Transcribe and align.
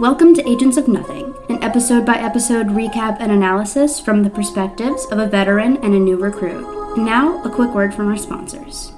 Welcome 0.00 0.32
to 0.36 0.48
Agents 0.48 0.78
of 0.78 0.88
Nothing, 0.88 1.34
an 1.50 1.62
episode 1.62 2.06
by 2.06 2.14
episode 2.14 2.68
recap 2.68 3.18
and 3.20 3.30
analysis 3.30 4.00
from 4.00 4.22
the 4.22 4.30
perspectives 4.30 5.04
of 5.12 5.18
a 5.18 5.26
veteran 5.26 5.76
and 5.84 5.92
a 5.94 5.98
new 5.98 6.16
recruit. 6.16 6.64
And 6.96 7.04
now, 7.04 7.42
a 7.42 7.50
quick 7.50 7.74
word 7.74 7.92
from 7.92 8.08
our 8.08 8.16
sponsors. 8.16 8.94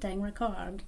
Dang 0.00 0.20
record. 0.20 0.82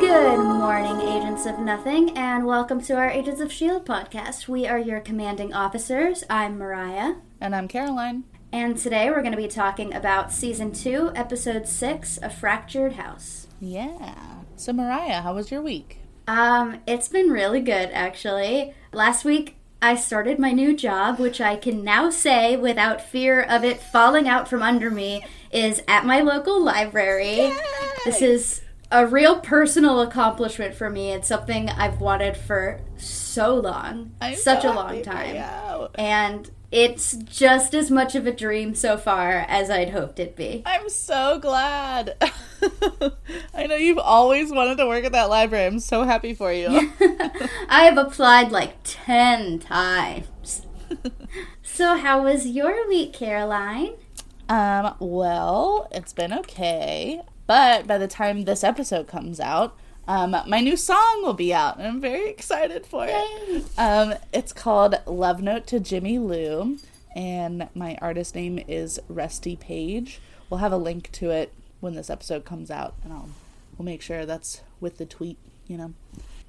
Good 0.00 0.38
morning, 0.38 1.02
Agents 1.02 1.44
of 1.44 1.58
Nothing, 1.58 2.16
and 2.16 2.46
welcome 2.46 2.80
to 2.80 2.94
our 2.94 3.10
Agents 3.10 3.42
of 3.42 3.50
S.H.I.E.L.D. 3.50 3.84
podcast. 3.84 4.48
We 4.48 4.66
are 4.66 4.78
your 4.78 5.00
commanding 5.00 5.52
officers. 5.52 6.24
I'm 6.30 6.56
Mariah. 6.56 7.16
And 7.42 7.54
I'm 7.54 7.68
Caroline. 7.68 8.24
And 8.52 8.76
today 8.76 9.10
we're 9.10 9.22
going 9.22 9.30
to 9.30 9.36
be 9.36 9.46
talking 9.46 9.94
about 9.94 10.32
season 10.32 10.72
two, 10.72 11.12
episode 11.14 11.68
six, 11.68 12.18
A 12.20 12.28
Fractured 12.28 12.94
House. 12.94 13.46
Yeah. 13.60 14.40
So, 14.56 14.72
Mariah, 14.72 15.22
how 15.22 15.34
was 15.34 15.52
your 15.52 15.62
week? 15.62 15.98
Um, 16.26 16.80
it's 16.86 17.06
been 17.08 17.30
really 17.30 17.60
good, 17.60 17.90
actually. 17.92 18.74
Last 18.92 19.24
week, 19.24 19.56
I 19.80 19.94
started 19.94 20.40
my 20.40 20.50
new 20.50 20.76
job, 20.76 21.20
which 21.20 21.40
I 21.40 21.56
can 21.56 21.84
now 21.84 22.10
say 22.10 22.56
without 22.56 23.00
fear 23.00 23.40
of 23.40 23.64
it 23.64 23.80
falling 23.80 24.28
out 24.28 24.48
from 24.48 24.62
under 24.62 24.90
me, 24.90 25.24
is 25.52 25.80
at 25.86 26.04
my 26.04 26.20
local 26.20 26.60
library. 26.60 27.36
Yay! 27.36 27.56
This 28.04 28.20
is 28.20 28.62
a 28.90 29.06
real 29.06 29.38
personal 29.38 30.00
accomplishment 30.00 30.74
for 30.74 30.90
me. 30.90 31.12
It's 31.12 31.28
something 31.28 31.70
I've 31.70 32.00
wanted 32.00 32.36
for 32.36 32.80
so 33.30 33.54
long, 33.54 34.12
I'm 34.20 34.34
such 34.34 34.62
so 34.62 34.72
a 34.72 34.74
long 34.74 35.02
time. 35.02 35.88
And 35.94 36.50
it's 36.72 37.16
just 37.16 37.74
as 37.74 37.90
much 37.90 38.14
of 38.14 38.26
a 38.26 38.32
dream 38.32 38.74
so 38.74 38.96
far 38.96 39.44
as 39.48 39.70
I'd 39.70 39.90
hoped 39.90 40.20
it'd 40.20 40.36
be. 40.36 40.62
I'm 40.64 40.88
so 40.88 41.38
glad. 41.40 42.16
I 43.54 43.66
know 43.66 43.76
you've 43.76 43.98
always 43.98 44.52
wanted 44.52 44.76
to 44.76 44.86
work 44.86 45.04
at 45.04 45.12
that 45.12 45.30
library. 45.30 45.66
I'm 45.66 45.80
so 45.80 46.04
happy 46.04 46.34
for 46.34 46.52
you. 46.52 46.68
I 47.68 47.84
have 47.84 47.98
applied 47.98 48.52
like 48.52 48.76
10 48.84 49.58
times. 49.58 50.66
so, 51.62 51.96
how 51.96 52.22
was 52.22 52.46
your 52.46 52.88
week, 52.88 53.12
Caroline? 53.12 53.94
um, 54.48 54.96
well, 54.98 55.88
it's 55.92 56.12
been 56.12 56.32
okay. 56.32 57.20
But 57.46 57.86
by 57.86 57.98
the 57.98 58.08
time 58.08 58.44
this 58.44 58.62
episode 58.62 59.06
comes 59.06 59.40
out, 59.40 59.76
um, 60.10 60.36
my 60.48 60.60
new 60.60 60.76
song 60.76 61.22
will 61.22 61.34
be 61.34 61.54
out, 61.54 61.78
and 61.78 61.86
I'm 61.86 62.00
very 62.00 62.28
excited 62.28 62.84
for 62.84 63.06
Yay. 63.06 63.12
it. 63.12 63.64
Um, 63.78 64.14
it's 64.32 64.52
called 64.52 64.96
Love 65.06 65.40
Note 65.40 65.68
to 65.68 65.78
Jimmy 65.78 66.18
Lou, 66.18 66.78
and 67.14 67.68
my 67.76 67.96
artist 68.02 68.34
name 68.34 68.58
is 68.66 68.98
Rusty 69.08 69.54
Paige. 69.54 70.20
We'll 70.48 70.58
have 70.58 70.72
a 70.72 70.76
link 70.76 71.12
to 71.12 71.30
it 71.30 71.52
when 71.78 71.94
this 71.94 72.10
episode 72.10 72.44
comes 72.44 72.72
out, 72.72 72.94
and 73.04 73.12
I'll 73.12 73.28
we'll 73.78 73.86
make 73.86 74.02
sure 74.02 74.26
that's 74.26 74.62
with 74.80 74.98
the 74.98 75.06
tweet, 75.06 75.38
you 75.68 75.76
know. 75.76 75.94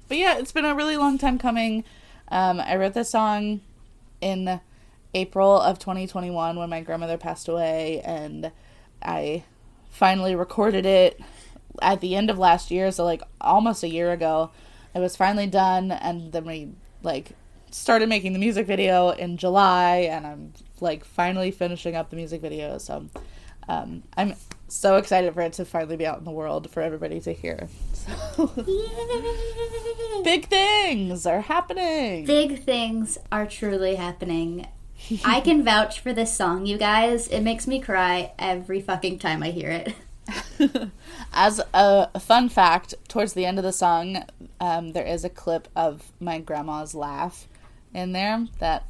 But 0.08 0.16
yeah, 0.16 0.38
it's 0.38 0.50
been 0.50 0.64
a 0.64 0.74
really 0.74 0.96
long 0.96 1.16
time 1.16 1.38
coming. 1.38 1.84
Um, 2.32 2.58
I 2.58 2.74
wrote 2.74 2.94
this 2.94 3.10
song 3.12 3.60
in 4.20 4.60
April 5.14 5.60
of 5.60 5.78
2021 5.78 6.56
when 6.56 6.68
my 6.68 6.80
grandmother 6.80 7.16
passed 7.16 7.46
away, 7.46 8.00
and 8.04 8.50
I 9.00 9.44
finally 9.88 10.34
recorded 10.34 10.84
it 10.84 11.20
at 11.80 12.00
the 12.00 12.14
end 12.14 12.30
of 12.30 12.38
last 12.38 12.70
year, 12.70 12.90
so 12.92 13.04
like 13.04 13.22
almost 13.40 13.82
a 13.82 13.88
year 13.88 14.12
ago. 14.12 14.50
It 14.94 14.98
was 14.98 15.16
finally 15.16 15.46
done, 15.46 15.90
and 15.90 16.32
then 16.32 16.44
we 16.44 16.68
like 17.02 17.30
started 17.70 18.08
making 18.08 18.34
the 18.34 18.38
music 18.38 18.66
video 18.66 19.10
in 19.10 19.36
July, 19.36 20.08
and 20.10 20.26
I'm 20.26 20.52
like 20.80 21.04
finally 21.04 21.50
finishing 21.50 21.96
up 21.96 22.10
the 22.10 22.16
music 22.16 22.40
video. 22.42 22.78
So 22.78 23.06
um, 23.68 24.02
I'm 24.16 24.34
so 24.68 24.96
excited 24.96 25.32
for 25.34 25.42
it 25.42 25.52
to 25.54 25.64
finally 25.64 25.96
be 25.96 26.06
out 26.06 26.18
in 26.18 26.24
the 26.24 26.30
world 26.30 26.70
for 26.70 26.82
everybody 26.82 27.20
to 27.20 27.32
hear. 27.32 27.68
So 27.92 28.46
big 30.24 30.48
things 30.48 31.26
are 31.26 31.42
happening. 31.42 32.24
Big 32.24 32.64
things 32.64 33.18
are 33.30 33.46
truly 33.46 33.96
happening. 33.96 34.66
I 35.24 35.40
can 35.40 35.64
vouch 35.64 36.00
for 36.00 36.12
this 36.12 36.34
song, 36.34 36.66
you 36.66 36.78
guys. 36.78 37.28
It 37.28 37.40
makes 37.40 37.66
me 37.66 37.80
cry 37.80 38.32
every 38.38 38.80
fucking 38.80 39.18
time 39.18 39.42
I 39.42 39.50
hear 39.50 39.70
it. 39.70 39.94
As 41.32 41.60
a 41.74 42.20
fun 42.20 42.48
fact, 42.48 42.94
towards 43.08 43.32
the 43.32 43.44
end 43.44 43.58
of 43.58 43.64
the 43.64 43.72
song, 43.72 44.24
um, 44.60 44.92
there 44.92 45.06
is 45.06 45.24
a 45.24 45.28
clip 45.30 45.68
of 45.74 46.12
my 46.20 46.38
grandma's 46.38 46.94
laugh 46.94 47.48
in 47.94 48.12
there 48.12 48.46
that 48.58 48.86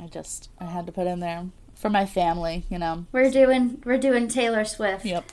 I 0.00 0.06
just 0.06 0.50
I 0.58 0.66
had 0.66 0.86
to 0.86 0.92
put 0.92 1.06
in 1.06 1.20
there 1.20 1.46
for 1.74 1.90
my 1.90 2.06
family. 2.06 2.64
You 2.68 2.78
know. 2.78 3.06
We're 3.12 3.30
doing 3.30 3.82
we're 3.84 3.98
doing 3.98 4.28
Taylor 4.28 4.64
Swift. 4.64 5.04
Yep. 5.04 5.32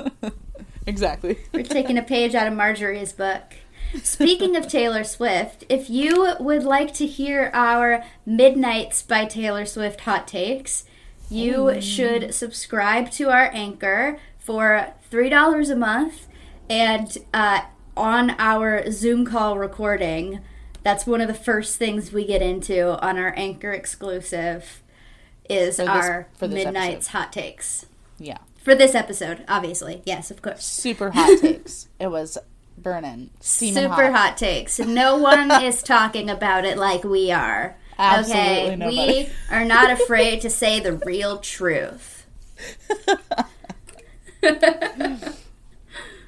exactly. 0.86 1.38
We're 1.52 1.64
taking 1.64 1.98
a 1.98 2.02
page 2.02 2.34
out 2.34 2.46
of 2.46 2.54
Marjorie's 2.54 3.12
book. 3.12 3.54
Speaking 4.02 4.56
of 4.56 4.66
Taylor 4.66 5.04
Swift, 5.04 5.64
if 5.68 5.88
you 5.88 6.34
would 6.40 6.64
like 6.64 6.92
to 6.94 7.06
hear 7.06 7.50
our 7.54 8.04
Midnights 8.26 9.02
by 9.02 9.24
Taylor 9.24 9.64
Swift 9.64 10.00
hot 10.00 10.26
takes, 10.26 10.84
you 11.30 11.80
should 11.80 12.34
subscribe 12.34 13.10
to 13.12 13.30
our 13.30 13.50
anchor 13.52 14.18
for 14.46 14.94
$3 15.10 15.70
a 15.70 15.76
month. 15.76 16.28
And 16.70 17.16
uh, 17.34 17.62
on 17.96 18.30
our 18.38 18.90
Zoom 18.90 19.24
call 19.26 19.58
recording, 19.58 20.40
that's 20.84 21.04
one 21.06 21.20
of 21.20 21.26
the 21.28 21.34
first 21.34 21.76
things 21.78 22.12
we 22.12 22.24
get 22.24 22.40
into 22.42 22.98
on 23.04 23.18
our 23.18 23.34
anchor 23.36 23.72
exclusive 23.72 24.82
is 25.50 25.76
this- 25.78 25.88
our 25.88 26.28
Midnights 26.40 27.08
hot 27.08 27.32
takes. 27.32 27.86
Yeah. 28.18 28.38
For 28.62 28.74
this 28.74 28.94
episode, 28.94 29.44
obviously. 29.48 30.02
Yes, 30.04 30.30
of 30.30 30.42
course. 30.42 30.64
Super 30.64 31.10
hot 31.10 31.38
takes. 31.40 31.88
It 32.00 32.08
was 32.08 32.36
burning, 32.78 33.30
Super 33.40 34.10
hot. 34.10 34.12
hot. 34.16 34.36
takes. 34.36 34.78
No 34.78 35.16
one 35.18 35.50
is 35.62 35.82
talking 35.82 36.28
about 36.30 36.64
it 36.64 36.76
like 36.76 37.04
we 37.04 37.30
are. 37.30 37.76
Absolutely 37.98 38.44
okay, 38.44 38.76
nobody. 38.76 38.96
we 38.96 39.28
are 39.50 39.64
not 39.64 39.90
afraid 39.90 40.40
to 40.42 40.50
say 40.50 40.80
the 40.80 40.94
real 40.94 41.38
truth. 41.38 42.26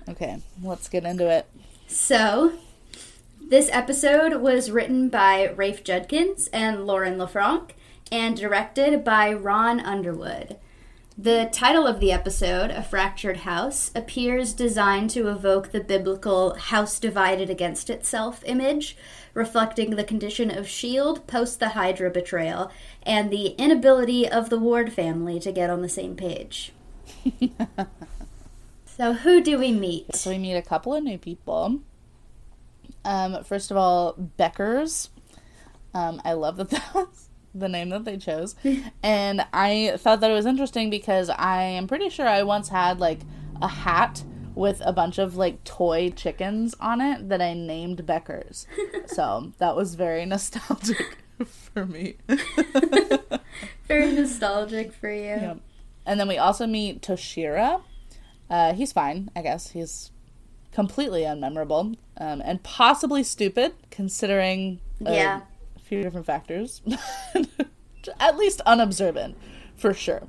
Okay, 0.09 0.39
let's 0.63 0.89
get 0.89 1.05
into 1.05 1.29
it. 1.29 1.47
So, 1.87 2.55
this 3.41 3.69
episode 3.71 4.41
was 4.41 4.71
written 4.71 5.11
by 5.11 5.51
Rafe 5.51 5.85
Judkins 5.85 6.49
and 6.49 6.87
Lauren 6.87 7.19
LaFranc 7.19 7.73
and 8.11 8.35
directed 8.35 9.05
by 9.05 9.33
Ron 9.33 9.81
Underwood. 9.81 10.57
The 11.17 11.51
title 11.53 11.87
of 11.87 12.01
the 12.01 12.13
episode, 12.13 12.71
A 12.71 12.83
Fractured 12.83 13.39
House, 13.39 13.91
appears 13.95 14.55
designed 14.55 15.11
to 15.11 15.29
evoke 15.29 15.73
the 15.73 15.81
biblical 15.81 16.55
house 16.55 16.99
divided 16.99 17.51
against 17.51 17.91
itself 17.91 18.43
image, 18.47 18.97
reflecting 19.35 19.91
the 19.91 20.05
condition 20.05 20.51
of 20.51 20.65
S.H.I.E.L.D. 20.67 21.23
post 21.27 21.61
the 21.61 21.71
Hydra 21.71 22.11
betrayal 22.11 22.71
and 23.03 23.31
the 23.31 23.49
inability 23.59 24.27
of 24.29 24.49
the 24.49 24.59
Ward 24.59 24.93
family 24.93 25.39
to 25.41 25.53
get 25.53 25.71
on 25.71 25.83
the 25.83 25.89
same 25.89 26.15
page. 26.15 26.73
so, 28.87 29.13
who 29.15 29.43
do 29.43 29.59
we 29.59 29.73
meet? 29.73 30.15
So 30.15 30.31
we 30.31 30.39
meet 30.39 30.55
a 30.55 30.63
couple 30.63 30.95
of 30.95 31.03
new 31.03 31.19
people. 31.19 31.81
Um, 33.05 33.43
first 33.45 33.71
of 33.71 33.77
all, 33.77 34.15
Beckers. 34.39 35.09
Um, 35.95 36.21
I 36.25 36.35
love 36.35 36.57
that 36.57 36.71
that 36.71 36.95
was 36.95 37.29
the 37.55 37.69
name 37.69 37.89
that 37.91 38.05
they 38.05 38.17
chose, 38.17 38.55
and 39.03 39.47
I 39.53 39.95
thought 39.97 40.21
that 40.21 40.31
it 40.31 40.35
was 40.35 40.47
interesting 40.47 40.91
because 40.91 41.31
I 41.31 41.63
am 41.63 41.87
pretty 41.87 42.09
sure 42.09 42.29
I 42.29 42.43
once 42.43 42.69
had 42.69 43.01
like 43.01 43.21
a 43.61 43.69
hat 43.69 44.23
with 44.55 44.83
a 44.85 44.93
bunch 44.93 45.19
of 45.19 45.37
like 45.37 45.63
toy 45.65 46.11
chickens 46.11 46.75
on 46.81 47.01
it 47.01 47.29
that 47.29 47.41
I 47.41 47.55
named 47.55 48.05
Beckers. 48.05 48.67
so 49.07 49.53
that 49.59 49.77
was 49.77 49.95
very 49.95 50.27
nostalgic 50.27 51.19
for 51.47 51.87
me. 51.87 52.17
Very 53.89 54.13
nostalgic 54.13 54.93
for 54.93 55.11
you. 55.11 55.23
Yep. 55.23 55.61
And 56.09 56.19
then 56.19 56.27
we 56.27 56.39
also 56.39 56.67
meet 56.67 57.03
Toshiro. 57.03 57.83
Uh, 58.49 58.73
he's 58.73 58.93
fine, 58.93 59.31
I 59.37 59.43
guess. 59.43 59.73
He's 59.73 60.11
completely 60.73 61.23
unmemorable 61.23 61.97
um, 62.17 62.41
and 62.43 62.63
possibly 62.63 63.23
stupid, 63.23 63.75
considering 63.91 64.81
uh, 65.07 65.13
Yeah. 65.13 65.41
a 65.77 65.81
few 65.81 66.03
different 66.03 66.25
factors. 66.25 66.81
At 68.19 68.39
least 68.39 68.63
unobservant, 68.65 69.37
for 69.77 69.93
sure. 69.93 70.23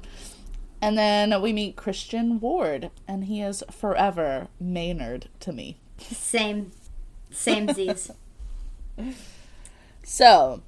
And 0.81 0.98
then 0.98 1.42
we 1.42 1.54
meet 1.54 1.78
Christian 1.78 2.42
Ward, 2.42 2.92
and 3.08 3.24
he 3.26 3.42
is 3.42 3.64
forever 3.72 4.48
Maynard 4.60 5.30
to 5.40 5.54
me. 5.54 5.78
Same. 5.98 6.72
Same 7.31 7.72
Z's. 7.74 8.12
So, 10.04 10.64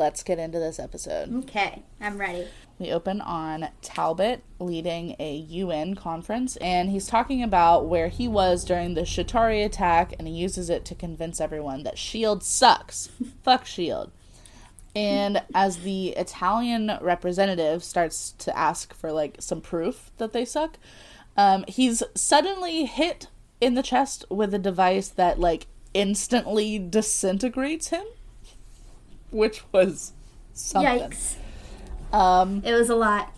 let's 0.00 0.24
get 0.24 0.38
into 0.40 0.58
this 0.58 0.80
episode. 0.80 1.32
okay, 1.44 1.84
I'm 2.00 2.18
ready. 2.18 2.48
We 2.80 2.90
open 2.90 3.20
on 3.20 3.68
Talbot 3.82 4.42
leading 4.58 5.14
a 5.20 5.36
UN 5.36 5.94
conference, 5.94 6.56
and 6.56 6.90
he's 6.90 7.06
talking 7.06 7.42
about 7.42 7.86
where 7.86 8.08
he 8.08 8.26
was 8.26 8.64
during 8.64 8.94
the 8.94 9.02
Chitauri 9.02 9.64
attack, 9.64 10.14
and 10.18 10.26
he 10.26 10.34
uses 10.34 10.70
it 10.70 10.84
to 10.86 10.94
convince 10.94 11.40
everyone 11.40 11.82
that 11.84 11.92
S.H.I.E.L.D. 11.94 12.42
sucks. 12.44 13.10
Fuck 13.44 13.62
S.H.I.E.L.D. 13.62 14.10
And 14.96 15.42
as 15.54 15.78
the 15.80 16.08
Italian 16.16 16.98
representative 17.00 17.84
starts 17.84 18.32
to 18.38 18.56
ask 18.58 18.92
for 18.92 19.12
like 19.12 19.36
some 19.38 19.60
proof 19.60 20.10
that 20.18 20.32
they 20.32 20.44
suck, 20.44 20.78
Um, 21.36 21.64
he's 21.68 22.02
suddenly 22.16 22.86
hit 22.86 23.28
in 23.60 23.74
the 23.74 23.82
chest 23.84 24.24
with 24.30 24.52
a 24.54 24.58
device 24.58 25.08
that 25.08 25.38
like 25.38 25.66
instantly 25.94 26.78
disintegrates 26.78 27.88
him, 27.88 28.04
which 29.30 29.62
was 29.72 30.12
something. 30.52 31.10
Yikes. 31.10 31.34
Um, 32.12 32.62
It 32.64 32.72
was 32.72 32.88
a 32.90 32.96
lot. 32.96 33.32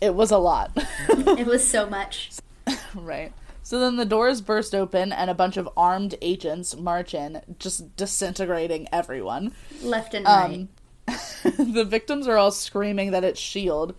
it 0.00 0.14
was 0.14 0.30
a 0.30 0.38
lot. 0.38 0.70
It 1.08 1.46
was 1.46 1.66
so 1.66 1.88
much. 1.88 2.30
right. 2.94 3.32
So 3.62 3.78
then 3.78 3.96
the 3.96 4.04
doors 4.04 4.40
burst 4.40 4.74
open 4.74 5.12
and 5.12 5.30
a 5.30 5.34
bunch 5.34 5.56
of 5.56 5.68
armed 5.76 6.16
agents 6.20 6.76
march 6.76 7.14
in, 7.14 7.40
just 7.58 7.96
disintegrating 7.96 8.88
everyone. 8.92 9.52
Left 9.82 10.14
and 10.14 10.26
right. 10.26 10.44
Um, 10.44 10.68
the 11.72 11.84
victims 11.84 12.26
are 12.28 12.36
all 12.36 12.50
screaming 12.50 13.12
that 13.12 13.24
it's 13.24 13.40
Shield, 13.40 13.94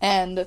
and 0.00 0.46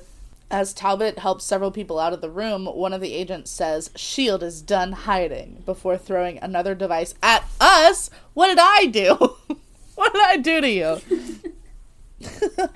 as 0.50 0.72
Talbot 0.74 1.18
helps 1.18 1.44
several 1.44 1.70
people 1.70 1.98
out 1.98 2.12
of 2.12 2.20
the 2.20 2.30
room, 2.30 2.66
one 2.66 2.92
of 2.92 3.00
the 3.00 3.12
agents 3.14 3.50
says, 3.50 3.90
"Shield 3.96 4.42
is 4.42 4.62
done 4.62 4.92
hiding." 4.92 5.62
Before 5.66 5.96
throwing 5.96 6.38
another 6.38 6.74
device 6.74 7.14
at 7.22 7.44
us. 7.60 8.10
What 8.34 8.48
did 8.48 8.58
I 8.60 8.86
do? 8.86 9.36
what 10.06 10.12
did 10.12 10.22
I 10.22 10.36
do 10.36 10.60
to 10.60 10.68
you? 10.68 11.00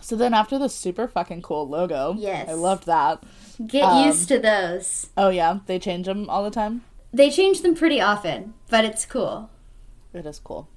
so 0.00 0.16
then, 0.16 0.32
after 0.34 0.58
the 0.58 0.68
super 0.68 1.08
fucking 1.08 1.42
cool 1.42 1.68
logo, 1.68 2.14
Yes. 2.16 2.48
I 2.48 2.52
loved 2.52 2.86
that. 2.86 3.22
Get 3.66 3.84
um, 3.84 4.06
used 4.06 4.28
to 4.28 4.38
those. 4.38 5.08
Oh 5.16 5.30
yeah, 5.30 5.60
they 5.66 5.78
change 5.78 6.06
them 6.06 6.28
all 6.28 6.44
the 6.44 6.50
time. 6.50 6.84
They 7.12 7.30
change 7.30 7.62
them 7.62 7.74
pretty 7.74 8.00
often, 8.00 8.54
but 8.68 8.84
it's 8.84 9.06
cool. 9.06 9.50
It 10.12 10.26
is 10.26 10.38
cool. 10.38 10.68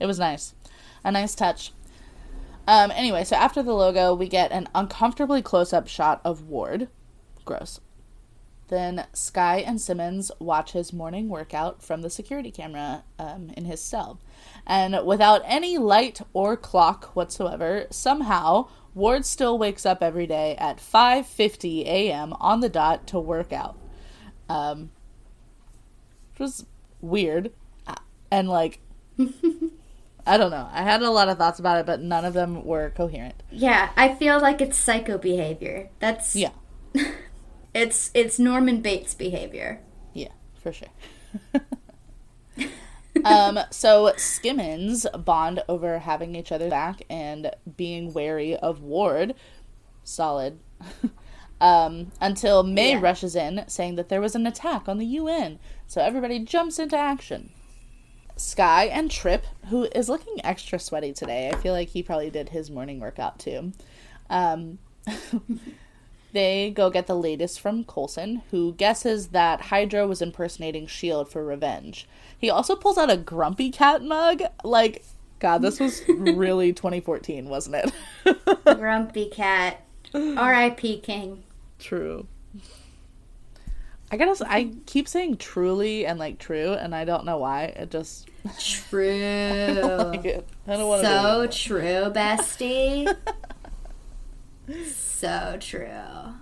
It 0.00 0.06
was 0.06 0.18
nice. 0.18 0.54
A 1.04 1.12
nice 1.12 1.34
touch. 1.34 1.72
Um, 2.66 2.90
anyway, 2.92 3.24
so 3.24 3.36
after 3.36 3.62
the 3.62 3.72
logo, 3.72 4.14
we 4.14 4.28
get 4.28 4.52
an 4.52 4.68
uncomfortably 4.74 5.42
close 5.42 5.72
up 5.72 5.86
shot 5.88 6.20
of 6.24 6.48
Ward. 6.48 6.88
Gross. 7.44 7.80
Then 8.72 9.04
Skye 9.12 9.58
and 9.58 9.78
Simmons 9.78 10.32
watch 10.38 10.72
his 10.72 10.94
morning 10.94 11.28
workout 11.28 11.82
from 11.82 12.00
the 12.00 12.08
security 12.08 12.50
camera 12.50 13.04
um, 13.18 13.50
in 13.54 13.66
his 13.66 13.82
cell. 13.82 14.18
And 14.66 15.04
without 15.04 15.42
any 15.44 15.76
light 15.76 16.22
or 16.32 16.56
clock 16.56 17.14
whatsoever, 17.14 17.86
somehow 17.90 18.68
Ward 18.94 19.26
still 19.26 19.58
wakes 19.58 19.84
up 19.84 20.02
every 20.02 20.26
day 20.26 20.56
at 20.56 20.78
5:50 20.78 21.82
a.m. 21.84 22.32
on 22.40 22.60
the 22.60 22.70
dot 22.70 23.06
to 23.08 23.20
work 23.20 23.52
out. 23.52 23.76
Um, 24.48 24.90
which 26.30 26.40
was 26.40 26.64
weird 27.02 27.52
and 28.30 28.48
like 28.48 28.80
I 30.26 30.38
don't 30.38 30.50
know. 30.50 30.66
I 30.72 30.82
had 30.82 31.02
a 31.02 31.10
lot 31.10 31.28
of 31.28 31.36
thoughts 31.36 31.58
about 31.58 31.80
it, 31.80 31.84
but 31.84 32.00
none 32.00 32.24
of 32.24 32.32
them 32.32 32.64
were 32.64 32.88
coherent. 32.88 33.42
Yeah, 33.50 33.90
I 33.98 34.14
feel 34.14 34.40
like 34.40 34.62
it's 34.62 34.78
psycho 34.78 35.18
behavior. 35.18 35.90
That's 35.98 36.34
Yeah, 36.34 36.52
It's 37.74 38.10
it's 38.14 38.38
Norman 38.38 38.80
Bates 38.82 39.14
behavior. 39.14 39.80
yeah, 40.12 40.28
for 40.54 40.72
sure. 40.72 40.88
um, 43.24 43.58
so 43.70 44.12
Skimmons 44.16 45.06
bond 45.24 45.62
over 45.68 46.00
having 46.00 46.34
each 46.34 46.52
other 46.52 46.68
back 46.68 47.02
and 47.08 47.50
being 47.76 48.12
wary 48.12 48.56
of 48.56 48.82
Ward. 48.82 49.34
Solid. 50.04 50.58
um, 51.60 52.10
until 52.20 52.62
May 52.62 52.92
Yeah. 52.92 53.00
rushes 53.00 53.36
in, 53.36 53.64
saying 53.68 53.94
that 53.96 54.08
there 54.08 54.20
was 54.20 54.34
an 54.34 54.46
attack 54.46 54.88
on 54.88 54.98
the 54.98 55.06
UN. 55.06 55.58
So 55.86 56.00
everybody 56.02 56.40
jumps 56.40 56.78
into 56.78 56.96
action. 56.96 57.50
Skye 58.36 58.86
and 58.86 59.10
Trip, 59.10 59.44
who 59.68 59.84
is 59.94 60.08
looking 60.08 60.44
extra 60.44 60.78
sweaty 60.78 61.12
today. 61.12 61.50
I 61.52 61.56
feel 61.56 61.72
like 61.74 61.88
he 61.90 62.02
probably 62.02 62.30
did 62.30 62.48
his 62.48 62.70
morning 62.70 62.98
workout 62.98 63.38
too. 63.38 63.72
Um, 64.30 64.78
they 66.32 66.70
go 66.70 66.90
get 66.90 67.06
the 67.06 67.16
latest 67.16 67.60
from 67.60 67.84
Coulson, 67.84 68.42
who 68.50 68.72
guesses 68.74 69.28
that 69.28 69.60
Hydra 69.62 70.06
was 70.06 70.22
impersonating 70.22 70.84
S.H.I.E.L.D. 70.84 71.30
for 71.30 71.44
revenge. 71.44 72.08
He 72.38 72.50
also 72.50 72.74
pulls 72.74 72.98
out 72.98 73.10
a 73.10 73.16
Grumpy 73.16 73.70
Cat 73.70 74.02
mug. 74.02 74.42
Like, 74.64 75.04
God, 75.38 75.62
this 75.62 75.78
was 75.78 76.02
really 76.08 76.72
2014, 76.72 77.48
wasn't 77.48 77.92
it? 78.24 78.56
Grumpy 78.64 79.26
cat. 79.26 79.84
R.I.P. 80.14 81.00
King. 81.00 81.44
True. 81.78 82.26
I 84.10 84.18
gotta. 84.18 84.44
I 84.46 84.72
keep 84.84 85.08
saying 85.08 85.38
truly 85.38 86.04
and 86.04 86.18
like 86.18 86.38
true, 86.38 86.74
and 86.74 86.94
I 86.94 87.06
don't 87.06 87.24
know 87.24 87.38
why. 87.38 87.64
It 87.64 87.90
just 87.90 88.28
True. 88.58 89.80
like 89.82 90.24
it. 90.26 90.46
I 90.66 90.76
don't 90.76 90.86
want 90.86 91.02
to. 91.02 91.08
so 91.08 91.46
true, 91.46 92.12
bestie. 92.12 93.16
So 94.86 95.56
true. 95.60 96.34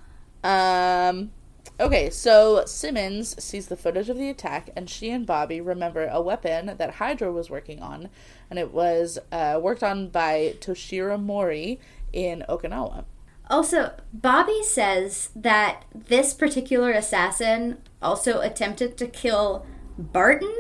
Um. 0.43 1.33
Okay, 1.79 2.11
so 2.11 2.65
Simmons 2.67 3.43
sees 3.43 3.69
the 3.69 3.77
footage 3.77 4.11
of 4.11 4.19
the 4.19 4.29
attack, 4.29 4.69
and 4.77 4.89
she 4.89 5.11
and 5.11 5.25
Bobby 5.25 5.63
remember 5.63 6.07
a 6.07 6.21
weapon 6.21 6.75
that 6.77 6.95
Hydra 6.95 7.33
was 7.33 7.49
working 7.49 7.81
on, 7.81 8.11
and 8.51 8.59
it 8.59 8.73
was 8.73 9.19
uh, 9.33 9.59
worked 9.63 9.83
on 9.83 10.09
by 10.09 10.57
Toshiro 10.61 11.19
Mori 11.19 11.81
in 12.13 12.45
Okinawa. 12.49 13.05
Also, 13.49 13.95
Bobby 14.13 14.63
says 14.63 15.31
that 15.35 15.85
this 15.95 16.35
particular 16.35 16.93
assassin 16.93 17.79
also 18.03 18.41
attempted 18.41 18.97
to 18.99 19.07
kill 19.07 19.67
Barton, 19.99 20.55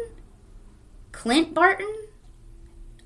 Clint 1.12 1.52
Barton, 1.52 1.94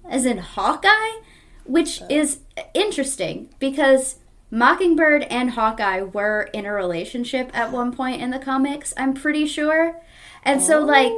as 0.09 0.25
in 0.25 0.39
Hawkeye, 0.39 1.21
which 1.65 2.01
is 2.09 2.41
interesting 2.75 3.49
because 3.59 4.21
Mockingbird 4.55 5.25
and 5.25 5.51
Hawkeye 5.51 6.03
were 6.03 6.49
in 6.53 6.65
a 6.65 6.73
relationship 6.73 7.51
at 7.53 7.73
one 7.73 7.93
point 7.93 8.23
in 8.23 8.31
the 8.31 8.39
comics, 8.39 8.95
I'm 8.97 9.12
pretty 9.12 9.47
sure. 9.47 10.01
And 10.45 10.62
so, 10.62 10.81
like, 10.81 11.12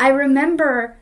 I 0.00 0.08
remember 0.08 0.98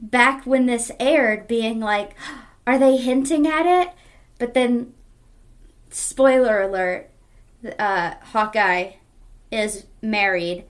back 0.00 0.44
when 0.44 0.66
this 0.66 0.90
aired 0.98 1.46
being 1.46 1.78
like, 1.78 2.16
are 2.66 2.78
they 2.78 2.96
hinting 2.96 3.46
at 3.46 3.64
it? 3.64 3.92
But 4.38 4.54
then, 4.54 4.92
spoiler 5.88 6.62
alert, 6.62 7.10
uh, 7.78 8.14
Hawkeye 8.32 8.94
is 9.52 9.86
married 10.02 10.64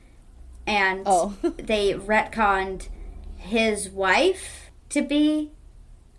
and 0.66 1.04
Oh. 1.06 1.36
they 1.56 1.94
retconned 1.94 2.88
his 3.36 3.88
wife 3.88 4.70
to 4.90 5.00
be, 5.00 5.52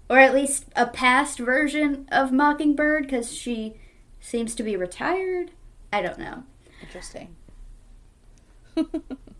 or 0.09 0.17
at 0.17 0.33
least 0.33 0.65
a 0.75 0.87
past 0.87 1.37
version 1.37 2.07
of 2.11 2.31
Mockingbird 2.31 3.03
because 3.03 3.31
she 3.31 3.75
seems 4.25 4.55
to 4.55 4.63
be 4.63 4.75
retired. 4.75 5.51
I 5.93 6.01
don't 6.01 6.19
know. 6.19 6.43
Interesting. 6.81 7.35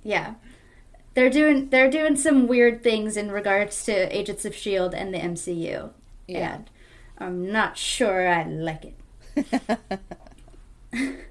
Yeah. 0.05 0.35
They're 1.15 1.31
doing 1.31 1.69
they're 1.71 1.89
doing 1.89 2.15
some 2.15 2.47
weird 2.47 2.83
things 2.83 3.17
in 3.17 3.31
regards 3.31 3.83
to 3.85 4.15
Agents 4.15 4.45
of 4.45 4.53
Shield 4.53 4.93
and 4.93 5.13
the 5.13 5.17
MCU. 5.17 5.89
Yeah. 6.27 6.53
And 6.53 6.69
I'm 7.17 7.51
not 7.51 7.75
sure 7.75 8.29
I 8.29 8.43
like 8.43 8.93
it. 9.35 9.79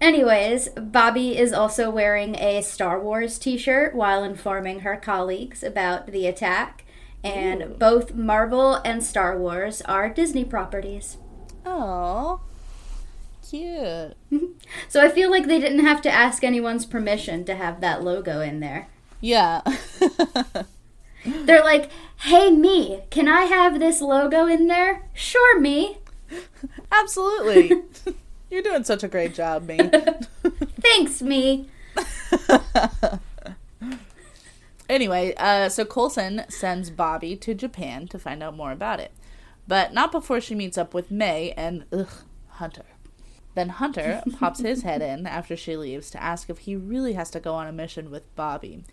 Anyways, 0.00 0.68
Bobby 0.70 1.38
is 1.38 1.54
also 1.54 1.88
wearing 1.88 2.34
a 2.34 2.60
Star 2.60 3.00
Wars 3.00 3.38
t-shirt 3.38 3.94
while 3.94 4.22
informing 4.22 4.80
her 4.80 4.96
colleagues 4.96 5.62
about 5.62 6.08
the 6.08 6.26
attack. 6.26 6.84
And 7.24 7.62
Ooh. 7.62 7.76
both 7.78 8.14
Marvel 8.14 8.74
and 8.84 9.02
Star 9.02 9.38
Wars 9.38 9.80
are 9.82 10.10
Disney 10.10 10.44
properties. 10.44 11.16
Oh, 11.64 12.40
cute. 13.48 14.16
So 14.88 15.00
I 15.02 15.08
feel 15.08 15.30
like 15.30 15.46
they 15.46 15.58
didn't 15.58 15.80
have 15.84 16.00
to 16.02 16.10
ask 16.10 16.42
anyone's 16.44 16.86
permission 16.86 17.44
to 17.44 17.54
have 17.54 17.80
that 17.80 18.02
logo 18.02 18.40
in 18.40 18.60
there. 18.60 18.88
Yeah. 19.20 19.60
They're 21.24 21.62
like, 21.62 21.90
hey, 22.20 22.50
me, 22.50 23.02
can 23.10 23.28
I 23.28 23.42
have 23.42 23.78
this 23.78 24.00
logo 24.00 24.46
in 24.46 24.66
there? 24.66 25.08
Sure, 25.14 25.58
me. 25.60 25.98
Absolutely. 26.92 27.82
You're 28.50 28.62
doing 28.62 28.84
such 28.84 29.02
a 29.02 29.08
great 29.08 29.34
job, 29.34 29.66
me. 29.66 29.78
Thanks, 30.80 31.22
me. 31.22 31.68
Anyway, 34.88 35.32
uh, 35.38 35.68
so 35.70 35.84
Coulson 35.86 36.44
sends 36.50 36.90
Bobby 36.90 37.34
to 37.36 37.54
Japan 37.54 38.06
to 38.08 38.18
find 38.18 38.42
out 38.42 38.54
more 38.54 38.72
about 38.72 39.00
it, 39.00 39.10
but 39.72 39.94
not 39.94 40.12
before 40.12 40.38
she 40.38 40.54
meets 40.54 40.76
up 40.76 40.92
with 40.92 41.10
May 41.10 41.52
and 41.52 41.86
ugh, 41.90 42.10
Hunter. 42.46 42.84
Then 43.54 43.70
Hunter 43.70 44.22
pops 44.38 44.60
his 44.60 44.82
head 44.82 45.00
in 45.00 45.26
after 45.26 45.56
she 45.56 45.78
leaves 45.78 46.10
to 46.10 46.22
ask 46.22 46.50
if 46.50 46.58
he 46.58 46.76
really 46.76 47.14
has 47.14 47.30
to 47.30 47.40
go 47.40 47.54
on 47.54 47.66
a 47.66 47.72
mission 47.72 48.10
with 48.10 48.36
Bobby. 48.36 48.84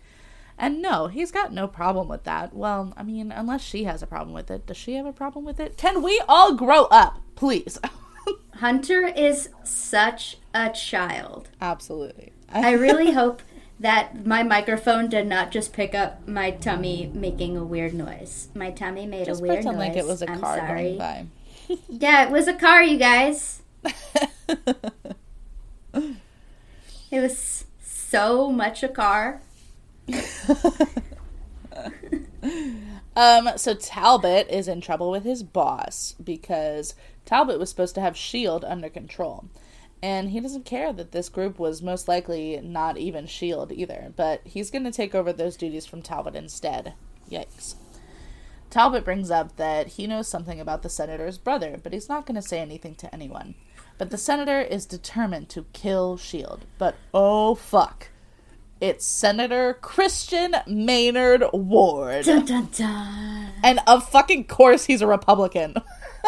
And 0.56 0.80
no, 0.80 1.08
he's 1.08 1.32
got 1.32 1.52
no 1.52 1.68
problem 1.68 2.08
with 2.08 2.24
that. 2.24 2.54
Well, 2.54 2.94
I 2.96 3.02
mean, 3.02 3.30
unless 3.30 3.60
she 3.60 3.84
has 3.84 4.02
a 4.02 4.06
problem 4.06 4.32
with 4.32 4.50
it. 4.50 4.64
Does 4.64 4.78
she 4.78 4.94
have 4.94 5.04
a 5.04 5.12
problem 5.12 5.44
with 5.44 5.60
it? 5.60 5.76
Can 5.76 6.00
we 6.02 6.18
all 6.26 6.54
grow 6.54 6.84
up, 6.84 7.20
please? 7.34 7.78
Hunter 8.54 9.04
is 9.04 9.50
such 9.62 10.38
a 10.54 10.70
child. 10.70 11.50
Absolutely. 11.60 12.32
I 12.50 12.72
really 12.72 13.10
hope 13.12 13.42
that 13.80 14.24
my 14.26 14.42
microphone 14.42 15.08
did 15.08 15.26
not 15.26 15.50
just 15.50 15.72
pick 15.72 15.94
up 15.94 16.28
my 16.28 16.50
tummy 16.52 17.10
making 17.14 17.56
a 17.56 17.64
weird 17.64 17.94
noise. 17.94 18.48
My 18.54 18.70
tummy 18.70 19.06
made 19.06 19.24
just 19.26 19.40
a 19.40 19.42
weird 19.42 19.56
pretend 19.56 19.78
noise. 19.78 19.88
like 19.88 19.96
it 19.96 20.06
was 20.06 20.22
a 20.22 20.30
I'm 20.30 20.40
car 20.40 20.58
sorry. 20.58 20.82
going 20.96 20.98
by. 20.98 21.26
Yeah, 21.88 22.24
it 22.26 22.30
was 22.30 22.46
a 22.48 22.54
car, 22.54 22.82
you 22.82 22.98
guys. 22.98 23.62
It 27.10 27.20
was 27.20 27.64
so 27.82 28.52
much 28.52 28.84
a 28.84 28.88
car. 28.88 29.40
Um, 33.16 33.50
so 33.56 33.74
Talbot 33.74 34.48
is 34.48 34.68
in 34.68 34.80
trouble 34.80 35.10
with 35.10 35.24
his 35.24 35.42
boss 35.42 36.14
because 36.22 36.94
Talbot 37.26 37.58
was 37.58 37.68
supposed 37.68 37.94
to 37.96 38.00
have 38.00 38.14
S.H.I.E.L.D. 38.14 38.64
under 38.66 38.88
control. 38.88 39.46
And 40.02 40.30
he 40.30 40.40
doesn't 40.40 40.64
care 40.64 40.92
that 40.92 41.12
this 41.12 41.28
group 41.28 41.58
was 41.58 41.82
most 41.82 42.08
likely 42.08 42.58
not 42.62 42.96
even 42.96 43.24
S.H.I.E.L.D. 43.24 43.74
either, 43.74 44.12
but 44.16 44.40
he's 44.44 44.70
going 44.70 44.84
to 44.84 44.90
take 44.90 45.14
over 45.14 45.32
those 45.32 45.56
duties 45.56 45.84
from 45.84 46.00
Talbot 46.00 46.34
instead. 46.34 46.94
Yikes. 47.30 47.74
Talbot 48.70 49.04
brings 49.04 49.30
up 49.30 49.56
that 49.56 49.88
he 49.88 50.06
knows 50.06 50.28
something 50.28 50.60
about 50.60 50.82
the 50.82 50.88
senator's 50.88 51.38
brother, 51.38 51.78
but 51.82 51.92
he's 51.92 52.08
not 52.08 52.24
going 52.24 52.36
to 52.36 52.42
say 52.42 52.60
anything 52.60 52.94
to 52.96 53.14
anyone. 53.14 53.54
But 53.98 54.10
the 54.10 54.16
senator 54.16 54.60
is 54.60 54.86
determined 54.86 55.50
to 55.50 55.66
kill 55.72 56.14
S.H.I.E.L.D. 56.14 56.64
But 56.78 56.94
oh 57.12 57.54
fuck. 57.54 58.08
It's 58.80 59.04
Senator 59.04 59.74
Christian 59.82 60.56
Maynard 60.66 61.44
Ward. 61.52 62.24
Dun, 62.24 62.46
dun, 62.46 62.68
dun. 62.74 63.50
And 63.62 63.80
of 63.86 64.08
fucking 64.08 64.46
course 64.46 64.86
he's 64.86 65.02
a 65.02 65.06
Republican. 65.06 65.74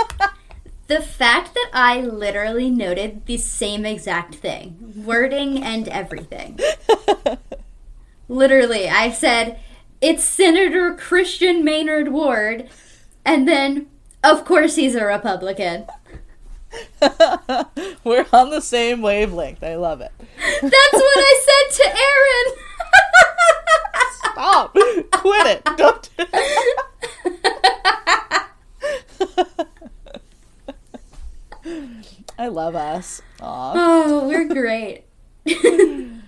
The 0.89 1.01
fact 1.01 1.55
that 1.55 1.71
I 1.73 2.01
literally 2.01 2.71
noted 2.71 3.25
the 3.27 3.39
same 3.39 3.87
exact 3.87 4.35
thing, 4.37 4.93
wording 5.05 5.62
and 5.62 5.89
everything. 5.89 6.59
literally, 8.29 8.89
I 8.89 9.11
said, 9.11 9.61
it's 10.01 10.25
Senator 10.25 10.95
Christian 10.95 11.65
Maynard 11.65 12.09
Ward, 12.09 12.69
and 13.25 13.47
then, 13.47 13.89
of 14.25 14.45
course, 14.45 14.77
he's 14.77 14.95
a 14.95 15.05
Republican. 15.05 15.87
We're 18.05 18.27
on 18.33 18.51
the 18.51 18.61
same 18.61 19.03
wavelength. 19.03 19.62
I 19.62 19.77
love 19.77 20.01
it. 20.01 20.11
That's 20.61 20.93
what 20.93 21.19
I 21.19 21.41
said 21.71 21.85
to 21.85 21.89
Aaron. 21.99 22.57
Stop. 24.33 24.77
Quit 25.12 25.47
it. 25.47 25.65
Don't 25.77 26.11
do 29.57 29.65
I 32.38 32.49
love 32.49 32.75
us. 32.75 33.23
Aw. 33.40 33.73
oh, 33.75 34.28
we're 34.28 34.49
great. 34.49 35.04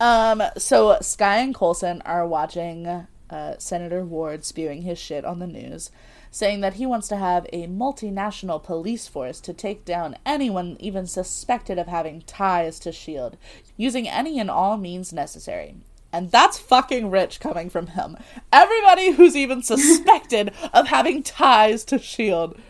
Um, 0.00 0.42
so 0.56 0.98
Skye 1.00 1.38
and 1.38 1.54
Coulson 1.54 2.02
are 2.02 2.26
watching 2.26 3.06
uh, 3.30 3.54
Senator 3.58 4.04
Ward 4.04 4.44
spewing 4.44 4.82
his 4.82 4.98
shit 4.98 5.24
on 5.24 5.38
the 5.38 5.46
news, 5.46 5.90
saying 6.30 6.60
that 6.60 6.74
he 6.74 6.86
wants 6.86 7.08
to 7.08 7.16
have 7.16 7.46
a 7.52 7.66
multinational 7.66 8.62
police 8.62 9.08
force 9.08 9.40
to 9.40 9.52
take 9.52 9.84
down 9.84 10.16
anyone 10.24 10.76
even 10.78 11.06
suspected 11.06 11.78
of 11.78 11.88
having 11.88 12.22
ties 12.22 12.78
to 12.80 12.90
S.H.I.E.L.D., 12.90 13.36
using 13.76 14.08
any 14.08 14.38
and 14.38 14.50
all 14.50 14.76
means 14.76 15.12
necessary. 15.12 15.74
And 16.12 16.30
that's 16.30 16.58
fucking 16.58 17.10
rich 17.10 17.38
coming 17.40 17.68
from 17.68 17.88
him. 17.88 18.16
Everybody 18.52 19.12
who's 19.12 19.36
even 19.36 19.62
suspected 19.62 20.52
of 20.72 20.88
having 20.88 21.22
ties 21.22 21.84
to 21.86 21.96
S.H.I.E.L.D. 21.96 22.60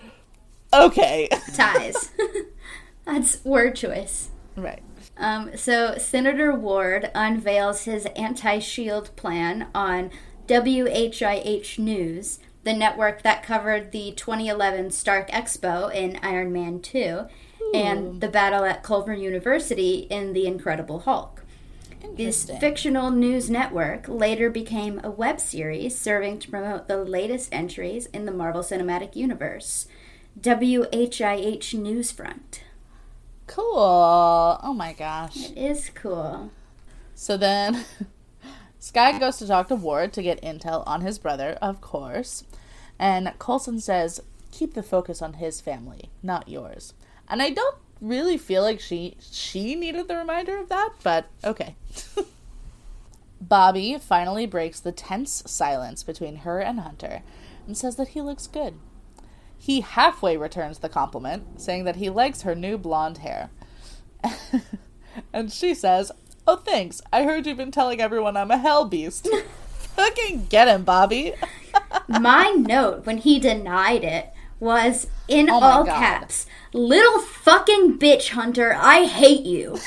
Okay. 0.73 1.29
Ties. 1.55 2.11
That's 3.05 3.45
word 3.45 3.77
choice. 3.77 4.29
right. 4.57 4.83
Um, 5.17 5.57
so 5.57 5.99
Senator 5.99 6.55
Ward 6.55 7.11
unveils 7.15 7.85
his 7.85 8.07
anti-shield 8.15 9.17
plan 9.17 9.67
on 9.75 10.11
WHIH 10.47 11.79
News, 11.79 12.39
the 12.63 12.73
network 12.73 13.23
that 13.23 13.43
covered 13.43 13.91
the 13.91 14.13
2011 14.13 14.91
Stark 14.93 15.29
Expo 15.31 15.93
in 15.93 16.19
Iron 16.23 16.53
Man 16.53 16.81
2 16.81 17.27
and 17.75 18.21
the 18.21 18.29
battle 18.29 18.65
at 18.65 18.83
Culver 18.83 19.13
University 19.13 20.07
in 20.11 20.33
The 20.33 20.47
Incredible 20.47 21.01
Hulk. 21.01 21.45
This 22.17 22.51
fictional 22.61 23.11
news 23.11 23.51
network 23.51 24.09
later 24.09 24.51
became 24.51 25.01
a 25.03 25.11
web 25.11 25.41
series 25.41 25.99
serving 25.99 26.39
to 26.41 26.51
promote 26.51 26.89
the 26.89 27.05
latest 27.05 27.49
entries 27.53 28.07
in 28.07 28.25
the 28.25 28.33
Marvel 28.33 28.63
Cinematic 28.63 29.17
Universe. 29.17 29.87
WHIH 30.41 31.75
Newsfront. 31.75 32.61
Cool. 33.47 34.59
Oh 34.63 34.75
my 34.77 34.93
gosh. 34.93 35.51
It 35.51 35.59
is 35.59 35.91
cool. 35.95 36.51
So 37.15 37.37
then 37.37 37.85
Skye 38.79 39.19
goes 39.19 39.39
to 39.39 39.47
talk 39.47 39.69
to 39.69 39.75
Ward 39.75 40.13
to 40.13 40.23
get 40.23 40.41
intel 40.43 40.85
on 40.87 41.01
his 41.01 41.19
brother, 41.19 41.59
of 41.61 41.81
course. 41.81 42.45
And 42.99 43.33
Coulson 43.39 43.81
says, 43.81 44.21
keep 44.53 44.75
the 44.75 44.83
focus 44.83 45.21
on 45.23 45.35
his 45.35 45.61
family, 45.61 46.11
not 46.23 46.49
yours. 46.49 46.95
And 47.29 47.43
I 47.43 47.51
don't 47.51 47.77
really 48.01 48.39
feel 48.39 48.63
like 48.63 48.81
she 48.81 49.17
she 49.21 49.75
needed 49.75 50.07
the 50.09 50.17
reminder 50.17 50.57
of 50.59 50.69
that, 50.69 50.91
but 51.03 51.27
okay. 51.43 51.75
Bobby 53.41 53.99
finally 53.99 54.47
breaks 54.47 54.81
the 54.81 54.93
tense 54.93 55.43
silence 55.47 56.03
between 56.03 56.37
her 56.37 56.61
and 56.61 56.81
Hunter 56.81 57.23
and 57.67 57.77
says 57.77 57.97
that 57.97 58.09
he 58.09 58.21
looks 58.21 58.47
good. 58.47 58.75
He 59.59 59.81
halfway 59.81 60.37
returns 60.37 60.79
the 60.79 60.89
compliment, 60.89 61.61
saying 61.61 61.85
that 61.85 61.97
he 61.97 62.09
likes 62.09 62.43
her 62.43 62.55
new 62.55 62.79
blonde 62.79 63.19
hair. 63.19 63.51
and 65.33 65.53
she 65.53 65.75
says, 65.75 66.11
Oh, 66.47 66.57
thanks. 66.57 67.03
I 67.13 67.25
heard 67.25 67.47
you've 67.47 67.59
been 67.59 67.71
telling 67.71 68.01
everyone 68.01 68.37
I'm 68.37 68.51
a 68.51 68.57
hell 68.57 68.85
beast. 68.87 69.29
Fucking 69.97 70.47
get 70.49 70.69
him, 70.69 70.85
Bobby. 70.85 71.35
My 72.09 72.51
note 72.51 73.05
when 73.05 73.19
he 73.19 73.39
denied 73.39 74.05
it 74.05 74.33
was 74.61 75.09
in 75.29 75.51
Oh 75.51 75.61
all 75.61 75.85
God. 75.85 75.99
caps 75.99 76.47
Little 76.73 77.21
fucking 77.21 77.99
bitch 77.99 78.31
hunter, 78.31 78.75
I 78.79 79.05
hate 79.05 79.45
you. 79.45 79.79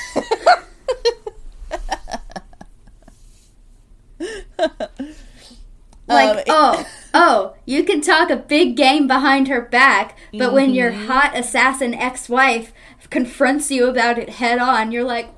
like, 6.08 6.36
Um, 6.38 6.44
oh, 6.48 6.86
oh, 7.14 7.54
you 7.66 7.84
can 7.84 8.00
talk 8.00 8.30
a 8.30 8.36
big 8.36 8.76
game 8.76 9.06
behind 9.06 9.48
her 9.48 9.60
back, 9.60 10.16
but 10.36 10.52
when 10.52 10.72
your 10.74 10.90
Mm-hmm. 10.92 11.06
hot 11.06 11.36
assassin 11.36 11.94
ex 11.94 12.28
wife 12.28 12.72
confronts 13.10 13.70
you 13.70 13.86
about 13.88 14.18
it 14.18 14.28
head 14.30 14.58
on, 14.58 14.90
you're 14.92 15.04
like, 15.04 15.28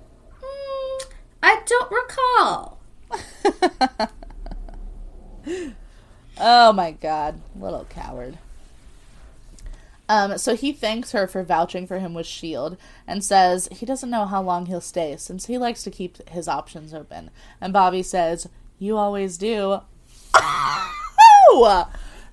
"Hmm, 0.40 1.08
I 1.42 1.62
don't 1.66 1.90
recall. 1.90 2.78
Oh 6.36 6.72
my 6.72 6.90
god, 6.90 7.40
little 7.58 7.84
coward. 7.84 8.38
Um, 10.08 10.36
so 10.36 10.56
he 10.56 10.72
thanks 10.72 11.12
her 11.12 11.26
for 11.28 11.42
vouching 11.44 11.86
for 11.86 11.98
him 11.98 12.12
with 12.12 12.26
S.H.I.E.L.D. 12.26 12.76
and 13.06 13.22
says 13.24 13.68
he 13.70 13.86
doesn't 13.86 14.10
know 14.10 14.26
how 14.26 14.42
long 14.42 14.66
he'll 14.66 14.80
stay 14.80 15.16
since 15.16 15.46
he 15.46 15.56
likes 15.58 15.82
to 15.84 15.90
keep 15.90 16.28
his 16.28 16.48
options 16.48 16.92
open. 16.92 17.30
And 17.60 17.72
Bobby 17.72 18.02
says, 18.02 18.48
You 18.78 18.96
always 18.96 19.38
do. 19.38 19.80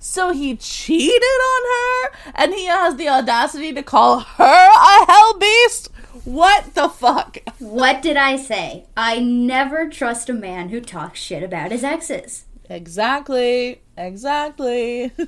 So 0.02 0.32
he 0.32 0.56
cheated 0.56 1.22
on 1.22 1.62
her 1.64 2.10
and 2.34 2.52
he 2.52 2.66
has 2.66 2.96
the 2.96 3.08
audacity 3.08 3.72
to 3.72 3.84
call 3.84 4.18
her 4.18 4.44
a 4.44 5.06
hell 5.06 5.38
beast? 5.38 5.90
What 6.24 6.74
the 6.74 6.88
fuck? 6.88 7.38
What 7.60 8.02
did 8.02 8.16
I 8.16 8.36
say? 8.36 8.86
I 8.96 9.20
never 9.20 9.88
trust 9.88 10.28
a 10.28 10.34
man 10.34 10.70
who 10.70 10.80
talks 10.80 11.20
shit 11.20 11.44
about 11.44 11.70
his 11.70 11.84
exes. 11.84 12.46
Exactly. 12.68 13.80
Exactly. 13.96 15.12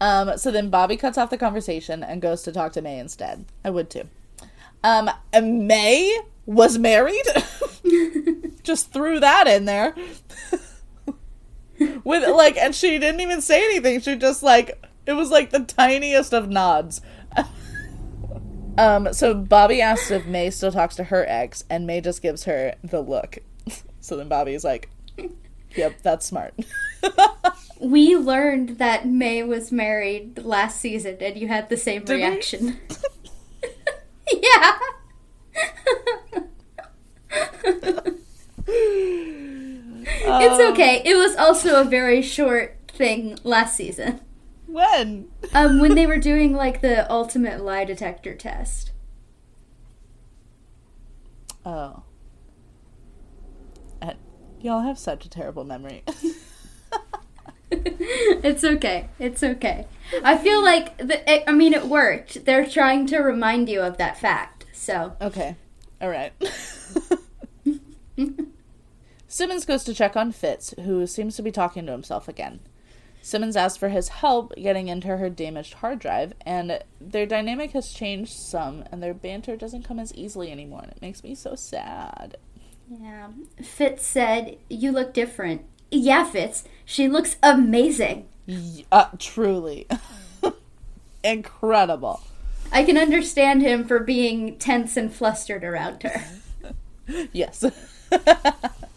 um, 0.00 0.38
so 0.38 0.52
then 0.52 0.70
Bobby 0.70 0.96
cuts 0.96 1.18
off 1.18 1.30
the 1.30 1.36
conversation 1.36 2.04
and 2.04 2.22
goes 2.22 2.42
to 2.42 2.52
talk 2.52 2.72
to 2.74 2.82
May 2.82 2.98
instead. 2.98 3.44
I 3.64 3.70
would 3.70 3.90
too. 3.90 4.08
Um, 4.84 5.10
and 5.32 5.66
May 5.66 6.16
was 6.46 6.78
married. 6.78 7.26
Just 8.62 8.92
threw 8.92 9.18
that 9.20 9.48
in 9.48 9.64
there. 9.64 9.96
With 12.04 12.28
like, 12.28 12.56
and 12.56 12.74
she 12.74 12.98
didn't 12.98 13.20
even 13.20 13.40
say 13.40 13.64
anything. 13.64 14.00
She 14.00 14.16
just 14.16 14.42
like, 14.42 14.82
it 15.06 15.12
was 15.12 15.30
like 15.30 15.50
the 15.50 15.60
tiniest 15.60 16.32
of 16.32 16.48
nods. 16.48 17.00
um, 18.78 19.12
so 19.12 19.34
Bobby 19.34 19.80
asks 19.80 20.10
if 20.10 20.26
May 20.26 20.50
still 20.50 20.72
talks 20.72 20.96
to 20.96 21.04
her 21.04 21.24
ex, 21.28 21.64
and 21.70 21.86
May 21.86 22.00
just 22.00 22.22
gives 22.22 22.44
her 22.44 22.74
the 22.82 23.00
look. 23.00 23.38
So 24.04 24.16
then 24.16 24.26
Bobby's 24.26 24.64
like, 24.64 24.90
"Yep, 25.76 26.02
that's 26.02 26.26
smart." 26.26 26.54
We 27.82 28.16
learned 28.16 28.78
that 28.78 29.08
May 29.08 29.42
was 29.42 29.72
married 29.72 30.38
last 30.38 30.80
season, 30.80 31.16
and 31.20 31.36
you 31.36 31.48
had 31.48 31.68
the 31.68 31.76
same 31.76 32.04
Did 32.04 32.14
reaction. 32.14 32.78
yeah. 34.32 34.78
It's 40.24 40.60
Um, 40.60 40.72
okay. 40.72 41.02
It 41.04 41.16
was 41.16 41.36
also 41.36 41.80
a 41.80 41.84
very 41.84 42.22
short 42.22 42.76
thing 42.88 43.38
last 43.44 43.76
season. 43.76 44.20
When? 44.66 45.28
Um, 45.54 45.80
when 45.80 45.94
they 45.94 46.06
were 46.12 46.18
doing 46.18 46.54
like 46.54 46.80
the 46.80 47.10
ultimate 47.10 47.62
lie 47.62 47.84
detector 47.84 48.34
test. 48.34 48.92
Oh. 51.64 52.02
Uh, 54.00 54.14
y'all 54.60 54.80
have 54.80 54.98
such 54.98 55.24
a 55.26 55.28
terrible 55.30 55.64
memory. 55.64 56.02
it's 57.70 58.64
okay. 58.64 59.08
It's 59.18 59.42
okay. 59.42 59.86
I 60.24 60.36
feel 60.38 60.62
like 60.62 60.96
the, 60.98 61.30
it, 61.30 61.44
I 61.46 61.52
mean 61.52 61.72
it 61.72 61.86
worked. 61.86 62.44
They're 62.44 62.66
trying 62.66 63.06
to 63.06 63.18
remind 63.18 63.68
you 63.68 63.80
of 63.80 63.98
that 63.98 64.18
fact. 64.18 64.66
So 64.72 65.16
Okay. 65.20 65.56
All 66.00 66.08
right. 66.08 66.32
Simmons 69.32 69.64
goes 69.64 69.82
to 69.84 69.94
check 69.94 70.14
on 70.14 70.30
Fitz, 70.30 70.74
who 70.84 71.06
seems 71.06 71.36
to 71.36 71.42
be 71.42 71.50
talking 71.50 71.86
to 71.86 71.92
himself 71.92 72.28
again. 72.28 72.60
Simmons 73.22 73.56
asks 73.56 73.78
for 73.78 73.88
his 73.88 74.08
help 74.08 74.54
getting 74.56 74.88
into 74.88 75.16
her 75.16 75.30
damaged 75.30 75.72
hard 75.74 76.00
drive, 76.00 76.34
and 76.44 76.80
their 77.00 77.24
dynamic 77.24 77.70
has 77.70 77.94
changed 77.94 78.34
some, 78.34 78.84
and 78.92 79.02
their 79.02 79.14
banter 79.14 79.56
doesn't 79.56 79.84
come 79.88 79.98
as 79.98 80.14
easily 80.14 80.52
anymore, 80.52 80.80
and 80.82 80.92
it 80.92 81.00
makes 81.00 81.24
me 81.24 81.34
so 81.34 81.54
sad. 81.54 82.36
yeah, 82.90 83.28
Fitz 83.62 84.04
said, 84.04 84.58
"You 84.68 84.92
look 84.92 85.14
different." 85.14 85.62
Yeah, 85.90 86.24
Fitz. 86.24 86.64
She 86.84 87.08
looks 87.08 87.36
amazing. 87.42 88.28
Uh, 88.92 89.06
truly. 89.18 89.86
Incredible. 91.24 92.20
I 92.70 92.84
can 92.84 92.98
understand 92.98 93.62
him 93.62 93.86
for 93.86 93.98
being 93.98 94.58
tense 94.58 94.98
and 94.98 95.10
flustered 95.10 95.64
around 95.64 96.02
her. 96.02 96.22
Yes. 97.32 97.64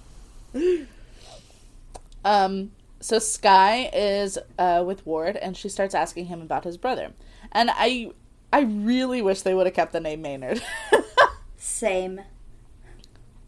um, 2.26 2.72
so 3.00 3.20
Skye 3.20 3.90
is 3.94 4.38
uh, 4.58 4.84
with 4.86 5.06
Ward, 5.06 5.38
and 5.38 5.56
she 5.56 5.70
starts 5.70 5.96
asking 5.96 6.26
him 6.26 6.42
about 6.42 6.64
his 6.64 6.78
brother. 6.78 7.14
And 7.52 7.70
I, 7.72 8.12
I 8.52 8.62
really 8.62 9.22
wish 9.22 9.42
they 9.42 9.54
would 9.54 9.68
have 9.68 9.76
kept 9.76 9.94
the 9.94 10.00
name 10.00 10.22
Maynard. 10.22 10.62
Same. 11.58 12.22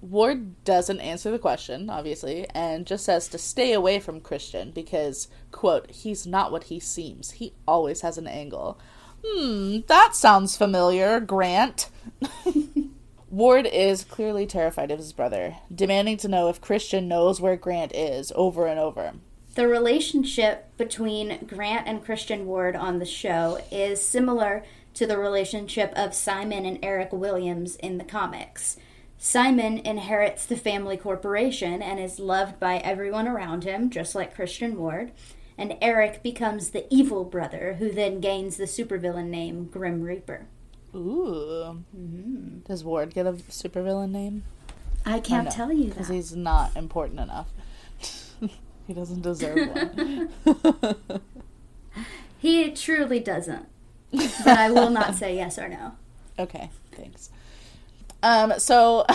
Ward 0.02 0.64
doesn't 0.64 1.00
answer 1.00 1.32
the 1.32 1.40
question, 1.40 1.90
obviously, 1.90 2.48
and 2.54 2.86
just 2.86 3.06
says 3.06 3.28
to 3.30 3.38
stay 3.38 3.74
away 3.74 4.00
from 4.00 4.22
Christian 4.22 4.72
because, 4.72 5.28
quote, 5.52 5.90
he's 5.90 6.28
not 6.28 6.52
what 6.52 6.66
he 6.66 6.80
seems. 6.80 7.32
He 7.32 7.54
always 7.68 8.02
has 8.02 8.18
an 8.18 8.28
angle. 8.28 8.80
Hmm, 9.26 9.80
that 9.88 10.16
sounds 10.16 10.56
familiar, 10.56 11.20
Grant. 11.20 11.90
Ward 13.30 13.68
is 13.68 14.06
clearly 14.06 14.46
terrified 14.46 14.90
of 14.90 15.00
his 15.00 15.12
brother, 15.12 15.58
demanding 15.74 16.16
to 16.18 16.30
know 16.30 16.48
if 16.48 16.62
Christian 16.62 17.10
knows 17.10 17.42
where 17.42 17.58
Grant 17.58 17.94
is 17.94 18.32
over 18.36 18.68
and 18.68 18.80
over. 18.80 19.16
The 19.56 19.68
relationship 19.68 20.78
between 20.78 21.46
Grant 21.46 21.88
and 21.88 22.06
Christian 22.06 22.46
Ward 22.46 22.78
on 22.78 23.00
the 23.00 23.06
show 23.06 23.60
is 23.70 24.02
similar 24.02 24.64
to 24.94 25.06
the 25.06 25.18
relationship 25.18 25.92
of 25.96 26.14
Simon 26.14 26.66
and 26.66 26.80
Eric 26.82 27.12
Williams 27.12 27.76
in 27.76 27.98
the 27.98 28.06
comics. 28.06 28.78
Simon 29.18 29.80
inherits 29.80 30.46
the 30.46 30.56
family 30.56 30.96
corporation 30.96 31.82
and 31.82 32.00
is 32.00 32.20
loved 32.20 32.62
by 32.62 32.78
everyone 32.78 33.28
around 33.28 33.66
him, 33.66 33.90
just 33.90 34.16
like 34.16 34.36
Christian 34.36 34.78
Ward. 34.78 35.12
And 35.58 35.76
Eric 35.82 36.24
becomes 36.24 36.70
the 36.70 36.86
evil 36.90 37.26
brother 37.26 37.76
who 37.78 37.92
then 37.92 38.22
gains 38.22 38.56
the 38.56 38.66
supervillain 38.66 39.28
name 39.28 39.66
Grim 39.66 40.02
Reaper. 40.02 40.48
Ooh. 40.98 41.84
Does 42.68 42.84
Ward 42.84 43.14
get 43.14 43.26
a 43.26 43.34
supervillain 43.34 44.12
name? 44.12 44.44
I 45.06 45.20
can't 45.20 45.46
no, 45.46 45.52
tell 45.52 45.72
you 45.72 45.90
Because 45.90 46.10
he's 46.10 46.36
not 46.36 46.76
important 46.76 47.20
enough. 47.20 47.48
he 48.88 48.94
doesn't 48.94 49.22
deserve 49.22 49.70
one. 49.70 50.30
He 52.38 52.72
truly 52.72 53.20
doesn't. 53.20 53.68
But 54.12 54.58
I 54.58 54.72
will 54.72 54.90
not 54.90 55.16
say 55.16 55.36
yes 55.36 55.60
or 55.60 55.68
no. 55.68 55.94
Okay, 56.40 56.70
thanks. 56.94 57.30
Um, 58.24 58.54
so 58.58 59.06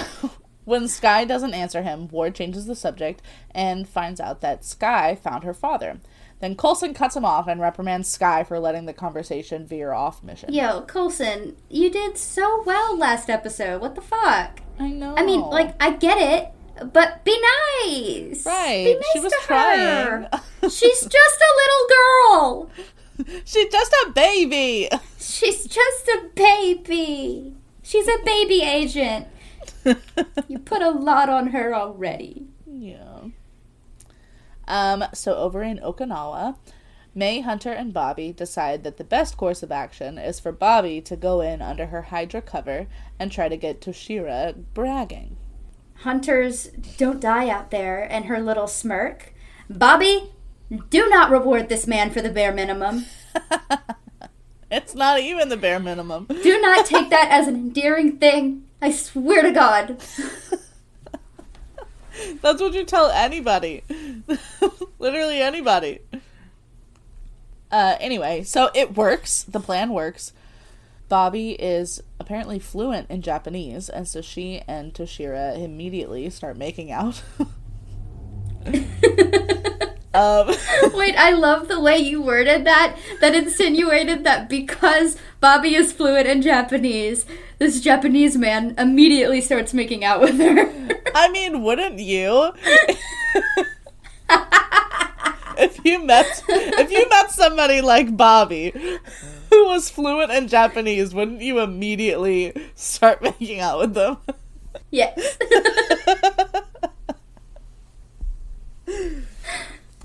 when 0.64 0.86
Skye 0.88 1.24
doesn't 1.24 1.54
answer 1.54 1.82
him, 1.82 2.08
Ward 2.08 2.34
changes 2.34 2.66
the 2.66 2.74
subject 2.74 3.22
and 3.52 3.88
finds 3.88 4.20
out 4.20 4.40
that 4.42 4.64
Skye 4.64 5.14
found 5.14 5.44
her 5.44 5.54
father. 5.54 5.98
Then 6.42 6.56
Coulson 6.56 6.92
cuts 6.92 7.14
him 7.14 7.25
off 7.25 7.46
and 7.46 7.61
reprimands 7.61 8.08
Skye 8.08 8.42
for 8.42 8.58
letting 8.58 8.84
the 8.87 8.92
conversation 8.92 9.64
veer 9.64 9.92
off 9.92 10.25
mission. 10.25 10.52
Yo, 10.52 10.82
Coulson, 10.82 11.54
you 11.70 11.88
did 11.88 12.18
so 12.18 12.64
well 12.66 12.99
last 12.99 13.30
episode. 13.30 13.80
What 13.80 13.94
the 13.94 14.00
fuck? 14.00 14.58
I 14.80 14.88
know. 14.88 15.14
I 15.16 15.25
mean, 15.25 15.40
like, 15.40 15.80
I 15.80 15.92
get 15.92 16.18
it, 16.18 16.92
but 16.92 17.24
be 17.24 17.40
nice. 17.85 18.44
Right, 18.44 18.85
Be 18.85 18.94
nice 18.94 19.05
she 19.12 19.20
was 19.20 19.33
to 19.33 19.38
trying. 19.42 19.78
her. 19.78 20.28
She's 20.68 21.00
just 21.07 21.40
a 21.40 21.52
little 21.62 21.88
girl. 21.88 22.70
she's 23.44 23.68
just 23.70 23.92
a 24.05 24.11
baby. 24.11 24.88
She's 25.20 25.64
just 25.66 26.09
a 26.09 26.28
baby. 26.35 27.55
She's 27.85 28.09
a 28.09 28.18
baby 28.24 28.62
agent. 28.62 29.28
You 30.48 30.59
put 30.59 30.83
a 30.83 30.90
lot 30.90 31.28
on 31.28 31.48
her 31.48 31.72
already. 31.74 32.46
Yeah. 32.66 33.12
Um, 34.72 35.04
so 35.12 35.37
over 35.37 35.62
in 35.62 35.78
Okinawa, 35.80 36.56
May, 37.14 37.40
Hunter, 37.42 37.70
and 37.70 37.92
Bobby 37.92 38.32
decide 38.32 38.85
that 38.85 38.96
the 38.96 39.04
best 39.04 39.37
course 39.37 39.62
of 39.62 39.70
action 39.70 40.16
is 40.16 40.40
for 40.40 40.50
Bobby 40.50 41.02
to 41.02 41.14
go 41.14 41.42
in 41.42 41.61
under 41.61 41.87
her 41.87 42.02
Hydra 42.02 42.40
cover 42.40 42.87
and 43.18 43.30
try 43.30 43.50
to 43.50 43.56
get 43.58 43.82
Toshiro 43.82 44.64
bragging. 44.72 45.37
Hunters 45.96 46.68
don't 46.96 47.20
die 47.20 47.50
out 47.50 47.70
there, 47.70 48.00
and 48.11 48.24
her 48.24 48.40
little 48.40 48.66
smirk. 48.66 49.35
Bobby, 49.68 50.30
do 50.88 51.06
not 51.11 51.30
reward 51.30 51.68
this 51.68 51.87
man 51.87 52.11
for 52.11 52.22
the 52.22 52.30
bare 52.30 52.52
minimum. 52.52 53.04
It's 54.72 54.94
not 54.94 55.20
even 55.20 55.50
the 55.50 55.58
bare 55.58 55.78
minimum. 55.78 56.28
Do 56.42 56.61
not 56.62 56.87
take 56.87 57.11
that 57.11 57.28
as 57.30 57.46
an 57.46 57.56
endearing 57.56 58.16
thing. 58.16 58.64
I 58.80 58.90
swear 58.90 59.42
to 59.42 59.50
God. 59.50 60.02
That's 62.40 62.61
what 62.61 62.75
you 62.75 62.85
tell 62.85 63.11
anybody. 63.11 63.83
Literally 64.98 65.40
anybody. 65.40 66.01
Uh, 67.70 67.96
anyway, 68.01 68.42
so 68.42 68.70
it 68.75 68.96
works. 68.96 69.44
The 69.44 69.61
plan 69.61 69.90
works. 69.90 70.33
Bobby 71.09 71.53
is 71.53 72.03
apparently 72.18 72.59
fluent 72.59 73.11
in 73.11 73.22
Japanese, 73.22 73.88
and 73.88 74.09
so 74.09 74.20
she 74.20 74.62
and 74.66 74.94
Toshiro 74.94 75.59
immediately 75.59 76.29
start 76.31 76.57
making 76.57 76.90
out. 76.90 77.22
um, 80.14 80.48
Wait, 80.94 81.16
I 81.16 81.31
love 81.31 81.68
the 81.68 81.81
way 81.81 81.98
you 81.98 82.22
worded 82.22 82.64
that. 82.64 82.96
That 83.20 83.35
insinuated 83.35 84.25
that 84.25 84.48
because 84.48 85.16
Bobby 85.40 85.75
is 85.75 85.92
fluent 85.92 86.27
in 86.27 86.42
Japanese, 86.42 87.25
this 87.59 87.81
Japanese 87.81 88.37
man 88.37 88.75
immediately 88.77 89.40
starts 89.40 89.72
making 89.72 90.05
out 90.05 90.20
with 90.20 90.38
her. 90.38 91.01
I 91.14 91.31
mean, 91.31 91.62
wouldn't 91.62 91.98
you? 91.98 92.53
if 95.59 95.79
you 95.85 96.05
met 96.05 96.42
if 96.48 96.90
you 96.90 97.09
met 97.09 97.31
somebody 97.31 97.81
like 97.81 98.16
Bobby 98.16 98.72
who 99.51 99.66
was 99.66 99.90
fluent 99.90 100.33
in 100.33 100.48
Japanese, 100.48 101.14
wouldn't 101.14 101.40
you 101.40 101.61
immediately 101.61 102.53
start 102.75 103.22
making 103.22 103.61
out 103.61 103.79
with 103.79 103.94
them? 103.94 104.18
yes. 104.90 105.38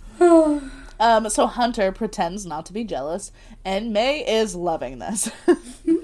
Um, 1.03 1.29
so 1.31 1.49
Hunter 1.49 1.91
pretends 1.91 2.47
not 2.47 2.65
to 2.67 2.73
be 2.73 2.85
jealous, 2.85 3.33
and 3.65 3.93
May 3.93 4.21
is 4.21 4.55
loving 4.55 5.01
this. 5.01 5.33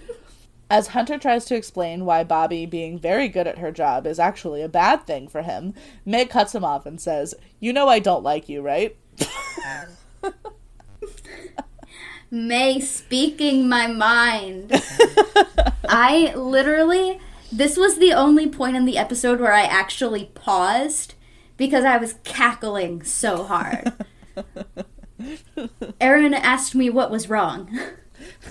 As 0.71 0.89
Hunter 0.89 1.19
tries 1.19 1.45
to 1.45 1.55
explain 1.55 2.05
why 2.05 2.25
Bobby 2.25 2.67
being 2.67 2.99
very 2.99 3.29
good 3.29 3.47
at 3.47 3.59
her 3.59 3.71
job 3.71 4.09
is 4.09 4.19
actually 4.19 4.61
a 4.61 4.69
bad 4.69 5.07
thing 5.07 5.29
for 5.29 5.43
him, 5.43 5.73
May 6.05 6.27
cuts 6.27 6.53
him 6.53 6.65
off 6.65 6.85
and 6.85 7.01
says, 7.01 7.37
You 7.61 7.73
know 7.73 7.87
I 7.87 8.01
don't 8.01 8.25
like 8.25 8.49
you, 8.49 8.61
right? 8.61 8.97
May 12.33 12.81
speaking 12.81 13.69
my 13.69 13.87
mind. 13.87 14.83
I 15.89 16.35
literally, 16.35 17.21
this 17.53 17.77
was 17.77 17.99
the 17.99 18.15
only 18.15 18.49
point 18.49 18.75
in 18.75 18.85
the 18.85 18.99
episode 18.99 19.39
where 19.39 19.55
I 19.55 19.63
actually 19.63 20.25
paused 20.35 21.15
because 21.59 21.85
I 21.85 21.99
was 21.99 22.15
cackling 22.25 23.03
so 23.03 23.45
hard. 23.45 23.93
Erin 26.01 26.33
asked 26.33 26.75
me 26.75 26.89
what 26.89 27.11
was 27.11 27.29
wrong. 27.29 27.79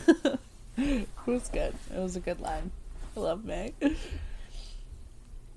It 0.80 1.08
was 1.26 1.50
good. 1.50 1.74
It 1.92 2.00
was 2.00 2.16
a 2.16 2.20
good 2.20 2.40
line. 2.40 2.70
I 3.16 3.20
love 3.20 3.44
May. 3.44 3.74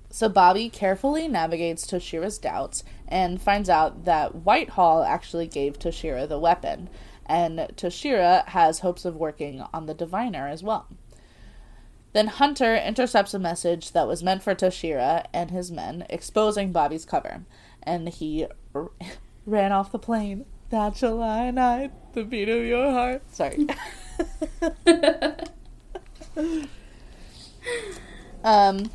So 0.09 0.27
Bobby 0.27 0.67
carefully 0.67 1.27
navigates 1.27 1.85
Toshiro's 1.85 2.37
doubts 2.37 2.83
and 3.07 3.41
finds 3.41 3.69
out 3.69 4.05
that 4.05 4.35
Whitehall 4.35 5.03
actually 5.03 5.47
gave 5.47 5.77
Toshiro 5.79 6.27
the 6.27 6.39
weapon, 6.39 6.89
and 7.25 7.59
Toshiro 7.77 8.45
has 8.47 8.79
hopes 8.79 9.05
of 9.05 9.15
working 9.15 9.63
on 9.73 9.85
the 9.85 9.93
Diviner 9.93 10.47
as 10.47 10.63
well. 10.63 10.87
Then 12.13 12.27
Hunter 12.27 12.75
intercepts 12.75 13.33
a 13.33 13.39
message 13.39 13.93
that 13.93 14.07
was 14.07 14.21
meant 14.21 14.43
for 14.43 14.53
Toshiro 14.53 15.25
and 15.33 15.49
his 15.51 15.71
men, 15.71 16.05
exposing 16.09 16.71
Bobby's 16.71 17.05
cover, 17.05 17.45
and 17.83 18.09
he 18.09 18.47
r- 18.75 18.91
ran 19.45 19.71
off 19.71 19.91
the 19.91 19.99
plane. 19.99 20.45
That 20.69 20.95
July 20.95 21.51
night, 21.51 21.91
the 22.13 22.23
beat 22.23 22.47
of 22.49 22.63
your 22.63 22.91
heart. 22.91 23.23
Sorry. 23.31 23.67
um. 28.43 28.89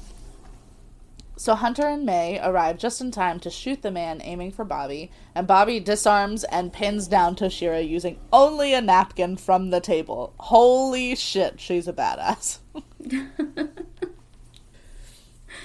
So 1.39 1.55
Hunter 1.55 1.87
and 1.87 2.07
May 2.07 2.41
arrive 2.43 2.79
just 2.79 3.03
in 3.03 3.11
time 3.11 3.39
to 3.41 3.51
shoot 3.51 3.83
the 3.83 3.91
man 3.91 4.23
aiming 4.25 4.53
for 4.53 4.65
Bobby, 4.65 5.11
and 5.35 5.47
Bobby 5.47 5.79
disarms 5.81 6.45
and 6.45 6.73
pins 6.73 7.07
down 7.09 7.37
Toshiro 7.37 7.87
using 7.87 8.19
only 8.33 8.73
a 8.73 8.81
napkin 8.81 9.37
from 9.37 9.69
the 9.69 9.81
table. 9.81 10.33
Holy 10.39 11.15
shit, 11.15 11.61
she's 11.61 11.87
a 11.87 11.93
badass. 11.93 12.59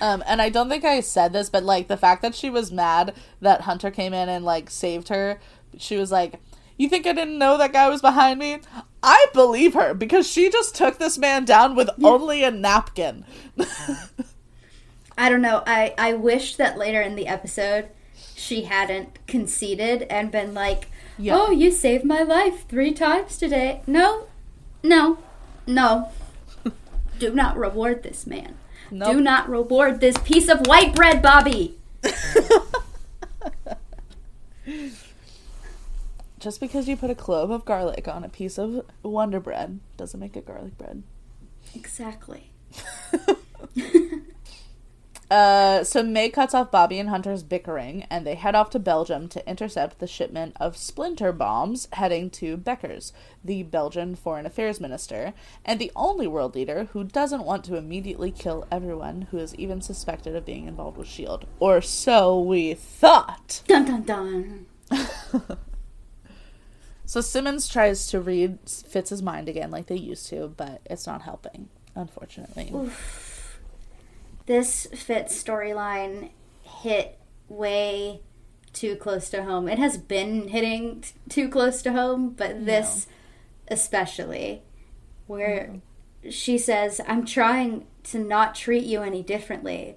um, 0.01 0.23
and 0.25 0.41
I 0.41 0.49
don't 0.49 0.69
think 0.69 0.84
I 0.86 0.99
said 1.01 1.34
this, 1.34 1.49
but 1.49 1.63
like 1.63 1.88
the 1.88 1.97
fact 1.97 2.21
that 2.21 2.36
she 2.36 2.49
was 2.49 2.71
mad 2.71 3.13
that 3.41 3.62
Hunter 3.62 3.91
came 3.91 4.13
in 4.13 4.30
and 4.30 4.45
like 4.45 4.69
saved 4.69 5.10
her, 5.10 5.39
she 5.77 5.97
was 5.97 6.12
like, 6.12 6.39
You 6.77 6.89
think 6.89 7.06
I 7.08 7.13
didn't 7.13 7.38
know 7.38 7.58
that 7.58 7.73
guy 7.73 7.89
was 7.89 8.01
behind 8.01 8.39
me? 8.39 8.60
I 9.04 9.25
believe 9.34 9.73
her 9.73 9.93
because 9.93 10.27
she 10.27 10.49
just 10.49 10.75
took 10.75 10.99
this 10.99 11.17
man 11.17 11.45
down 11.45 11.75
with 11.75 11.89
only 12.04 12.43
a 12.43 12.51
napkin. 12.51 13.25
I 15.17 15.30
don't 15.30 15.41
know. 15.41 15.63
I 15.65 15.93
I 15.97 16.13
wish 16.13 16.56
that 16.56 16.77
later 16.77 17.01
in 17.01 17.15
the 17.15 17.27
episode 17.27 17.89
she 18.36 18.63
hadn't 18.63 19.25
conceded 19.27 20.04
and 20.04 20.32
been 20.32 20.54
like, 20.54 20.88
Yeah. 21.17 21.36
"Oh, 21.38 21.51
you 21.51 21.71
saved 21.71 22.06
my 22.06 22.23
life 22.23 22.67
three 22.67 22.91
times 22.91 23.38
today." 23.38 23.82
No, 23.86 24.25
no, 24.84 25.19
no. 25.67 26.10
Do 27.21 27.31
not 27.36 27.55
reward 27.55 28.01
this 28.01 28.25
man. 28.25 28.55
Nope. 28.89 29.12
Do 29.12 29.21
not 29.21 29.47
reward 29.47 30.01
this 30.01 30.17
piece 30.17 30.49
of 30.49 30.65
white 30.65 30.95
bread, 30.95 31.21
Bobby. 31.21 31.77
Just 36.39 36.60
because 36.60 36.88
you 36.88 36.97
put 36.97 37.12
a 37.12 37.15
clove 37.15 37.51
of 37.51 37.63
garlic 37.63 38.07
on 38.07 38.23
a 38.23 38.29
piece 38.29 38.57
of 38.57 38.84
Wonder 39.03 39.39
Bread 39.39 39.81
doesn't 39.97 40.19
make 40.19 40.36
it 40.36 40.47
garlic 40.47 40.75
bread. 40.79 41.03
Exactly. 41.75 42.49
Uh, 45.32 45.82
so 45.82 46.04
May 46.04 46.30
cuts 46.30 46.54
off 46.54 46.72
Bobby 46.72 47.00
and 47.00 47.08
Hunter's 47.08 47.41
bickering, 47.41 48.06
and 48.10 48.28
they 48.28 48.36
head 48.36 48.54
off 48.54 48.70
to 48.72 48.80
Belgium 48.80 49.30
to 49.30 49.50
intercept 49.50 50.00
the 50.00 50.06
shipment 50.06 50.58
of 50.60 50.76
splinter 50.76 51.32
bombs 51.32 51.88
heading 51.94 52.30
to 52.32 52.58
Beckers, 52.58 53.13
the 53.41 53.63
Belgian 53.63 54.15
foreign 54.15 54.46
affairs 54.46 54.82
minister, 54.82 55.34
and 55.63 55.80
the 55.80 55.94
only 55.96 56.28
world 56.28 56.54
leader 56.54 56.89
who 56.91 57.06
doesn't 57.06 57.46
want 57.46 57.63
to 57.63 57.78
immediately 57.78 58.30
kill 58.30 58.67
everyone 58.70 59.30
who 59.32 59.38
is 59.38 59.56
even 59.56 59.80
suspected 59.80 60.36
of 60.36 60.46
being 60.46 60.67
involved 60.67 60.98
with 60.98 61.08
S.H.I.E.L.D. 61.08 61.48
Or 61.62 61.80
so 61.80 62.38
we 62.41 62.74
thought. 62.74 63.62
Dun 63.67 63.86
dun 63.86 64.04
dun. 64.04 64.65
So 67.06 67.22
Simmons 67.22 67.70
tries 67.70 68.08
to 68.08 68.20
read 68.20 68.60
Fitz's 68.65 69.22
mind 69.22 69.48
again 69.50 69.72
like 69.72 69.88
they 69.88 69.98
used 69.98 70.28
to, 70.28 70.54
but 70.56 70.82
it's 70.86 71.08
not 71.08 71.22
helping, 71.22 71.70
unfortunately. 71.96 72.72
This 74.45 74.88
Fitz 74.93 75.41
storyline 75.41 76.32
hit 76.63 77.19
way 77.47 78.21
too 78.73 78.95
close 78.95 79.30
to 79.30 79.43
home. 79.43 79.67
It 79.67 79.80
has 79.80 79.97
been 79.97 80.47
hitting 80.47 81.01
t- 81.01 81.13
too 81.30 81.49
close 81.49 81.82
to 81.84 81.91
home, 81.91 82.30
but 82.30 82.65
this 82.65 83.08
especially, 83.67 84.62
where 85.27 85.82
she 86.30 86.58
says, 86.58 87.01
I'm 87.08 87.25
trying 87.25 87.88
to 88.04 88.19
not 88.19 88.56
treat 88.56 88.84
you 88.84 89.01
any 89.01 89.23
differently. 89.23 89.95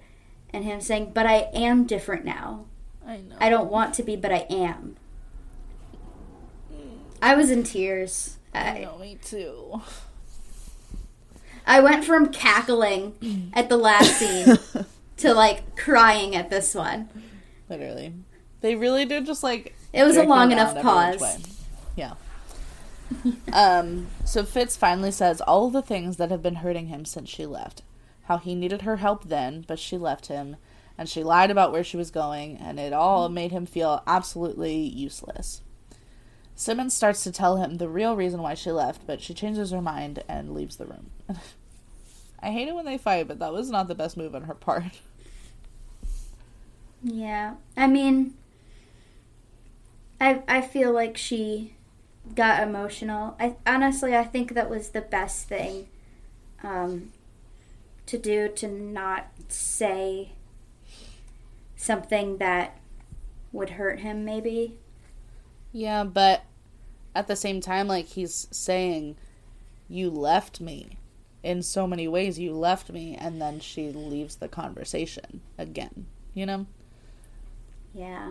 And 0.51 0.65
him 0.65 0.81
saying, 0.81 1.13
But 1.13 1.27
I 1.27 1.49
am 1.53 1.85
different 1.85 2.25
now. 2.25 2.67
I 3.07 3.17
know. 3.19 3.37
I 3.39 3.51
don't 3.51 3.71
want 3.71 3.95
to 3.95 4.03
be, 4.03 4.17
but 4.17 4.33
I 4.33 4.47
am. 4.49 4.97
Mm. 6.73 6.99
I 7.21 7.35
was 7.35 7.51
in 7.51 7.65
tears. 7.65 8.39
I 8.55 8.79
I, 8.79 8.81
know, 8.85 8.99
me 8.99 9.19
too. 9.23 9.83
I 11.67 11.81
went 11.81 12.05
from 12.05 12.29
cackling 12.29 13.51
at 13.55 13.69
the 13.69 13.77
last 13.77 14.19
scene 14.19 14.59
to 15.19 15.35
like 15.35 15.77
crying 15.77 16.35
at 16.37 16.51
this 16.51 16.75
one. 16.75 17.09
Literally. 17.69 18.13
They 18.61 18.75
really 18.77 19.05
did 19.05 19.27
just 19.27 19.43
like 19.43 19.75
It 19.93 20.05
was 20.05 20.17
a 20.17 20.25
long 20.25 20.53
enough 20.53 20.81
pause. 20.81 21.39
Yeah. 21.97 22.15
um, 23.53 24.09
so 24.25 24.45
Fitz 24.45 24.77
finally 24.77 25.11
says 25.11 25.41
all 25.43 25.71
the 25.71 25.83
things 25.83 26.17
that 26.17 26.31
have 26.31 26.43
been 26.43 26.57
hurting 26.57 26.89
him 26.89 27.05
since 27.05 27.29
she 27.29 27.47
left. 27.47 27.83
How 28.25 28.39
he 28.39 28.55
needed 28.55 28.83
her 28.83 28.97
help 28.97 29.25
then, 29.25 29.65
but 29.69 29.79
she 29.79 29.99
left 29.99 30.27
him, 30.27 30.57
and 30.97 31.09
she 31.09 31.23
lied 31.23 31.51
about 31.51 31.73
where 31.73 31.85
she 31.85 31.99
was 31.99 32.11
going, 32.11 32.57
and 32.57 32.81
it 32.81 32.95
all 32.95 33.29
made 33.29 33.53
him 33.53 33.67
feel 33.67 34.03
absolutely 34.07 34.77
useless. 34.77 35.61
Simmons 36.57 36.95
starts 36.95 37.25
to 37.25 37.33
tell 37.33 37.57
him 37.57 37.77
the 37.77 37.89
real 37.89 38.17
reason 38.17 38.41
why 38.41 38.55
she 38.55 38.71
left, 38.71 39.07
but 39.07 39.21
she 39.21 39.35
changes 39.35 39.71
her 39.71 39.83
mind 39.83 40.23
and 40.29 40.55
leaves 40.55 40.77
the 40.77 40.87
room. 40.87 41.11
I 42.41 42.51
hate 42.51 42.69
it 42.69 42.75
when 42.75 42.85
they 42.85 42.99
fight, 42.99 43.27
but 43.27 43.39
that 43.39 43.53
was 43.53 43.71
not 43.71 43.89
the 43.89 43.95
best 43.95 44.17
move 44.17 44.35
on 44.35 44.43
her 44.43 44.55
part. 44.55 45.01
Yeah. 47.03 47.55
I 47.77 47.87
mean 47.87 48.35
I 50.21 50.43
I 50.49 50.61
feel 50.63 50.93
like 50.93 51.17
she 51.17 51.75
got 52.35 52.63
emotional. 52.63 53.37
I 53.39 53.57
honestly 53.67 54.17
I 54.17 54.25
think 54.25 54.55
that 54.55 54.71
was 54.71 54.91
the 54.91 55.03
best 55.03 55.47
thing 55.49 55.89
um 56.63 57.13
to 58.07 58.19
do 58.19 58.49
to 58.49 58.69
not 58.69 59.29
say 59.49 60.33
something 61.77 62.39
that 62.39 62.79
would 63.53 63.71
hurt 63.71 64.01
him 64.01 64.25
maybe. 64.25 64.79
Yeah, 65.75 66.05
but 66.05 66.45
at 67.17 67.27
the 67.27 67.35
same 67.35 67.61
time, 67.61 67.89
like 67.89 68.07
he's 68.07 68.47
saying, 68.53 69.17
you 69.89 70.09
left 70.09 70.61
me. 70.61 70.99
In 71.43 71.63
so 71.63 71.87
many 71.87 72.09
ways, 72.09 72.39
you 72.39 72.55
left 72.55 72.91
me, 72.91 73.15
and 73.21 73.43
then 73.43 73.61
she 73.61 73.91
leaves 73.91 74.37
the 74.37 74.49
conversation 74.49 75.43
again. 75.59 76.07
You 76.33 76.47
know? 76.47 76.67
Yeah. 77.93 78.31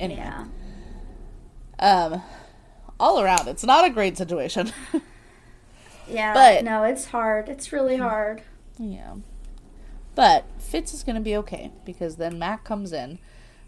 Anyway. 0.00 0.20
Yeah. 0.20 0.46
Um, 1.78 2.22
all 2.98 3.20
around, 3.20 3.46
it's 3.46 3.62
not 3.62 3.84
a 3.84 3.90
great 3.90 4.16
situation. 4.16 4.72
Yeah. 6.08 6.34
But- 6.34 6.64
no, 6.64 6.84
it's 6.84 7.06
hard. 7.06 7.48
It's 7.48 7.72
really 7.72 7.96
hard. 7.96 8.42
yeah. 8.78 9.14
But 10.14 10.44
Fitz 10.58 10.94
is 10.94 11.02
going 11.02 11.16
to 11.16 11.20
be 11.20 11.36
okay 11.36 11.72
because 11.84 12.14
then 12.16 12.38
Mack 12.38 12.62
comes 12.64 12.92
in 12.92 13.18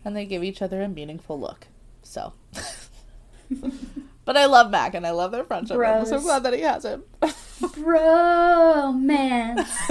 and 0.08 0.16
they 0.16 0.24
give 0.24 0.42
each 0.42 0.62
other 0.62 0.82
a 0.82 0.88
meaningful 0.88 1.38
look. 1.38 1.66
So. 2.02 2.32
but 4.24 4.38
I 4.38 4.46
love 4.46 4.70
Mack 4.70 4.94
and 4.94 5.06
I 5.06 5.10
love 5.10 5.32
their 5.32 5.44
friendship. 5.44 5.78
I'm 5.78 6.06
so 6.06 6.20
glad 6.20 6.42
that 6.44 6.54
he 6.54 6.62
has 6.62 6.84
him. 6.84 7.04
Romance. 7.76 9.70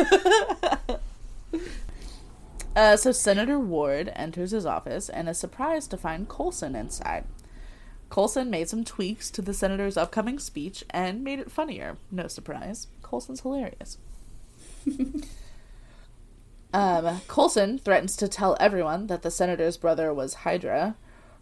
Uh, 2.75 2.95
so 2.95 3.11
Senator 3.11 3.57
Ward 3.57 4.11
enters 4.15 4.51
his 4.51 4.63
office 4.63 5.09
and 5.09 5.27
is 5.27 5.39
surprised 5.39 5.89
to 5.89 5.97
find 5.97 6.29
Coulson 6.29 6.75
inside. 6.75 7.23
Coulson 8.11 8.51
made 8.51 8.69
some 8.69 8.83
tweaks 8.83 9.31
to 9.31 9.41
the 9.41 9.51
senator's 9.51 9.97
upcoming 9.97 10.37
speech 10.37 10.83
and 10.91 11.23
made 11.23 11.39
it 11.39 11.49
funnier. 11.49 11.97
No 12.11 12.27
surprise. 12.27 12.85
Coulson's 13.01 13.41
hilarious. 13.41 13.97
um, 16.73 17.21
Coulson 17.27 17.77
threatens 17.77 18.15
to 18.17 18.27
tell 18.27 18.57
everyone 18.59 19.07
that 19.07 19.21
the 19.21 19.31
senator's 19.31 19.77
brother 19.77 20.13
was 20.13 20.35
Hydra, 20.35 20.95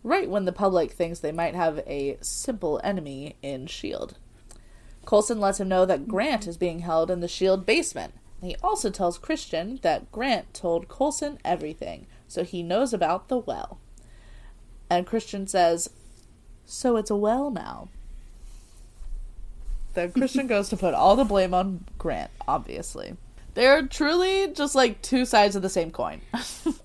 right 0.03 0.29
when 0.29 0.45
the 0.45 0.51
public 0.51 0.91
thinks 0.91 1.19
they 1.19 1.31
might 1.31 1.55
have 1.55 1.79
a 1.87 2.17
simple 2.21 2.79
enemy 2.83 3.35
in 3.41 3.65
S.H.I.E.L.D. 3.65 4.15
Coulson 5.05 5.39
lets 5.39 5.59
him 5.59 5.67
know 5.67 5.85
that 5.85 6.07
Grant 6.07 6.47
is 6.47 6.57
being 6.57 6.79
held 6.79 7.09
in 7.09 7.19
the 7.19 7.25
S.H.I.E.L.D. 7.25 7.63
basement. 7.65 8.13
He 8.41 8.55
also 8.61 8.89
tells 8.89 9.17
Christian 9.17 9.79
that 9.81 10.11
Grant 10.11 10.53
told 10.53 10.87
Coulson 10.87 11.39
everything, 11.43 12.05
so 12.27 12.43
he 12.43 12.61
knows 12.61 12.93
about 12.93 13.27
the 13.27 13.37
well. 13.37 13.79
And 14.89 15.07
Christian 15.07 15.47
says, 15.47 15.89
So 16.65 16.97
it's 16.97 17.09
a 17.09 17.15
well 17.15 17.49
now. 17.49 17.89
Then 19.93 20.11
Christian 20.11 20.47
goes 20.47 20.69
to 20.69 20.77
put 20.77 20.93
all 20.93 21.15
the 21.15 21.23
blame 21.23 21.53
on 21.53 21.85
Grant, 21.97 22.29
obviously. 22.47 23.15
They're 23.55 23.87
truly 23.87 24.49
just 24.53 24.75
like 24.75 25.01
two 25.01 25.25
sides 25.25 25.55
of 25.55 25.61
the 25.61 25.69
same 25.69 25.91
coin. 25.91 26.21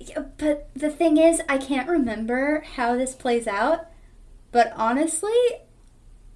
Yeah, 0.03 0.25
but 0.39 0.71
the 0.75 0.91
thing 0.91 1.19
is, 1.19 1.41
I 1.49 1.57
can't 1.57 1.89
remember 1.89 2.65
how 2.75 2.97
this 2.97 3.15
plays 3.15 3.47
out. 3.47 3.87
But 4.51 4.73
honestly, 4.75 5.31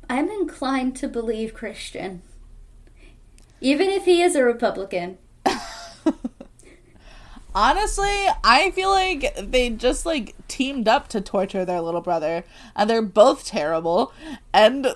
I'm 0.08 0.28
inclined 0.28 0.94
to 0.96 1.08
believe 1.08 1.54
Christian. 1.54 2.22
Even 3.60 3.88
if 3.88 4.04
he 4.04 4.22
is 4.22 4.36
a 4.36 4.44
Republican. 4.44 5.18
Honestly, 7.54 8.28
I 8.44 8.70
feel 8.72 8.90
like 8.90 9.34
they 9.36 9.70
just 9.70 10.06
like 10.06 10.34
teamed 10.46 10.86
up 10.86 11.08
to 11.08 11.20
torture 11.20 11.64
their 11.64 11.80
little 11.80 12.00
brother, 12.00 12.44
and 12.76 12.88
they're 12.88 13.02
both 13.02 13.44
terrible. 13.44 14.12
And 14.52 14.94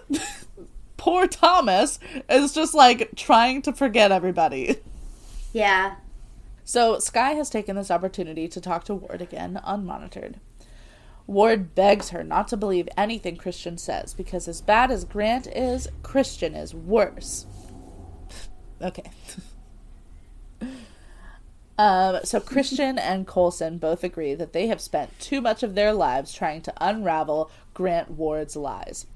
poor 0.97 1.27
Thomas 1.27 1.99
is 2.29 2.53
just 2.53 2.75
like 2.75 3.11
trying 3.17 3.63
to 3.63 3.73
forget 3.73 4.13
everybody. 4.13 4.77
Yeah. 5.53 5.97
So 6.65 6.99
Skye 6.99 7.33
has 7.33 7.51
taken 7.51 7.77
this 7.77 7.91
opportunity 7.91 8.49
to 8.49 8.61
talk 8.61 8.85
to 8.85 8.95
Ward 8.95 9.23
again, 9.23 9.61
unmonitored. 9.67 10.35
Ward 11.27 11.75
begs 11.75 12.11
her 12.11 12.25
not 12.25 12.49
to 12.49 12.57
believe 12.57 12.89
anything 12.97 13.37
Christian 13.37 13.77
says 13.79 14.15
because, 14.15 14.49
as 14.49 14.61
bad 14.61 14.91
as 14.91 15.05
Grant 15.05 15.47
is, 15.47 15.89
Christian 16.03 16.55
is 16.55 16.75
worse. 16.75 17.47
okay. 18.83 19.11
Um, 21.79 22.19
so 22.25 22.41
Christian 22.41 22.99
and 22.99 23.27
Coulson 23.27 23.79
both 23.79 24.03
agree 24.03 24.35
that 24.35 24.53
they 24.53 24.67
have 24.67 24.81
spent 24.81 25.17
too 25.21 25.41
much 25.41 25.63
of 25.63 25.77
their 25.77 25.93
lives 25.93 26.35
trying 26.35 26.61
to 26.63 26.73
unravel 26.81 27.51
Grant 27.73 28.11
Ward's 28.11 28.57
lies. 28.57 29.07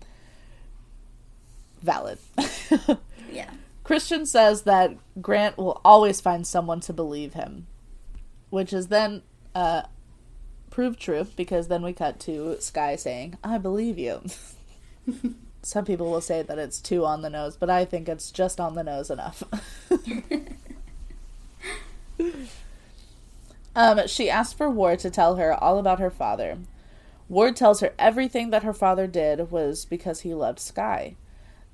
Valid. 1.83 2.19
Yeah. 3.33 3.51
Christian 3.85 4.27
says 4.27 4.63
that 4.63 4.97
Grant 5.21 5.59
will 5.59 5.81
always 5.85 6.21
find 6.21 6.47
someone 6.47 6.81
to 6.81 6.93
believe 6.93 7.35
him, 7.35 7.67
which 8.51 8.73
is 8.73 8.89
then 8.89 9.23
uh, 9.55 9.83
proved 10.71 11.01
true 11.01 11.27
because 11.37 11.69
then 11.69 11.83
we 11.83 11.93
cut 11.93 12.19
to 12.21 12.57
Skye 12.61 12.97
saying, 12.97 13.37
I 13.43 13.59
believe 13.59 13.99
you. 13.99 14.23
Some 15.63 15.85
people 15.85 16.11
will 16.11 16.21
say 16.21 16.43
that 16.43 16.59
it's 16.59 16.81
too 16.81 17.05
on 17.05 17.23
the 17.23 17.31
nose, 17.31 17.57
but 17.57 17.71
I 17.71 17.85
think 17.85 18.09
it's 18.09 18.33
just 18.33 18.61
on 18.61 18.75
the 18.75 18.83
nose 18.83 19.11
enough. 19.11 19.45
um, 23.77 24.07
she 24.09 24.29
asks 24.29 24.53
for 24.53 24.69
Ward 24.69 24.99
to 25.01 25.11
tell 25.11 25.37
her 25.37 25.55
all 25.55 25.79
about 25.79 26.01
her 26.01 26.11
father. 26.11 26.59
Ward 27.29 27.55
tells 27.57 27.81
her 27.81 27.95
everything 27.99 28.51
that 28.51 28.65
her 28.65 28.75
father 28.75 29.07
did 29.07 29.53
was 29.53 29.85
because 29.85 30.21
he 30.21 30.35
loved 30.35 30.59
Skye. 30.59 31.15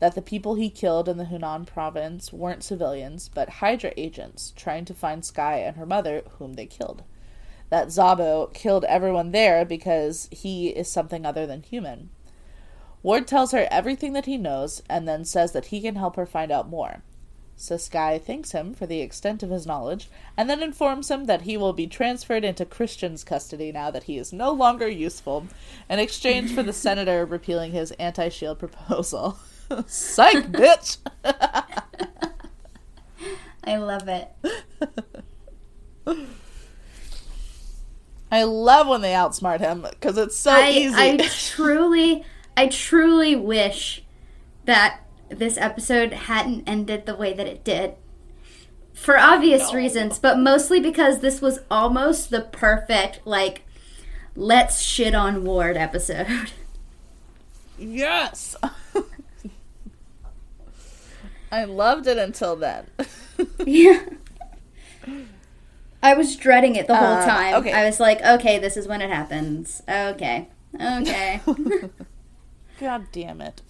That 0.00 0.14
the 0.14 0.22
people 0.22 0.54
he 0.54 0.70
killed 0.70 1.08
in 1.08 1.16
the 1.16 1.24
Hunan 1.24 1.66
province 1.66 2.32
weren't 2.32 2.62
civilians, 2.62 3.28
but 3.28 3.48
Hydra 3.48 3.92
agents 3.96 4.52
trying 4.56 4.84
to 4.84 4.94
find 4.94 5.24
Skye 5.24 5.58
and 5.58 5.76
her 5.76 5.86
mother, 5.86 6.22
whom 6.38 6.54
they 6.54 6.66
killed. 6.66 7.02
That 7.70 7.88
Zabo 7.88 8.52
killed 8.54 8.84
everyone 8.84 9.32
there 9.32 9.64
because 9.64 10.28
he 10.30 10.68
is 10.68 10.90
something 10.90 11.26
other 11.26 11.46
than 11.46 11.62
human. 11.62 12.10
Ward 13.02 13.26
tells 13.26 13.52
her 13.52 13.68
everything 13.70 14.12
that 14.14 14.26
he 14.26 14.36
knows 14.36 14.82
and 14.88 15.06
then 15.06 15.24
says 15.24 15.52
that 15.52 15.66
he 15.66 15.80
can 15.80 15.96
help 15.96 16.16
her 16.16 16.26
find 16.26 16.50
out 16.50 16.68
more. 16.68 17.02
So 17.56 17.76
Skye 17.76 18.18
thanks 18.18 18.52
him 18.52 18.72
for 18.72 18.86
the 18.86 19.00
extent 19.00 19.42
of 19.42 19.50
his 19.50 19.66
knowledge 19.66 20.08
and 20.36 20.48
then 20.48 20.62
informs 20.62 21.10
him 21.10 21.24
that 21.24 21.42
he 21.42 21.56
will 21.56 21.72
be 21.72 21.88
transferred 21.88 22.44
into 22.44 22.64
Christian's 22.64 23.24
custody 23.24 23.72
now 23.72 23.90
that 23.90 24.04
he 24.04 24.16
is 24.16 24.32
no 24.32 24.52
longer 24.52 24.88
useful, 24.88 25.48
in 25.90 25.98
exchange 25.98 26.54
for 26.54 26.62
the 26.62 26.72
senator 26.72 27.26
repealing 27.26 27.72
his 27.72 27.90
anti 27.92 28.28
shield 28.28 28.60
proposal. 28.60 29.38
Psych, 29.86 30.50
bitch! 30.52 30.98
I 33.64 33.76
love 33.76 34.08
it. 34.08 34.28
I 38.30 38.42
love 38.44 38.88
when 38.88 39.00
they 39.00 39.12
outsmart 39.12 39.60
him 39.60 39.86
because 39.88 40.18
it's 40.18 40.36
so 40.36 40.52
I, 40.52 40.70
easy. 40.70 40.94
I 40.96 41.16
truly, 41.28 42.24
I 42.56 42.68
truly 42.68 43.36
wish 43.36 44.02
that 44.64 45.00
this 45.30 45.56
episode 45.56 46.12
hadn't 46.12 46.68
ended 46.68 47.06
the 47.06 47.14
way 47.14 47.32
that 47.32 47.46
it 47.46 47.64
did. 47.64 47.94
For 48.92 49.16
obvious 49.16 49.72
reasons, 49.72 50.18
but 50.18 50.38
mostly 50.38 50.80
because 50.80 51.20
this 51.20 51.40
was 51.40 51.60
almost 51.70 52.30
the 52.30 52.40
perfect, 52.40 53.20
like, 53.24 53.62
let's 54.34 54.80
shit 54.80 55.14
on 55.14 55.44
Ward 55.44 55.76
episode. 55.76 56.50
yes! 57.78 58.56
I 61.50 61.64
loved 61.64 62.06
it 62.06 62.18
until 62.18 62.56
then. 62.56 62.86
yeah. 63.66 64.00
I 66.02 66.14
was 66.14 66.36
dreading 66.36 66.76
it 66.76 66.86
the 66.86 66.96
whole 66.96 67.06
Uh, 67.16 67.24
time. 67.26 67.54
okay. 67.56 67.72
I 67.72 67.84
was 67.84 67.98
like, 67.98 68.22
okay, 68.22 68.58
this 68.58 68.76
is 68.76 68.86
when 68.86 69.00
it 69.02 69.10
happens. 69.10 69.82
Okay. 69.88 70.48
Okay. 70.80 71.40
God 72.80 73.06
damn 73.12 73.40
it. 73.40 73.62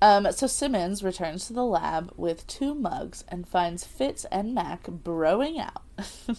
Um, 0.00 0.26
so 0.32 0.46
Simmons 0.46 1.02
returns 1.04 1.46
to 1.46 1.52
the 1.52 1.64
lab 1.64 2.12
with 2.16 2.46
two 2.46 2.74
mugs 2.74 3.24
and 3.28 3.46
finds 3.46 3.84
Fitz 3.84 4.24
and 4.32 4.54
Mack 4.54 4.84
broing 4.84 5.60
out. 5.60 5.82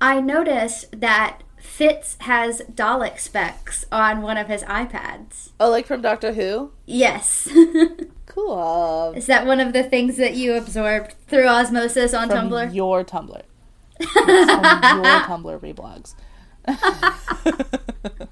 I 0.00 0.20
notice 0.20 0.86
that 0.92 1.42
Fitz 1.58 2.16
has 2.20 2.62
Dalek 2.62 3.18
specs 3.18 3.84
on 3.92 4.20
one 4.22 4.36
of 4.36 4.48
his 4.48 4.62
iPads. 4.64 5.50
oh, 5.60 5.70
like 5.70 5.86
from 5.86 6.02
Doctor 6.02 6.32
Who? 6.32 6.72
Yes. 6.86 7.48
Cool. 8.36 9.14
Is 9.16 9.26
that 9.26 9.46
one 9.46 9.60
of 9.60 9.72
the 9.72 9.82
things 9.82 10.18
that 10.18 10.34
you 10.34 10.52
absorbed 10.54 11.14
through 11.26 11.48
osmosis 11.48 12.12
on 12.12 12.28
From 12.28 12.50
Tumblr? 12.50 12.74
your 12.74 13.02
Tumblr. 13.02 13.42
Your 13.98 14.06
Tumblr 15.22 15.58
reblogs. 15.62 16.14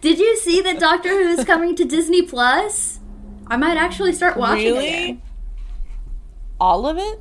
Did 0.00 0.20
you 0.20 0.36
see 0.36 0.60
that 0.60 0.78
Doctor 0.78 1.08
Who 1.08 1.28
is 1.30 1.44
coming 1.44 1.74
to 1.74 1.84
Disney 1.84 2.22
Plus? 2.22 3.00
I 3.48 3.56
might 3.56 3.76
actually 3.76 4.12
start 4.12 4.36
watching 4.36 4.66
it. 4.66 4.70
really? 4.70 4.88
again. 4.88 5.22
All 6.60 6.86
of 6.86 6.96
it? 6.96 7.18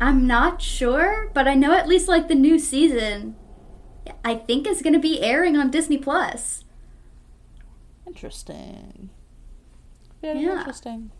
I'm 0.00 0.24
not 0.28 0.62
sure, 0.62 1.30
but 1.34 1.48
I 1.48 1.54
know 1.54 1.72
at 1.72 1.88
least 1.88 2.06
like 2.06 2.28
the 2.28 2.34
new 2.36 2.60
season. 2.60 3.34
I 4.24 4.36
think 4.36 4.68
is 4.68 4.82
going 4.82 4.92
to 4.92 5.00
be 5.00 5.20
airing 5.20 5.56
on 5.56 5.72
Disney 5.72 5.98
Plus. 5.98 6.64
Interesting. 8.06 9.10
Very 10.26 10.40
Yeah. 10.40 10.58
interesting. 10.58 11.12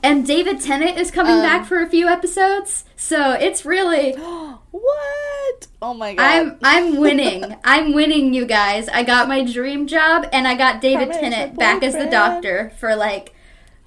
And 0.00 0.24
David 0.24 0.60
Tennant 0.60 0.96
is 0.96 1.10
coming 1.10 1.32
Um, 1.32 1.42
back 1.42 1.66
for 1.66 1.82
a 1.82 1.88
few 1.88 2.06
episodes, 2.06 2.84
so 2.94 3.32
it's 3.32 3.64
really 3.64 4.12
what? 4.70 5.66
Oh 5.82 5.92
my 5.92 6.14
god. 6.14 6.24
I'm 6.24 6.58
I'm 6.62 6.96
winning. 7.00 7.56
I'm 7.64 7.92
winning, 7.92 8.32
you 8.34 8.46
guys. 8.46 8.88
I 8.90 9.02
got 9.02 9.26
my 9.26 9.42
dream 9.44 9.88
job, 9.88 10.28
and 10.32 10.46
I 10.46 10.54
got 10.54 10.80
David 10.80 11.08
Karma 11.10 11.20
Tennant 11.20 11.58
back 11.58 11.82
as 11.82 11.94
the 11.94 12.06
doctor 12.06 12.70
for 12.78 12.94
like 12.94 13.34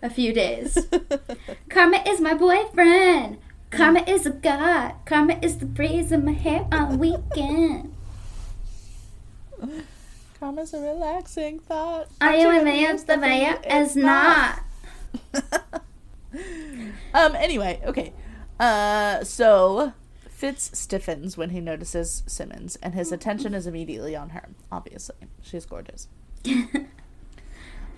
a 0.02 0.10
few 0.10 0.34
days. 0.34 0.78
Karma 1.70 2.04
is 2.06 2.20
my 2.20 2.34
boyfriend. 2.34 3.38
Karma 3.70 4.02
is 4.06 4.26
a 4.26 4.32
god. 4.32 4.96
Karma 5.06 5.40
is 5.42 5.60
the 5.60 5.66
breeze 5.66 6.12
in 6.12 6.26
my 6.26 6.34
hair 6.34 6.68
on 6.74 7.00
the 7.00 7.86
weekend. 10.41 10.58
Karma's 10.58 10.73
a 10.73 10.82
relaxing 10.82 11.60
thought. 11.60 12.08
Are 12.19 12.36
you 12.36 12.49
a 12.49 12.63
man? 12.63 12.97
The 13.06 13.17
man 13.17 13.63
is 13.63 13.95
not. 13.95 14.63
Um, 17.13 17.36
anyway, 17.36 17.82
okay. 17.86 18.13
Uh, 18.58 19.23
so 19.23 19.91
Fitz 20.30 20.71
stiffens 20.80 21.36
when 21.38 21.49
he 21.49 21.60
notices 21.60 22.23
Simmons, 22.25 22.77
and 22.77 22.93
his 22.93 23.12
attention 23.12 23.54
is 23.54 23.67
immediately 23.67 24.15
on 24.15 24.30
her. 24.30 24.47
Obviously, 24.71 25.17
she's 25.41 25.65
gorgeous. 25.65 26.08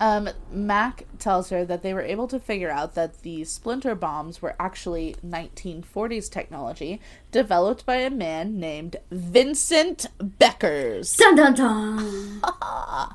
Um, 0.00 0.28
Mack 0.50 1.06
tells 1.18 1.50
her 1.50 1.64
that 1.64 1.82
they 1.82 1.94
were 1.94 2.02
able 2.02 2.26
to 2.28 2.40
figure 2.40 2.70
out 2.70 2.94
that 2.94 3.22
the 3.22 3.44
splinter 3.44 3.94
bombs 3.94 4.42
were 4.42 4.56
actually 4.58 5.16
1940s 5.24 6.30
technology 6.30 7.00
developed 7.30 7.86
by 7.86 7.96
a 7.96 8.10
man 8.10 8.58
named 8.58 8.96
Vincent 9.10 10.06
Beckers. 10.18 11.16
Dun 11.16 11.36
dun 11.36 11.54
dun. 11.54 12.42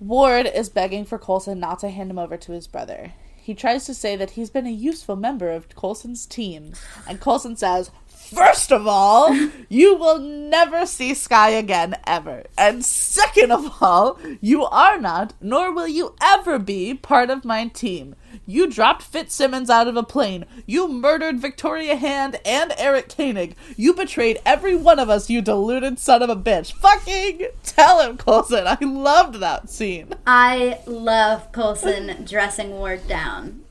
Ward 0.00 0.46
is 0.46 0.70
begging 0.70 1.04
for 1.04 1.18
Coulson 1.18 1.60
not 1.60 1.78
to 1.80 1.90
hand 1.90 2.10
him 2.10 2.18
over 2.18 2.36
to 2.38 2.52
his 2.52 2.66
brother. 2.66 3.12
He 3.36 3.54
tries 3.54 3.84
to 3.86 3.94
say 3.94 4.16
that 4.16 4.30
he's 4.30 4.50
been 4.50 4.66
a 4.66 4.70
useful 4.70 5.16
member 5.16 5.50
of 5.50 5.74
Coulson's 5.74 6.24
team, 6.24 6.72
and 7.06 7.20
Coulson 7.20 7.56
says, 7.56 7.90
First 8.34 8.70
of 8.72 8.86
all, 8.86 9.34
you 9.68 9.94
will 9.96 10.18
never 10.18 10.86
see 10.86 11.14
Skye 11.14 11.50
again, 11.50 11.96
ever. 12.06 12.44
And 12.56 12.84
second 12.84 13.50
of 13.52 13.82
all, 13.82 14.18
you 14.40 14.64
are 14.64 14.98
not, 15.00 15.34
nor 15.40 15.72
will 15.72 15.88
you 15.88 16.14
ever 16.22 16.58
be, 16.58 16.94
part 16.94 17.30
of 17.30 17.44
my 17.44 17.66
team. 17.68 18.14
You 18.46 18.68
dropped 18.70 19.02
Fitzsimmons 19.02 19.68
out 19.70 19.88
of 19.88 19.96
a 19.96 20.02
plane. 20.02 20.44
You 20.66 20.88
murdered 20.88 21.40
Victoria 21.40 21.96
Hand 21.96 22.38
and 22.44 22.72
Eric 22.78 23.08
Koenig. 23.16 23.56
You 23.76 23.94
betrayed 23.94 24.40
every 24.46 24.76
one 24.76 24.98
of 24.98 25.10
us, 25.10 25.28
you 25.30 25.40
deluded 25.42 25.98
son 25.98 26.22
of 26.22 26.30
a 26.30 26.36
bitch. 26.36 26.72
Fucking 26.72 27.48
tell 27.64 28.00
him, 28.00 28.16
Coulson. 28.16 28.66
I 28.66 28.78
loved 28.80 29.36
that 29.36 29.68
scene. 29.68 30.14
I 30.26 30.78
love 30.86 31.50
Coulson 31.52 32.24
dressing 32.24 32.70
Ward 32.70 33.06
down. 33.08 33.64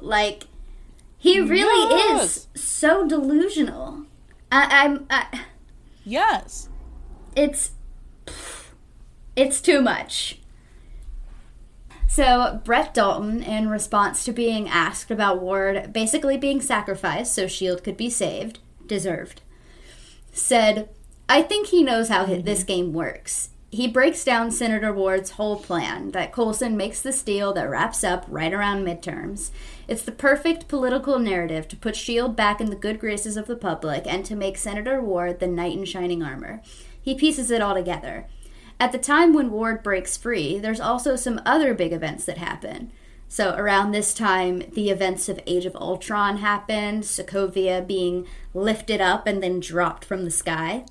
Like, 0.00 0.44
he 1.18 1.40
really 1.40 1.88
Yes. 1.90 2.48
is 2.54 2.62
so 2.62 3.06
delusional. 3.08 4.03
I, 4.54 4.84
I'm. 4.84 5.06
I, 5.10 5.40
Yes. 6.04 6.68
it's 7.34 7.72
it's 9.34 9.60
too 9.60 9.80
much. 9.82 10.38
So 12.06 12.60
Brett 12.62 12.94
Dalton, 12.94 13.42
in 13.42 13.68
response 13.68 14.24
to 14.24 14.32
being 14.32 14.68
asked 14.68 15.10
about 15.10 15.40
Ward 15.40 15.92
basically 15.92 16.36
being 16.36 16.60
sacrificed 16.60 17.34
so 17.34 17.48
Shield 17.48 17.82
could 17.82 17.96
be 17.96 18.08
saved, 18.08 18.60
deserved, 18.86 19.42
said, 20.32 20.88
"I 21.28 21.42
think 21.42 21.68
he 21.68 21.82
knows 21.82 22.08
how 22.08 22.26
hi- 22.26 22.34
mm-hmm. 22.34 22.44
this 22.44 22.62
game 22.62 22.92
works." 22.92 23.50
He 23.72 23.88
breaks 23.88 24.22
down 24.22 24.52
Senator 24.52 24.92
Ward's 24.92 25.30
whole 25.30 25.56
plan 25.56 26.12
that 26.12 26.32
Coulson 26.32 26.76
makes 26.76 27.02
this 27.02 27.24
deal 27.24 27.52
that 27.54 27.68
wraps 27.68 28.04
up 28.04 28.24
right 28.28 28.54
around 28.54 28.84
midterms. 28.86 29.50
It's 29.86 30.02
the 30.02 30.12
perfect 30.12 30.68
political 30.68 31.18
narrative 31.18 31.68
to 31.68 31.76
put 31.76 31.96
Shield 31.96 32.34
back 32.36 32.60
in 32.60 32.70
the 32.70 32.76
good 32.76 32.98
graces 32.98 33.36
of 33.36 33.46
the 33.46 33.56
public 33.56 34.06
and 34.06 34.24
to 34.24 34.34
make 34.34 34.56
Senator 34.56 35.00
Ward 35.00 35.40
the 35.40 35.46
knight 35.46 35.76
in 35.76 35.84
shining 35.84 36.22
armor. 36.22 36.62
He 37.00 37.14
pieces 37.14 37.50
it 37.50 37.60
all 37.60 37.74
together. 37.74 38.26
At 38.80 38.92
the 38.92 38.98
time 38.98 39.32
when 39.32 39.50
Ward 39.50 39.82
breaks 39.82 40.16
free, 40.16 40.58
there's 40.58 40.80
also 40.80 41.16
some 41.16 41.40
other 41.44 41.74
big 41.74 41.92
events 41.92 42.24
that 42.24 42.38
happen. 42.38 42.90
So 43.28 43.54
around 43.56 43.90
this 43.90 44.14
time, 44.14 44.62
the 44.72 44.90
events 44.90 45.28
of 45.28 45.40
Age 45.46 45.66
of 45.66 45.76
Ultron 45.76 46.38
happened, 46.38 47.02
Sokovia 47.02 47.86
being 47.86 48.26
lifted 48.52 49.00
up 49.00 49.26
and 49.26 49.42
then 49.42 49.60
dropped 49.60 50.04
from 50.04 50.24
the 50.24 50.30
sky. 50.30 50.86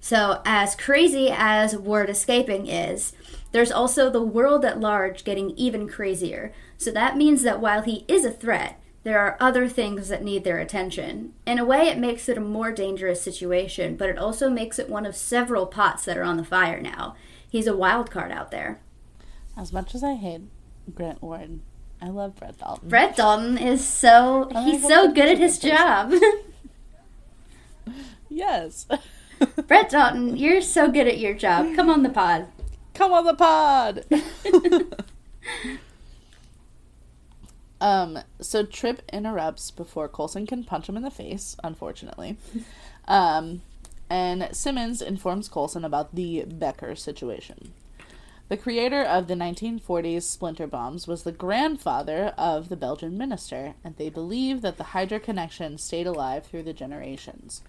So, 0.00 0.42
as 0.44 0.76
crazy 0.76 1.28
as 1.28 1.76
Ward 1.76 2.08
escaping 2.08 2.68
is, 2.68 3.12
there's 3.52 3.72
also 3.72 4.10
the 4.10 4.22
world 4.22 4.64
at 4.64 4.80
large 4.80 5.24
getting 5.24 5.50
even 5.50 5.88
crazier. 5.88 6.52
So 6.76 6.90
that 6.92 7.16
means 7.16 7.42
that 7.42 7.60
while 7.60 7.82
he 7.82 8.04
is 8.08 8.24
a 8.24 8.30
threat, 8.30 8.80
there 9.04 9.18
are 9.18 9.36
other 9.40 9.68
things 9.68 10.08
that 10.08 10.22
need 10.22 10.44
their 10.44 10.58
attention. 10.58 11.32
In 11.46 11.58
a 11.58 11.64
way, 11.64 11.88
it 11.88 11.98
makes 11.98 12.28
it 12.28 12.36
a 12.36 12.42
more 12.42 12.72
dangerous 12.72 13.22
situation, 13.22 13.96
but 13.96 14.10
it 14.10 14.18
also 14.18 14.50
makes 14.50 14.78
it 14.78 14.90
one 14.90 15.06
of 15.06 15.16
several 15.16 15.66
pots 15.66 16.04
that 16.04 16.18
are 16.18 16.24
on 16.24 16.36
the 16.36 16.44
fire 16.44 16.80
now. 16.80 17.16
He's 17.48 17.66
a 17.66 17.76
wild 17.76 18.10
card 18.10 18.30
out 18.30 18.50
there. 18.50 18.80
As 19.56 19.72
much 19.72 19.94
as 19.94 20.04
I 20.04 20.14
hate 20.14 20.42
Grant 20.94 21.22
Ward, 21.22 21.60
I 22.02 22.10
love 22.10 22.36
Brett 22.36 22.58
Dalton. 22.58 22.88
Brett 22.88 23.16
Dalton 23.16 23.58
is 23.58 23.84
so 23.84 24.48
oh, 24.54 24.56
I 24.56 24.64
he's 24.64 24.86
so 24.86 25.10
good 25.12 25.28
at 25.28 25.38
his 25.38 25.58
job. 25.58 26.12
Yes. 28.28 28.86
Brett 29.66 29.90
Dalton, 29.90 30.36
you're 30.36 30.60
so 30.60 30.90
good 30.90 31.06
at 31.06 31.18
your 31.18 31.34
job. 31.34 31.74
Come 31.74 31.90
on 31.90 32.02
the 32.02 32.08
pod. 32.08 32.46
Come 32.98 33.12
on 33.12 33.26
the 33.26 33.34
pod. 33.34 34.04
um, 37.80 38.18
so 38.40 38.64
Trip 38.64 39.02
interrupts 39.12 39.70
before 39.70 40.08
Coulson 40.08 40.48
can 40.48 40.64
punch 40.64 40.88
him 40.88 40.96
in 40.96 41.04
the 41.04 41.10
face, 41.10 41.56
unfortunately. 41.62 42.36
Um, 43.06 43.62
and 44.10 44.54
Simmons 44.54 45.00
informs 45.00 45.48
Coulson 45.48 45.82
about 45.82 46.14
the 46.14 46.44
Becker 46.44 46.94
situation. 46.94 47.72
The 48.50 48.58
creator 48.58 49.02
of 49.02 49.28
the 49.28 49.34
1940s 49.34 50.24
splinter 50.24 50.66
bombs 50.66 51.08
was 51.08 51.22
the 51.22 51.32
grandfather 51.32 52.34
of 52.36 52.68
the 52.68 52.76
Belgian 52.76 53.16
minister, 53.16 53.76
and 53.82 53.96
they 53.96 54.10
believe 54.10 54.60
that 54.60 54.76
the 54.76 54.92
Hydra 54.92 55.20
connection 55.20 55.78
stayed 55.78 56.06
alive 56.06 56.44
through 56.44 56.64
the 56.64 56.74
generations. 56.74 57.62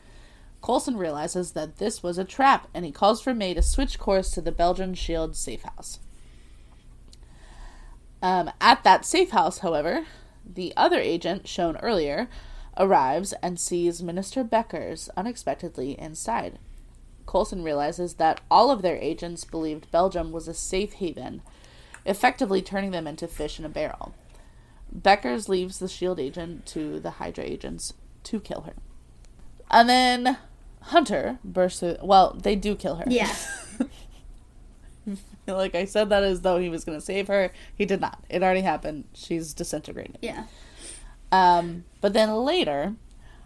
Coulson 0.62 0.98
realizes 0.98 1.52
that 1.52 1.78
this 1.78 2.04
was 2.04 2.18
a 2.18 2.26
trap, 2.26 2.68
and 2.74 2.86
he 2.86 2.92
calls 2.92 3.22
for 3.22 3.34
May 3.34 3.54
to 3.54 3.62
switch 3.62 3.98
course 3.98 4.30
to 4.32 4.42
the 4.42 4.52
Belgian 4.52 4.94
Shield 4.94 5.36
safe 5.36 5.64
house. 5.64 6.00
Um, 8.22 8.52
at 8.60 8.84
that 8.84 9.06
safe 9.06 9.32
house, 9.32 9.60
however, 9.60 10.06
the 10.46 10.74
other 10.76 11.00
agent 11.00 11.48
shown 11.48 11.78
earlier 11.78 12.28
arrives 12.78 13.34
and 13.42 13.60
sees 13.60 14.04
Minister 14.04 14.44
Beckers 14.44 15.10
unexpectedly 15.16 15.98
inside. 16.00 16.60
Coulson 17.26 17.64
realizes 17.64 18.16
that 18.16 18.42
all 18.50 18.72
of 18.72 18.82
their 18.82 18.98
agents 18.98 19.46
believed 19.46 19.92
Belgium 19.92 20.32
was 20.32 20.48
a 20.48 20.54
safe 20.54 20.94
haven, 20.94 21.42
effectively 22.06 22.62
turning 22.62 22.92
them 22.92 23.08
into 23.08 23.28
fish 23.28 23.60
in 23.60 23.66
a 23.66 23.70
barrel. 23.70 24.14
Beckers 24.94 25.48
leaves 25.48 25.80
the 25.80 25.88
SHIELD 25.88 26.20
agent 26.20 26.66
to 26.68 27.00
the 27.00 27.12
Hydra 27.12 27.44
agents 27.44 27.94
to 28.24 28.40
kill 28.40 28.62
her. 28.62 28.74
And 29.70 29.88
then 29.88 30.38
Hunter 30.82 31.40
bursts 31.44 31.80
through. 31.80 31.98
Well, 32.02 32.36
they 32.42 32.56
do 32.56 32.76
kill 32.76 32.96
her. 32.96 33.06
Yeah. 33.08 33.34
like 35.48 35.76
I 35.76 35.86
said 35.86 36.10
that 36.10 36.24
as 36.24 36.42
though 36.42 36.60
he 36.60 36.70
was 36.70 36.84
going 36.84 36.98
to 36.98 37.06
save 37.06 37.28
her. 37.28 37.52
He 37.76 37.86
did 37.86 38.02
not. 38.02 38.24
It 38.30 38.44
already 38.44 38.62
happened. 38.62 39.06
She's 39.14 39.54
disintegrated. 39.54 40.18
Yeah. 40.22 40.46
Um, 41.32 41.86
but 42.02 42.14
then 42.14 42.34
later, 42.34 42.96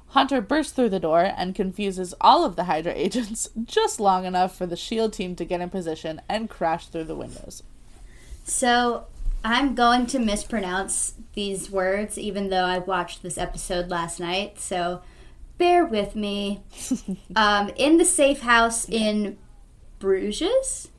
Hunter 0.10 0.41
bursts 0.41 0.74
through 0.74 0.89
the 0.89 1.00
door 1.00 1.22
and 1.36 1.56
confuses 1.56 2.13
all 2.22 2.46
of 2.46 2.56
the 2.56 2.65
Hydra 2.65 2.93
agents 2.96 3.50
just 3.65 4.00
long 4.00 4.26
enough 4.26 4.56
for 4.56 4.65
the 4.65 4.78
SHIELD 4.78 5.13
team 5.13 5.36
to 5.36 5.46
get 5.46 5.62
in 5.62 5.69
position 5.69 6.22
and 6.30 6.50
crash 6.50 6.88
through 6.88 7.06
the 7.06 7.15
windows. 7.15 7.63
So 8.43 9.08
I'm 9.43 9.76
going 9.76 10.06
to 10.08 10.19
mispronounce 10.19 11.15
these 11.34 11.69
words, 11.69 12.17
even 12.17 12.50
though 12.50 12.65
I 12.65 12.80
watched 12.80 13.24
this 13.24 13.38
episode 13.38 13.89
last 13.89 14.19
night. 14.19 14.60
So 14.60 15.02
bear 15.58 15.86
with 15.86 16.16
me. 16.16 16.63
um, 17.36 17.70
in 17.76 17.98
the 17.98 18.06
safe 18.06 18.42
house 18.42 18.88
in 18.88 19.38
Bruges, 20.00 20.89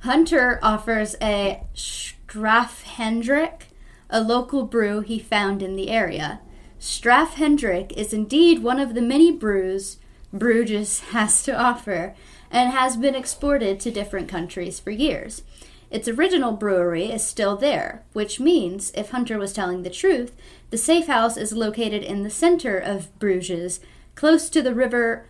Hunter 0.00 0.58
offers 0.62 1.16
a 1.20 1.64
Straffe 1.74 2.82
Hendrik, 2.82 3.68
a 4.10 4.20
local 4.20 4.64
brew 4.64 5.00
he 5.00 5.18
found 5.18 5.62
in 5.62 5.76
the 5.76 5.90
area. 5.90 6.40
Straffe 6.78 7.34
Hendrik 7.34 7.92
is 7.96 8.12
indeed 8.12 8.62
one 8.62 8.78
of 8.78 8.94
the 8.94 9.02
many 9.02 9.32
brews 9.32 9.98
Bruges 10.32 11.00
has 11.10 11.42
to 11.42 11.58
offer 11.58 12.14
and 12.50 12.72
has 12.72 12.96
been 12.96 13.14
exported 13.14 13.80
to 13.80 13.90
different 13.90 14.28
countries 14.28 14.78
for 14.78 14.90
years. 14.90 15.42
Its 15.90 16.08
original 16.08 16.52
brewery 16.52 17.06
is 17.10 17.24
still 17.24 17.56
there, 17.56 18.04
which 18.12 18.38
means, 18.38 18.92
if 18.94 19.10
Hunter 19.10 19.38
was 19.38 19.52
telling 19.52 19.82
the 19.82 19.90
truth, 19.90 20.36
the 20.70 20.76
safe 20.76 21.06
house 21.06 21.36
is 21.36 21.52
located 21.52 22.02
in 22.02 22.22
the 22.22 22.30
center 22.30 22.76
of 22.78 23.16
Bruges, 23.18 23.80
close 24.14 24.50
to 24.50 24.60
the 24.60 24.74
river 24.74 25.24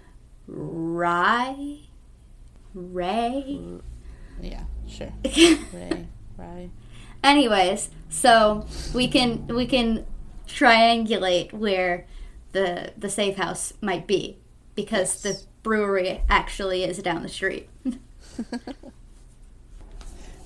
Rye. 0.48 1.80
Ray? 2.74 3.60
Yeah, 4.40 4.64
sure. 4.88 5.12
Ray, 5.24 6.06
Ray. 6.36 6.70
Anyways, 7.22 7.90
so 8.08 8.66
we 8.94 9.08
can 9.08 9.46
we 9.48 9.66
can 9.66 10.06
triangulate 10.46 11.52
where 11.52 12.06
the 12.52 12.92
the 12.96 13.10
safe 13.10 13.36
house 13.36 13.72
might 13.80 14.06
be 14.06 14.38
because 14.74 15.22
the 15.22 15.40
brewery 15.62 16.22
actually 16.28 16.84
is 16.84 16.98
down 16.98 17.22
the 17.22 17.28
street. 17.28 17.68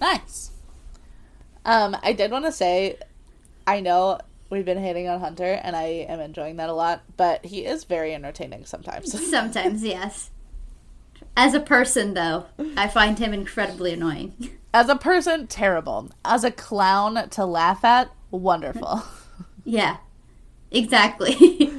Nice. 0.02 0.50
Um, 1.64 1.96
I 2.02 2.12
did 2.12 2.32
want 2.32 2.44
to 2.44 2.50
say, 2.50 2.98
I 3.68 3.78
know 3.78 4.18
we've 4.50 4.64
been 4.64 4.82
hating 4.82 5.06
on 5.06 5.20
Hunter, 5.20 5.60
and 5.62 5.76
I 5.76 6.06
am 6.08 6.18
enjoying 6.18 6.56
that 6.56 6.68
a 6.68 6.72
lot, 6.72 7.02
but 7.16 7.46
he 7.46 7.64
is 7.64 7.84
very 7.84 8.12
entertaining 8.12 8.64
sometimes. 8.64 9.12
Sometimes, 9.30 9.84
yes. 9.84 10.30
As 11.36 11.54
a 11.54 11.60
person, 11.60 12.14
though, 12.14 12.46
I 12.76 12.88
find 12.88 13.16
him 13.16 13.32
incredibly 13.32 13.92
annoying. 13.92 14.34
As 14.74 14.88
a 14.88 14.96
person, 14.96 15.46
terrible. 15.46 16.10
As 16.24 16.42
a 16.42 16.50
clown 16.50 17.28
to 17.30 17.44
laugh 17.44 17.84
at, 17.84 18.10
wonderful. 18.30 19.04
Yeah, 19.64 19.98
exactly. 20.72 21.70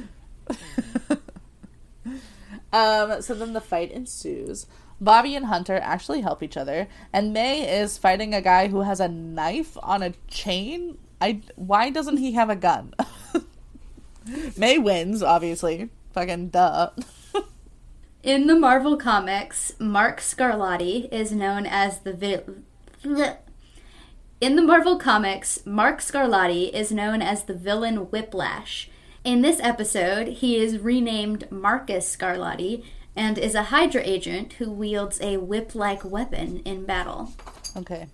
Um, 2.74 3.22
so 3.22 3.34
then 3.34 3.52
the 3.52 3.60
fight 3.60 3.92
ensues. 3.92 4.66
Bobby 5.00 5.34
and 5.34 5.46
Hunter 5.46 5.78
actually 5.82 6.20
help 6.20 6.42
each 6.42 6.56
other, 6.56 6.88
and 7.12 7.32
May 7.32 7.80
is 7.80 7.98
fighting 7.98 8.32
a 8.34 8.40
guy 8.40 8.68
who 8.68 8.82
has 8.82 9.00
a 9.00 9.08
knife 9.08 9.76
on 9.82 10.02
a 10.02 10.14
chain. 10.28 10.98
I 11.20 11.40
why 11.56 11.90
doesn't 11.90 12.18
he 12.18 12.32
have 12.32 12.50
a 12.50 12.56
gun? 12.56 12.94
May 14.56 14.78
wins, 14.78 15.22
obviously. 15.22 15.90
Fucking 16.12 16.48
duh. 16.48 16.90
In 18.22 18.46
the 18.46 18.54
Marvel 18.54 18.96
comics, 18.96 19.74
Mark 19.78 20.20
Scarlotti 20.20 21.12
is 21.12 21.30
known 21.32 21.66
as 21.66 21.98
the 22.00 22.14
vi- 22.14 23.36
In 24.40 24.56
the 24.56 24.62
Marvel 24.62 24.96
comics, 24.96 25.66
Mark 25.66 26.00
Scarlotti 26.00 26.72
is 26.72 26.90
known 26.90 27.20
as 27.20 27.44
the 27.44 27.52
villain 27.52 28.10
Whiplash. 28.10 28.88
In 29.24 29.42
this 29.42 29.60
episode, 29.60 30.28
he 30.28 30.56
is 30.56 30.78
renamed 30.78 31.50
Marcus 31.50 32.16
Scarlotti 32.16 32.84
and 33.16 33.38
is 33.38 33.54
a 33.54 33.64
Hydra 33.64 34.02
agent 34.04 34.54
who 34.54 34.70
wields 34.70 35.20
a 35.20 35.36
whip-like 35.36 36.04
weapon 36.04 36.60
in 36.64 36.84
battle. 36.84 37.32
Okay. 37.76 38.06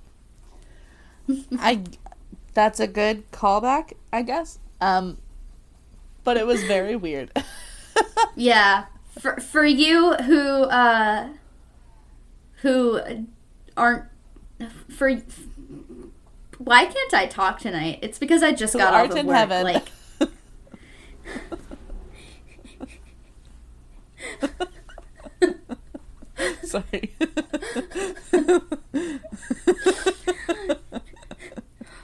I 1.59 1.83
that's 2.55 2.81
a 2.81 2.87
good 2.87 3.31
callback, 3.33 3.93
I 4.13 4.23
guess. 4.23 4.59
Um 4.81 5.19
but 6.25 6.37
it 6.37 6.47
was 6.47 6.65
very 6.65 6.97
weird. 7.07 7.31
Yeah, 8.37 8.87
for 9.19 9.37
for 9.41 9.65
you 9.65 10.15
who 10.15 10.65
uh 10.65 11.29
who 12.63 13.01
aren't 13.77 14.05
for 14.89 15.11
why 16.59 16.85
can't 16.85 17.15
I 17.15 17.27
talk 17.27 17.59
tonight? 17.59 18.01
It's 18.03 18.19
because 18.19 18.43
I 18.43 18.53
just 18.53 18.75
got 18.77 18.93
off 18.93 19.17
of 19.17 19.25
work. 19.25 19.37
heaven. 19.37 19.65
Like 19.65 19.89
Sorry. 26.71 27.13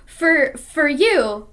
for 0.07 0.53
for 0.57 0.89
you 0.89 1.49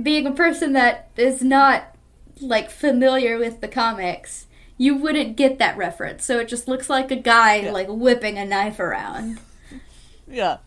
being 0.00 0.26
a 0.26 0.32
person 0.32 0.72
that 0.72 1.10
is 1.16 1.42
not 1.42 1.94
like 2.40 2.70
familiar 2.70 3.38
with 3.38 3.60
the 3.60 3.68
comics, 3.68 4.46
you 4.78 4.94
wouldn't 4.96 5.36
get 5.36 5.58
that 5.58 5.76
reference. 5.76 6.24
So 6.24 6.38
it 6.38 6.48
just 6.48 6.68
looks 6.68 6.88
like 6.88 7.10
a 7.10 7.16
guy 7.16 7.56
Yeah. 7.56 7.72
like 7.72 7.88
whipping 7.88 8.38
a 8.38 8.44
knife 8.46 8.80
around. 8.80 9.38
yeah. 10.28 10.58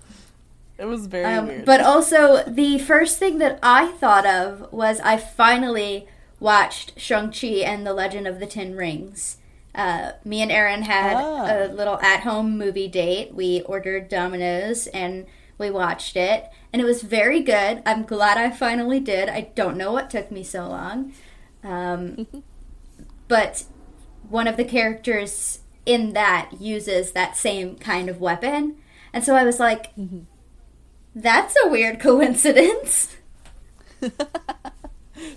It 0.77 0.85
was 0.85 1.05
very 1.07 1.25
Um, 1.25 1.47
weird. 1.47 1.65
but 1.65 1.81
also, 1.81 2.43
the 2.47 2.79
first 2.79 3.19
thing 3.19 3.37
that 3.37 3.59
I 3.61 3.91
thought 3.91 4.25
of 4.25 4.71
was 4.73 4.99
I 5.01 5.17
finally 5.17 6.07
watched 6.39 6.99
Shang-Chi 6.99 7.47
and 7.63 7.85
the 7.85 7.93
Legend 7.93 8.27
of 8.27 8.39
the 8.39 8.47
Ten 8.47 8.75
Rings. 8.75 9.37
Uh, 9.75 10.11
me 10.23 10.41
and 10.41 10.51
Aaron 10.51 10.83
had 10.83 11.15
Ah. 11.15 11.45
a 11.47 11.67
little 11.67 11.99
at 12.01 12.21
home 12.21 12.57
movie 12.57 12.87
date. 12.87 13.33
We 13.33 13.61
ordered 13.61 14.07
Domino's 14.09 14.87
and 14.87 15.25
we 15.57 15.69
watched 15.69 16.15
it. 16.15 16.49
and 16.71 16.81
it 16.81 16.85
was 16.85 17.03
very 17.03 17.39
good. 17.39 17.83
I'm 17.85 18.03
glad 18.03 18.35
I 18.37 18.49
finally 18.49 18.99
did. 18.99 19.29
I 19.29 19.51
don't 19.53 19.77
know 19.77 19.91
what 19.91 20.09
took 20.09 20.31
me 20.31 20.43
so 20.43 20.67
long. 20.67 21.13
Um, 21.63 22.25
but 23.27 23.63
one 24.27 24.47
of 24.47 24.57
the 24.57 24.63
characters 24.65 25.59
in 25.85 26.13
that 26.13 26.49
uses 26.59 27.11
that 27.11 27.37
same 27.37 27.75
kind 27.75 28.09
of 28.09 28.19
weapon. 28.19 28.77
And 29.13 29.23
so 29.23 29.35
I 29.35 29.43
was 29.43 29.59
like, 29.59 29.91
that's 31.13 31.55
a 31.63 31.67
weird 31.69 31.99
coincidence. 31.99 33.15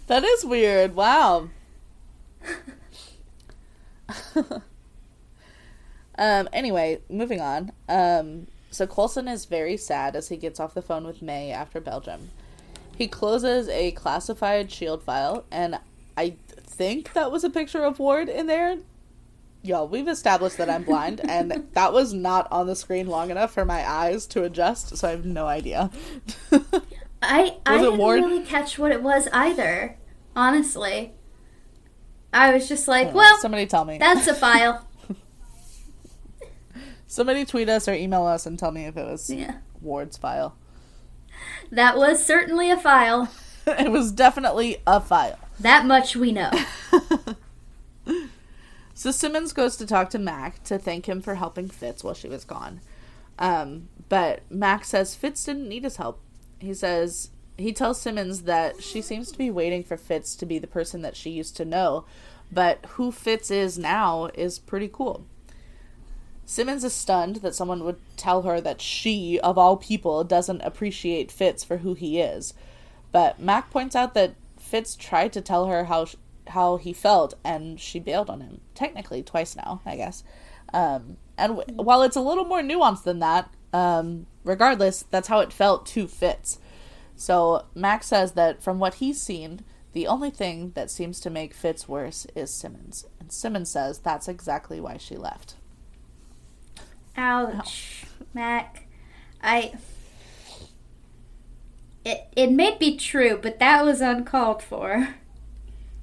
that 0.06 0.24
is 0.24 0.44
weird. 0.44 0.94
Wow. 0.96 1.50
um 6.18 6.48
anyway, 6.52 7.00
moving 7.08 7.40
on. 7.40 7.72
Um 7.88 8.46
so 8.70 8.86
Coulson 8.86 9.28
is 9.28 9.46
very 9.46 9.76
sad 9.76 10.16
as 10.16 10.28
he 10.28 10.36
gets 10.36 10.60
off 10.60 10.74
the 10.74 10.82
phone 10.82 11.06
with 11.06 11.22
May 11.22 11.50
after 11.50 11.80
Belgium. 11.80 12.30
He 12.96 13.08
closes 13.08 13.68
a 13.68 13.92
classified 13.92 14.70
shield 14.70 15.02
file 15.02 15.44
and 15.50 15.78
I 16.16 16.36
think 16.76 17.12
that 17.12 17.30
was 17.30 17.44
a 17.44 17.50
picture 17.50 17.84
of 17.84 17.98
Ward 17.98 18.28
in 18.28 18.46
there. 18.46 18.78
Y'all, 19.62 19.88
we've 19.88 20.08
established 20.08 20.58
that 20.58 20.70
I'm 20.70 20.84
blind, 20.84 21.20
and 21.28 21.66
that 21.72 21.92
was 21.92 22.12
not 22.12 22.46
on 22.52 22.66
the 22.66 22.76
screen 22.76 23.06
long 23.08 23.30
enough 23.30 23.52
for 23.52 23.64
my 23.64 23.88
eyes 23.88 24.26
to 24.28 24.44
adjust, 24.44 24.96
so 24.96 25.08
I 25.08 25.10
have 25.10 25.24
no 25.24 25.46
idea. 25.46 25.90
I 27.22 27.56
I 27.66 27.78
didn't 27.78 27.98
Ward? 27.98 28.20
really 28.20 28.44
catch 28.44 28.78
what 28.78 28.92
it 28.92 29.02
was 29.02 29.28
either. 29.32 29.98
Honestly, 30.36 31.14
I 32.36 32.52
was 32.52 32.68
just 32.68 32.86
like, 32.86 33.14
well, 33.14 33.38
somebody 33.38 33.66
tell 33.66 33.84
me. 33.84 33.98
that's 33.98 34.26
a 34.26 34.34
file. 34.34 34.86
Somebody 37.06 37.44
tweet 37.44 37.68
us 37.68 37.88
or 37.88 37.94
email 37.94 38.24
us 38.24 38.46
and 38.46 38.58
tell 38.58 38.72
me 38.72 38.84
if 38.84 38.96
it 38.96 39.06
was 39.06 39.30
yeah, 39.30 39.58
Ward's 39.80 40.16
file. 40.18 40.56
that 41.70 41.96
was 41.96 42.24
certainly 42.24 42.70
a 42.70 42.76
file. 42.76 43.30
it 43.66 43.90
was 43.90 44.12
definitely 44.12 44.82
a 44.86 45.00
file. 45.00 45.38
That 45.60 45.86
much 45.86 46.14
we 46.16 46.32
know. 46.32 46.50
So 48.96 49.10
Simmons 49.10 49.52
goes 49.52 49.76
to 49.76 49.86
talk 49.86 50.08
to 50.10 50.18
Mack 50.18 50.64
to 50.64 50.78
thank 50.78 51.06
him 51.06 51.20
for 51.20 51.34
helping 51.34 51.68
Fitz 51.68 52.02
while 52.02 52.14
she 52.14 52.30
was 52.30 52.46
gone. 52.46 52.80
Um, 53.38 53.90
but 54.08 54.40
Mack 54.48 54.86
says 54.86 55.14
Fitz 55.14 55.44
didn't 55.44 55.68
need 55.68 55.84
his 55.84 55.96
help. 55.96 56.18
He 56.58 56.72
says 56.72 57.28
he 57.58 57.74
tells 57.74 58.00
Simmons 58.00 58.44
that 58.44 58.82
she 58.82 59.02
seems 59.02 59.30
to 59.30 59.36
be 59.36 59.50
waiting 59.50 59.84
for 59.84 59.98
Fitz 59.98 60.34
to 60.36 60.46
be 60.46 60.58
the 60.58 60.66
person 60.66 61.02
that 61.02 61.14
she 61.14 61.28
used 61.28 61.58
to 61.58 61.66
know, 61.66 62.06
but 62.50 62.84
who 62.90 63.12
Fitz 63.12 63.50
is 63.50 63.78
now 63.78 64.26
is 64.34 64.58
pretty 64.58 64.88
cool. 64.92 65.26
Simmons 66.44 66.84
is 66.84 66.92
stunned 66.92 67.36
that 67.36 67.56
someone 67.56 67.82
would 67.82 67.98
tell 68.16 68.42
her 68.42 68.60
that 68.60 68.80
she, 68.80 69.40
of 69.40 69.58
all 69.58 69.76
people, 69.76 70.22
doesn't 70.22 70.60
appreciate 70.60 71.32
Fitz 71.32 71.64
for 71.64 71.78
who 71.78 71.94
he 71.94 72.20
is. 72.20 72.54
But 73.10 73.40
Mack 73.40 73.70
points 73.70 73.96
out 73.96 74.14
that 74.14 74.34
Fitz 74.56 74.94
tried 74.94 75.32
to 75.32 75.40
tell 75.40 75.66
her 75.66 75.84
how 75.84 76.04
sh- 76.04 76.16
how 76.48 76.76
he 76.76 76.92
felt, 76.92 77.34
and 77.42 77.80
she 77.80 77.98
bailed 77.98 78.30
on 78.30 78.40
him. 78.40 78.60
Technically, 78.74 79.22
twice 79.22 79.56
now, 79.56 79.80
I 79.84 79.96
guess. 79.96 80.22
Um, 80.72 81.16
and 81.36 81.56
w- 81.56 81.82
while 81.82 82.02
it's 82.02 82.16
a 82.16 82.20
little 82.20 82.44
more 82.44 82.62
nuanced 82.62 83.02
than 83.02 83.18
that, 83.18 83.50
um, 83.72 84.26
regardless, 84.44 85.04
that's 85.10 85.26
how 85.26 85.40
it 85.40 85.52
felt 85.52 85.86
to 85.86 86.06
Fitz. 86.06 86.60
So 87.16 87.64
Mack 87.74 88.04
says 88.04 88.32
that 88.32 88.62
from 88.62 88.78
what 88.78 88.94
he's 88.94 89.20
seen, 89.20 89.60
the 89.96 90.06
only 90.06 90.28
thing 90.28 90.72
that 90.74 90.90
seems 90.90 91.20
to 91.20 91.30
make 91.30 91.54
Fitz 91.54 91.88
worse 91.88 92.26
is 92.34 92.52
Simmons. 92.52 93.06
And 93.18 93.32
Simmons 93.32 93.70
says 93.70 93.98
that's 93.98 94.28
exactly 94.28 94.78
why 94.78 94.98
she 94.98 95.16
left. 95.16 95.54
Ouch, 97.16 98.04
Mack. 98.34 98.86
I. 99.42 99.72
It 102.04 102.28
it 102.36 102.52
may 102.52 102.76
be 102.78 102.98
true, 102.98 103.38
but 103.42 103.58
that 103.58 103.86
was 103.86 104.02
uncalled 104.02 104.62
for. 104.62 105.14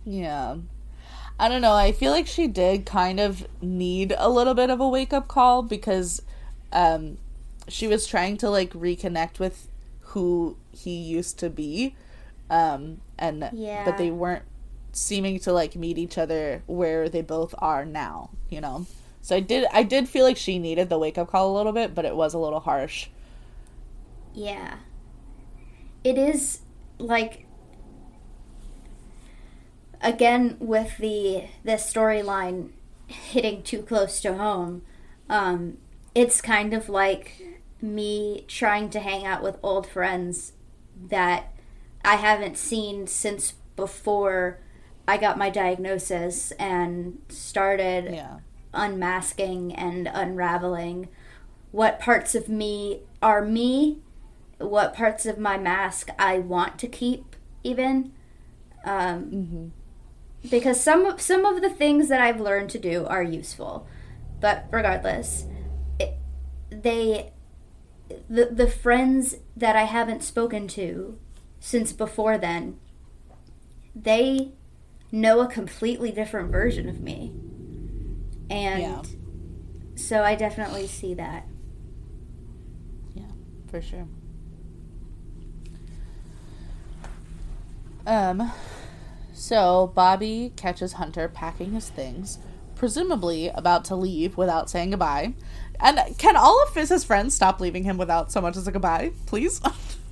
Yeah. 0.05 0.57
I 1.39 1.47
don't 1.47 1.61
know. 1.61 1.73
I 1.73 1.91
feel 1.91 2.11
like 2.11 2.25
she 2.25 2.47
did 2.47 2.87
kind 2.87 3.19
of 3.19 3.45
need 3.61 4.15
a 4.17 4.27
little 4.27 4.55
bit 4.55 4.71
of 4.71 4.79
a 4.79 4.89
wake 4.89 5.13
up 5.13 5.27
call 5.27 5.61
because 5.61 6.19
um 6.71 7.19
she 7.67 7.87
was 7.87 8.07
trying 8.07 8.37
to 8.37 8.49
like 8.49 8.73
reconnect 8.73 9.37
with 9.37 9.67
who 9.99 10.57
he 10.71 10.95
used 10.95 11.37
to 11.39 11.49
be. 11.51 11.95
Um 12.49 13.01
and 13.17 13.49
Yeah. 13.53 13.85
but 13.85 13.97
they 13.97 14.11
weren't 14.11 14.43
seeming 14.91 15.39
to 15.39 15.53
like 15.53 15.75
meet 15.75 15.97
each 15.97 16.17
other 16.17 16.63
where 16.67 17.09
they 17.09 17.21
both 17.21 17.55
are 17.59 17.85
now, 17.85 18.31
you 18.49 18.61
know. 18.61 18.85
So 19.21 19.35
I 19.37 19.39
did 19.39 19.65
I 19.71 19.83
did 19.83 20.09
feel 20.09 20.25
like 20.25 20.37
she 20.37 20.59
needed 20.59 20.89
the 20.89 20.99
wake 20.99 21.17
up 21.17 21.29
call 21.29 21.51
a 21.53 21.55
little 21.57 21.71
bit, 21.73 21.95
but 21.95 22.05
it 22.05 22.15
was 22.15 22.33
a 22.33 22.39
little 22.39 22.59
harsh. 22.59 23.07
Yeah. 24.33 24.77
It 26.03 26.17
is 26.17 26.59
like 26.97 27.45
again 30.01 30.57
with 30.59 30.97
the 30.97 31.45
the 31.63 31.73
storyline 31.73 32.69
hitting 33.07 33.63
too 33.63 33.81
close 33.81 34.21
to 34.21 34.37
home. 34.37 34.81
Um 35.29 35.77
it's 36.15 36.41
kind 36.41 36.73
of 36.73 36.89
like 36.89 37.41
me 37.81 38.45
trying 38.47 38.89
to 38.91 38.99
hang 38.99 39.25
out 39.25 39.41
with 39.43 39.57
old 39.63 39.87
friends 39.87 40.53
that 41.09 41.52
I 42.03 42.15
haven't 42.15 42.57
seen 42.57 43.07
since 43.07 43.53
before 43.75 44.59
I 45.07 45.17
got 45.17 45.37
my 45.37 45.49
diagnosis 45.49 46.51
and 46.53 47.21
started 47.29 48.13
Yeah. 48.13 48.37
unmasking 48.73 49.73
and 49.75 50.09
unraveling 50.11 51.09
what 51.71 51.99
parts 51.99 52.35
of 52.35 52.47
me 52.49 53.01
are 53.21 53.41
me, 53.43 53.99
what 54.59 54.93
parts 54.93 55.25
of 55.25 55.37
my 55.37 55.57
mask 55.57 56.09
I 56.19 56.39
want 56.39 56.77
to 56.79 56.87
keep, 56.87 57.35
even. 57.63 58.11
Um, 58.85 59.23
Mhm. 59.31 59.71
Because 60.49 60.79
some 60.79 61.05
of 61.05 61.21
some 61.21 61.45
of 61.45 61.61
the 61.61 61.69
things 61.69 62.09
that 62.09 62.19
I've 62.19 62.41
learned 62.41 62.69
to 62.71 62.79
do 62.79 63.05
are 63.05 63.23
useful, 63.23 63.87
but 64.41 64.65
regardless, 64.71 65.45
it, 65.99 66.15
they 66.69 67.31
the 68.29 68.47
the 68.51 68.67
friends 68.67 69.37
that 69.55 69.75
I 69.77 69.83
haven't 69.83 70.21
spoken 70.21 70.67
to 70.69 71.17
since 71.65 71.93
before 71.93 72.37
then, 72.37 72.77
they 73.95 74.51
know 75.13 75.39
a 75.39 75.47
completely 75.47 76.11
different 76.11 76.51
version 76.51 76.89
of 76.89 76.99
me. 76.99 77.31
And 78.49 78.81
Yeah. 78.81 79.01
so 79.95 80.23
I 80.23 80.35
definitely 80.35 80.87
see 80.87 81.13
that. 81.13 81.47
Yeah, 83.15 83.31
for 83.67 83.81
sure. 83.81 84.05
Um, 88.05 88.51
so 89.33 89.93
Bobby 89.95 90.51
catches 90.57 90.93
Hunter 90.93 91.29
packing 91.29 91.71
his 91.71 91.87
things, 91.87 92.39
presumably 92.75 93.47
about 93.47 93.85
to 93.85 93.95
leave 93.95 94.35
without 94.35 94.69
saying 94.69 94.89
goodbye. 94.89 95.33
And 95.79 95.97
can 96.17 96.35
all 96.35 96.61
of 96.63 96.75
his 96.75 97.05
friends 97.05 97.33
stop 97.33 97.61
leaving 97.61 97.85
him 97.85 97.97
without 97.97 98.33
so 98.33 98.41
much 98.41 98.57
as 98.57 98.67
a 98.67 98.71
goodbye, 98.73 99.13
please? 99.27 99.61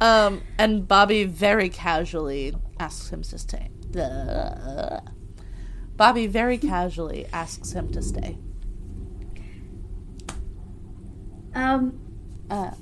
um, 0.00 0.42
and 0.58 0.86
Bobby 0.86 1.24
very 1.24 1.68
casually 1.68 2.54
asks 2.78 3.10
him 3.10 3.22
to 3.22 3.38
stay. 3.38 3.70
Blah. 3.90 5.00
Bobby 5.96 6.26
very 6.26 6.58
casually 6.58 7.26
asks 7.32 7.72
him 7.72 7.90
to 7.92 8.02
stay. 8.02 8.38
um, 11.54 11.98
Uh, 12.50 12.72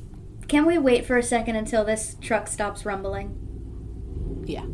can 0.49 0.67
we 0.67 0.77
wait 0.79 1.07
for 1.07 1.17
a 1.17 1.23
second 1.23 1.57
until 1.57 1.85
this 1.85 2.17
truck 2.21 2.49
stops 2.49 2.85
rumbling? 2.85 3.39
Yeah. 4.45 4.65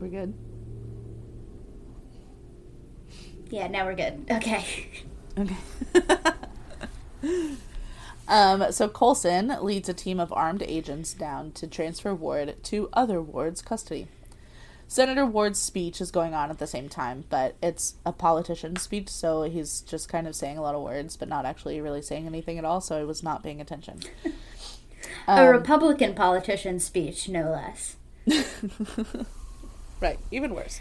We're 0.00 0.08
good. 0.08 0.34
Yeah, 3.50 3.66
now 3.66 3.84
we're 3.84 3.96
good. 3.96 4.24
Okay. 4.30 4.64
Okay. 5.36 5.56
um, 8.30 8.72
so 8.72 8.88
Coulson 8.88 9.48
leads 9.62 9.88
a 9.90 9.94
team 9.94 10.18
of 10.18 10.32
armed 10.32 10.62
agents 10.62 11.12
down 11.12 11.52
to 11.52 11.66
transfer 11.66 12.14
Ward 12.14 12.56
to 12.64 12.88
other 12.94 13.20
Ward's 13.20 13.60
custody. 13.60 14.08
Senator 14.88 15.24
Ward's 15.24 15.60
speech 15.60 16.00
is 16.00 16.10
going 16.10 16.34
on 16.34 16.50
at 16.50 16.58
the 16.58 16.66
same 16.66 16.88
time, 16.88 17.24
but 17.30 17.54
it's 17.62 17.94
a 18.04 18.12
politician's 18.12 18.82
speech, 18.82 19.08
so 19.08 19.42
he's 19.42 19.82
just 19.82 20.08
kind 20.08 20.26
of 20.26 20.34
saying 20.34 20.58
a 20.58 20.62
lot 20.62 20.74
of 20.74 20.82
words, 20.82 21.16
but 21.16 21.28
not 21.28 21.44
actually 21.46 21.80
really 21.80 22.02
saying 22.02 22.26
anything 22.26 22.58
at 22.58 22.64
all, 22.64 22.80
so 22.80 22.96
I 22.98 23.04
was 23.04 23.22
not 23.22 23.42
paying 23.42 23.60
attention. 23.60 24.00
a 25.28 25.42
Um, 25.42 25.48
Republican 25.48 26.14
politician's 26.14 26.84
speech, 26.84 27.28
no 27.28 27.50
less. 27.50 27.96
right, 30.00 30.18
even 30.30 30.54
worse. 30.54 30.80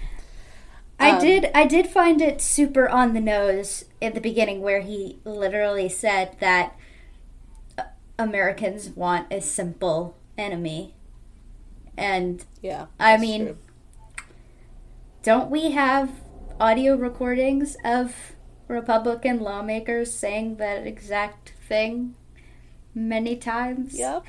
I 1.00 1.12
Um, 1.12 1.22
did 1.22 1.52
I 1.56 1.66
did 1.66 1.88
find 1.88 2.22
it 2.22 2.42
super 2.42 2.90
on 2.90 3.14
the 3.14 3.22
nose 3.22 3.86
at 4.02 4.16
the 4.16 4.22
beginning 4.22 4.62
where 4.62 4.82
he 4.82 5.20
literally 5.24 5.88
said 5.88 6.36
that 6.40 6.76
Americans 8.20 8.90
want 8.90 9.32
a 9.32 9.42
simple 9.42 10.16
enemy. 10.38 10.94
And 11.98 12.46
Yeah. 12.62 12.86
I 13.00 13.18
mean- 13.18 13.46
true. 13.46 13.58
don't 15.24 15.50
we 15.50 15.72
have 15.72 16.12
audio 16.60 16.96
recordings 16.96 17.76
of 17.84 18.34
Republican 18.68 19.40
lawmakers 19.40 20.14
saying 20.14 20.58
that 20.58 20.86
exact 20.86 21.54
thing? 21.68 22.16
Many 22.94 23.36
times. 23.36 23.98
Yep. 23.98 24.26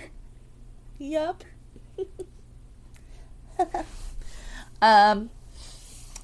Yep. 0.99 1.45
um 4.83 5.31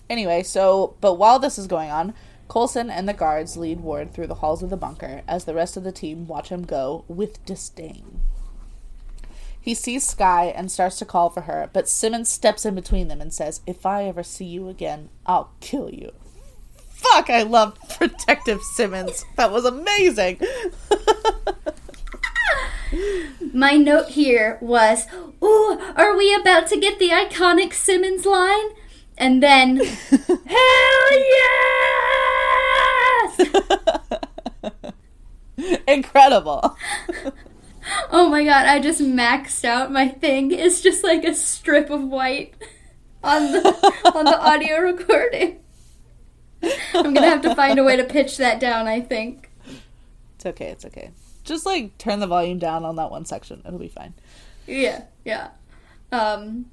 anyway, 0.08 0.42
so 0.42 0.96
but 1.00 1.14
while 1.14 1.38
this 1.38 1.58
is 1.58 1.66
going 1.66 1.90
on, 1.90 2.14
Coulson 2.48 2.90
and 2.90 3.08
the 3.08 3.12
guards 3.12 3.56
lead 3.56 3.80
Ward 3.80 4.12
through 4.12 4.28
the 4.28 4.36
halls 4.36 4.62
of 4.62 4.70
the 4.70 4.76
bunker 4.76 5.22
as 5.26 5.44
the 5.44 5.54
rest 5.54 5.76
of 5.76 5.84
the 5.84 5.92
team 5.92 6.26
watch 6.26 6.48
him 6.48 6.64
go 6.64 7.04
with 7.08 7.44
disdain. 7.44 8.20
He 9.60 9.74
sees 9.74 10.06
Skye 10.06 10.52
and 10.54 10.70
starts 10.70 10.96
to 10.98 11.04
call 11.04 11.28
for 11.28 11.42
her, 11.42 11.70
but 11.72 11.88
Simmons 11.88 12.28
steps 12.28 12.64
in 12.64 12.76
between 12.76 13.08
them 13.08 13.20
and 13.20 13.34
says, 13.34 13.62
If 13.66 13.84
I 13.84 14.04
ever 14.04 14.22
see 14.22 14.44
you 14.44 14.68
again, 14.68 15.08
I'll 15.26 15.50
kill 15.60 15.92
you. 15.92 16.12
Fuck, 16.88 17.30
I 17.30 17.42
love 17.42 17.76
Protective 17.98 18.62
Simmons. 18.62 19.24
That 19.36 19.50
was 19.50 19.64
amazing. 19.64 20.40
My 23.52 23.72
note 23.72 24.10
here 24.10 24.58
was, 24.60 25.06
Ooh, 25.42 25.80
are 25.96 26.16
we 26.16 26.32
about 26.32 26.68
to 26.68 26.78
get 26.78 27.00
the 27.00 27.08
iconic 27.08 27.72
Simmons 27.72 28.24
line? 28.24 28.68
And 29.18 29.42
then, 29.42 29.76
Hell 29.76 31.12
yes! 31.12 32.25
Incredible. 35.88 36.76
Oh 38.10 38.28
my 38.28 38.44
god, 38.44 38.66
I 38.66 38.80
just 38.80 39.00
maxed 39.00 39.64
out 39.64 39.92
my 39.92 40.08
thing. 40.08 40.50
It's 40.50 40.80
just 40.80 41.04
like 41.04 41.24
a 41.24 41.34
strip 41.34 41.88
of 41.88 42.02
white 42.02 42.54
on 43.22 43.52
the 43.52 44.02
on 44.14 44.24
the 44.24 44.40
audio 44.40 44.78
recording. 44.80 45.60
I'm 46.94 47.14
gonna 47.14 47.28
have 47.28 47.42
to 47.42 47.54
find 47.54 47.78
a 47.78 47.84
way 47.84 47.96
to 47.96 48.04
pitch 48.04 48.38
that 48.38 48.58
down, 48.58 48.88
I 48.88 49.00
think. 49.00 49.50
It's 50.34 50.46
okay, 50.46 50.66
it's 50.66 50.84
okay. 50.84 51.10
Just 51.44 51.64
like 51.64 51.96
turn 51.98 52.18
the 52.18 52.26
volume 52.26 52.58
down 52.58 52.84
on 52.84 52.96
that 52.96 53.10
one 53.10 53.24
section. 53.24 53.62
It'll 53.64 53.78
be 53.78 53.88
fine. 53.88 54.14
Yeah, 54.66 55.04
yeah. 55.24 55.50
Um 56.10 56.66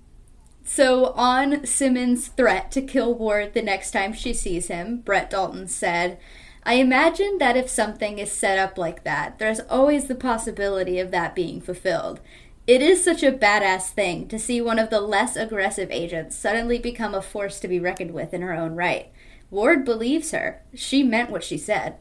so 0.65 1.11
on 1.13 1.65
Simmons' 1.65 2.29
threat 2.29 2.71
to 2.71 2.81
kill 2.81 3.13
Ward 3.13 3.53
the 3.53 3.61
next 3.61 3.91
time 3.91 4.13
she 4.13 4.33
sees 4.33 4.67
him, 4.67 5.01
Brett 5.01 5.29
Dalton 5.29 5.67
said, 5.67 6.17
I 6.65 6.75
imagine 6.75 7.37
that 7.39 7.57
if 7.57 7.69
something 7.69 8.19
is 8.19 8.31
set 8.31 8.57
up 8.57 8.77
like 8.77 9.03
that, 9.03 9.37
there's 9.37 9.59
always 9.69 10.05
the 10.05 10.15
possibility 10.15 10.99
of 10.99 11.11
that 11.11 11.35
being 11.35 11.59
fulfilled. 11.59 12.21
It 12.65 12.81
is 12.81 13.03
such 13.03 13.23
a 13.23 13.31
badass 13.31 13.89
thing 13.89 14.29
to 14.29 14.39
see 14.39 14.61
one 14.61 14.79
of 14.79 14.89
the 14.89 15.01
less 15.01 15.35
aggressive 15.35 15.91
agents 15.91 16.37
suddenly 16.37 16.79
become 16.79 17.13
a 17.13 17.21
force 17.21 17.59
to 17.59 17.67
be 17.67 17.79
reckoned 17.79 18.11
with 18.11 18.33
in 18.33 18.41
her 18.41 18.53
own 18.53 18.75
right. 18.75 19.11
Ward 19.51 19.83
believes 19.83 20.31
her. 20.31 20.61
She 20.73 21.03
meant 21.03 21.29
what 21.29 21.43
she 21.43 21.57
said. 21.57 21.97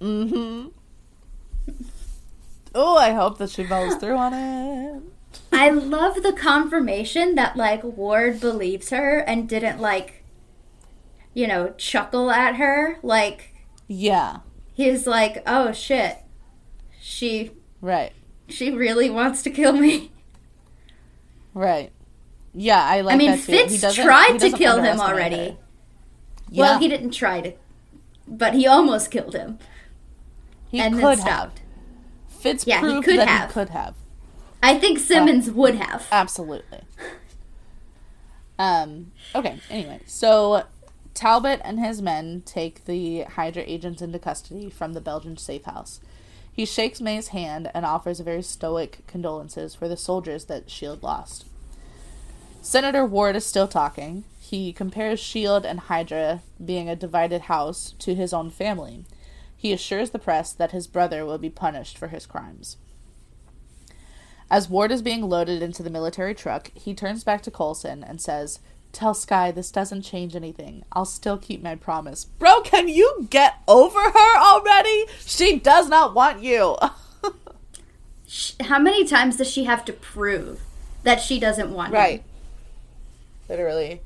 Mm-hmm. 0.00 0.68
Oh, 2.74 2.96
I 2.96 3.12
hope 3.12 3.36
that 3.38 3.50
she 3.50 3.64
follows 3.64 3.96
through 3.96 4.16
on 4.16 4.32
it. 4.32 5.02
I 5.52 5.68
love 5.68 6.22
the 6.22 6.32
confirmation 6.32 7.34
that 7.34 7.56
like 7.56 7.84
Ward 7.84 8.40
believes 8.40 8.88
her 8.90 9.18
and 9.18 9.48
didn't 9.48 9.80
like 9.80 10.21
you 11.34 11.46
know, 11.46 11.72
chuckle 11.78 12.30
at 12.30 12.56
her. 12.56 12.98
Like 13.02 13.54
Yeah. 13.88 14.38
he's 14.74 15.06
like, 15.06 15.42
"Oh 15.46 15.72
shit. 15.72 16.18
She 17.00 17.52
Right. 17.80 18.12
she 18.48 18.70
really 18.70 19.08
wants 19.10 19.42
to 19.42 19.50
kill 19.50 19.72
me." 19.72 20.12
Right. 21.54 21.90
Yeah, 22.54 22.82
I 22.84 23.00
like 23.00 23.14
I 23.14 23.18
mean, 23.18 23.30
that 23.32 23.40
too. 23.44 23.52
He 23.52 23.76
Fitz 23.78 23.94
tried 23.94 24.38
to 24.38 24.50
kill 24.52 24.82
him 24.82 25.00
already. 25.00 25.56
Yeah. 26.50 26.60
Well, 26.62 26.78
he 26.78 26.88
didn't 26.88 27.12
try 27.12 27.40
to, 27.40 27.52
but 28.28 28.54
he 28.54 28.66
almost 28.66 29.10
killed 29.10 29.34
him 29.34 29.58
He 30.70 30.78
and 30.80 30.94
could 30.94 31.02
then 31.02 31.10
have. 31.18 31.20
stopped. 31.20 31.62
Fitz 32.28 32.66
Yeah, 32.66 32.80
he 32.80 33.00
could 33.02 33.18
that 33.20 33.28
have. 33.28 33.48
he 33.50 33.52
could 33.54 33.68
have. 33.70 33.94
I 34.62 34.78
think 34.78 34.98
Simmons 34.98 35.50
would 35.50 35.74
have. 35.76 36.06
Absolutely. 36.12 36.80
Um, 38.58 39.12
okay, 39.34 39.58
anyway. 39.70 40.00
So 40.06 40.64
Talbot 41.22 41.60
and 41.62 41.78
his 41.78 42.02
men 42.02 42.42
take 42.44 42.84
the 42.84 43.20
Hydra 43.22 43.62
agents 43.64 44.02
into 44.02 44.18
custody 44.18 44.68
from 44.68 44.92
the 44.92 45.00
Belgian 45.00 45.36
safe 45.36 45.62
house. 45.66 46.00
He 46.52 46.66
shakes 46.66 47.00
May's 47.00 47.28
hand 47.28 47.70
and 47.72 47.86
offers 47.86 48.18
very 48.18 48.42
stoic 48.42 49.06
condolences 49.06 49.72
for 49.72 49.86
the 49.86 49.96
soldiers 49.96 50.46
that 50.46 50.64
S.H.I.E.L.D. 50.64 51.00
lost. 51.00 51.46
Senator 52.60 53.06
Ward 53.06 53.36
is 53.36 53.46
still 53.46 53.68
talking. 53.68 54.24
He 54.40 54.72
compares 54.72 55.20
S.H.I.E.L.D. 55.20 55.68
and 55.68 55.78
Hydra 55.78 56.42
being 56.64 56.88
a 56.88 56.96
divided 56.96 57.42
house 57.42 57.94
to 58.00 58.16
his 58.16 58.32
own 58.32 58.50
family. 58.50 59.04
He 59.56 59.72
assures 59.72 60.10
the 60.10 60.18
press 60.18 60.52
that 60.52 60.72
his 60.72 60.88
brother 60.88 61.24
will 61.24 61.38
be 61.38 61.50
punished 61.50 61.96
for 61.96 62.08
his 62.08 62.26
crimes. 62.26 62.78
As 64.50 64.68
Ward 64.68 64.90
is 64.90 65.02
being 65.02 65.28
loaded 65.28 65.62
into 65.62 65.84
the 65.84 65.88
military 65.88 66.34
truck, 66.34 66.72
he 66.74 66.94
turns 66.94 67.22
back 67.22 67.42
to 67.42 67.50
Coulson 67.52 68.02
and 68.02 68.20
says, 68.20 68.58
Tell 68.92 69.14
Skye 69.14 69.50
this 69.50 69.70
doesn't 69.70 70.02
change 70.02 70.36
anything. 70.36 70.84
I'll 70.92 71.06
still 71.06 71.38
keep 71.38 71.62
my 71.62 71.74
promise. 71.74 72.26
Bro, 72.26 72.62
can 72.62 72.88
you 72.88 73.26
get 73.30 73.54
over 73.66 73.98
her 73.98 74.38
already? 74.38 75.06
She 75.20 75.58
does 75.58 75.88
not 75.88 76.14
want 76.14 76.42
you. 76.42 76.76
How 78.60 78.78
many 78.78 79.04
times 79.06 79.36
does 79.36 79.50
she 79.50 79.64
have 79.64 79.84
to 79.86 79.92
prove 79.92 80.60
that 81.02 81.20
she 81.20 81.40
doesn't 81.40 81.72
want 81.72 81.88
him? 81.88 81.94
right. 81.94 82.24
Literally. 83.48 84.00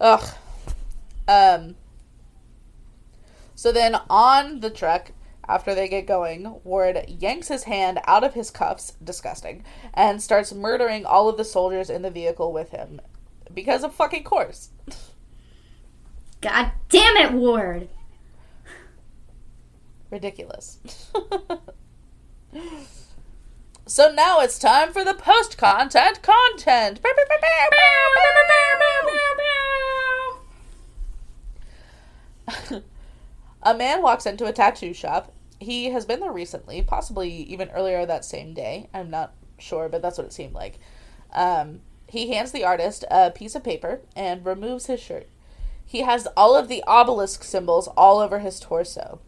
Ugh. 0.00 0.34
Um. 1.28 1.76
So 3.54 3.70
then 3.70 3.96
on 4.10 4.60
the 4.60 4.70
truck, 4.70 5.12
after 5.48 5.74
they 5.74 5.88
get 5.88 6.06
going, 6.06 6.60
Ward 6.64 7.04
yanks 7.06 7.48
his 7.48 7.64
hand 7.64 8.00
out 8.06 8.24
of 8.24 8.34
his 8.34 8.50
cuffs, 8.50 8.94
disgusting, 9.02 9.64
and 9.92 10.22
starts 10.22 10.52
murdering 10.52 11.04
all 11.04 11.28
of 11.28 11.36
the 11.36 11.44
soldiers 11.44 11.90
in 11.90 12.02
the 12.02 12.10
vehicle 12.10 12.52
with 12.52 12.70
him. 12.70 13.00
Because 13.54 13.84
of 13.84 13.94
fucking 13.94 14.24
course. 14.24 14.70
God 16.40 16.72
damn 16.88 17.16
it, 17.16 17.32
Ward! 17.32 17.88
Ridiculous. 20.10 20.78
so 23.86 24.12
now 24.12 24.40
it's 24.40 24.58
time 24.58 24.92
for 24.92 25.04
the 25.04 25.14
post 25.14 25.56
content 25.56 26.20
content. 26.22 27.00
a 33.62 33.74
man 33.74 34.02
walks 34.02 34.26
into 34.26 34.44
a 34.44 34.52
tattoo 34.52 34.92
shop. 34.92 35.32
He 35.60 35.86
has 35.86 36.04
been 36.04 36.20
there 36.20 36.32
recently, 36.32 36.82
possibly 36.82 37.30
even 37.30 37.70
earlier 37.70 38.04
that 38.04 38.24
same 38.24 38.52
day. 38.52 38.88
I'm 38.92 39.10
not 39.10 39.32
sure, 39.58 39.88
but 39.88 40.02
that's 40.02 40.18
what 40.18 40.26
it 40.26 40.32
seemed 40.32 40.52
like. 40.52 40.78
Um, 41.32 41.80
he 42.14 42.32
hands 42.32 42.52
the 42.52 42.64
artist 42.64 43.04
a 43.10 43.32
piece 43.32 43.56
of 43.56 43.64
paper 43.64 44.00
and 44.14 44.46
removes 44.46 44.86
his 44.86 45.00
shirt. 45.00 45.28
He 45.84 46.02
has 46.02 46.28
all 46.36 46.56
of 46.56 46.68
the 46.68 46.82
obelisk 46.86 47.42
symbols 47.42 47.88
all 47.96 48.20
over 48.20 48.38
his 48.38 48.60
torso. 48.60 49.20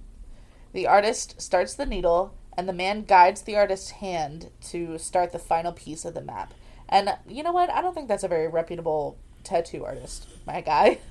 The 0.73 0.87
artist 0.87 1.41
starts 1.43 1.75
the 1.75 1.85
needle, 1.85 2.35
and 2.57 2.69
the 2.69 2.73
man 2.73 3.03
guides 3.03 3.43
the 3.43 3.57
artist's 3.57 3.91
hand 3.91 4.51
to 4.69 4.99
start 4.99 5.33
the 5.33 5.39
final 5.39 5.73
piece 5.73 6.05
of 6.05 6.15
the 6.15 6.23
map. 6.23 6.55
And 6.89 7.11
you 7.29 7.43
know 7.43 7.53
what? 7.53 7.71
I 7.71 7.83
don't 7.83 7.93
think 7.93 8.07
that's 8.07 8.23
a 8.23 8.29
very 8.29 8.47
reputable 8.47 9.19
tattoo 9.43 9.85
artist, 9.85 10.29
my 10.47 10.61
guy. 10.61 10.99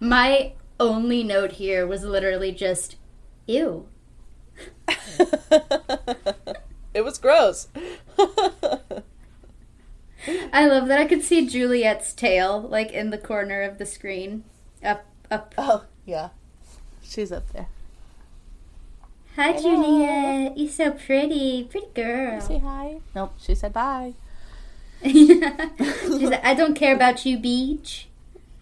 My 0.00 0.52
only 0.80 1.22
note 1.22 1.52
here 1.52 1.86
was 1.86 2.02
literally 2.02 2.50
just, 2.52 2.96
ew. 3.46 3.88
it 6.94 7.04
was 7.04 7.18
gross. 7.18 7.68
I 10.52 10.66
love 10.66 10.88
that 10.88 10.98
I 10.98 11.04
could 11.04 11.22
see 11.22 11.46
Juliet's 11.46 12.12
tail, 12.12 12.60
like, 12.60 12.92
in 12.92 13.10
the 13.10 13.18
corner 13.18 13.62
of 13.62 13.78
the 13.78 13.86
screen. 13.86 14.44
Up, 14.82 15.04
up. 15.30 15.54
oh, 15.58 15.84
yeah. 16.04 16.30
She's 17.02 17.32
up 17.32 17.50
there. 17.52 17.68
Hi, 19.36 19.52
Hello. 19.52 19.82
Juliet. 19.82 20.56
You're 20.58 20.70
so 20.70 20.90
pretty. 20.92 21.64
Pretty 21.64 21.88
girl. 21.94 22.40
Say 22.40 22.58
hi. 22.58 23.00
Nope, 23.14 23.34
she 23.38 23.54
said 23.54 23.72
bye. 23.72 24.14
she 25.02 25.40
said, 25.40 26.40
I 26.42 26.54
don't 26.54 26.74
care 26.74 26.94
about 26.94 27.26
you, 27.26 27.38
beach. 27.38 28.08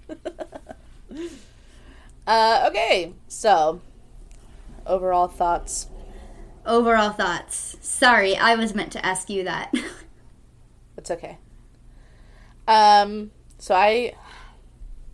Uh, 2.24 2.68
okay, 2.70 3.12
so 3.26 3.80
overall 4.86 5.26
thoughts. 5.26 5.88
Overall 6.64 7.10
thoughts. 7.10 7.76
Sorry, 7.80 8.36
I 8.36 8.54
was 8.54 8.74
meant 8.74 8.92
to 8.92 9.04
ask 9.04 9.28
you 9.28 9.44
that. 9.44 9.74
It's 10.96 11.10
okay. 11.10 11.38
Um, 12.66 13.30
so 13.58 13.74
I, 13.74 14.14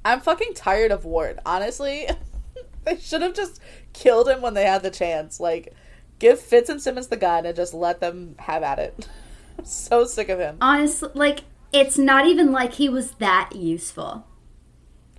I'm 0.04 0.20
fucking 0.20 0.54
tired 0.54 0.90
of 0.90 1.04
Ward. 1.04 1.40
Honestly, 1.46 2.08
they 2.84 2.98
should 2.98 3.22
have 3.22 3.34
just 3.34 3.60
killed 3.92 4.28
him 4.28 4.40
when 4.42 4.54
they 4.54 4.64
had 4.64 4.82
the 4.82 4.90
chance. 4.90 5.40
Like, 5.40 5.74
give 6.18 6.40
Fitz 6.40 6.68
and 6.68 6.80
Simmons 6.80 7.08
the 7.08 7.16
gun 7.16 7.46
and 7.46 7.56
just 7.56 7.74
let 7.74 8.00
them 8.00 8.34
have 8.38 8.62
at 8.62 8.78
it. 8.78 9.08
I'm 9.58 9.64
so 9.64 10.04
sick 10.04 10.28
of 10.28 10.38
him. 10.38 10.56
Honestly, 10.60 11.10
like, 11.14 11.40
it's 11.72 11.98
not 11.98 12.26
even 12.26 12.52
like 12.52 12.74
he 12.74 12.88
was 12.88 13.12
that 13.12 13.50
useful. 13.54 14.26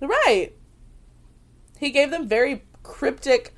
Right. 0.00 0.52
He 1.78 1.90
gave 1.90 2.10
them 2.10 2.28
very 2.28 2.64
cryptic 2.82 3.54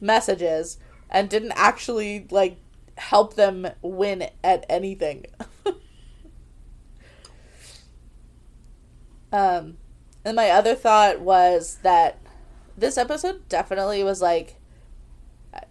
messages 0.00 0.78
and 1.08 1.28
didn't 1.28 1.52
actually 1.56 2.26
like 2.30 2.58
help 2.98 3.34
them 3.34 3.66
win 3.82 4.28
at 4.42 4.66
anything. 4.68 5.26
um 9.36 9.76
and 10.24 10.36
my 10.36 10.50
other 10.50 10.74
thought 10.74 11.20
was 11.20 11.78
that 11.82 12.18
this 12.76 12.98
episode 12.98 13.48
definitely 13.48 14.02
was 14.02 14.20
like 14.20 14.56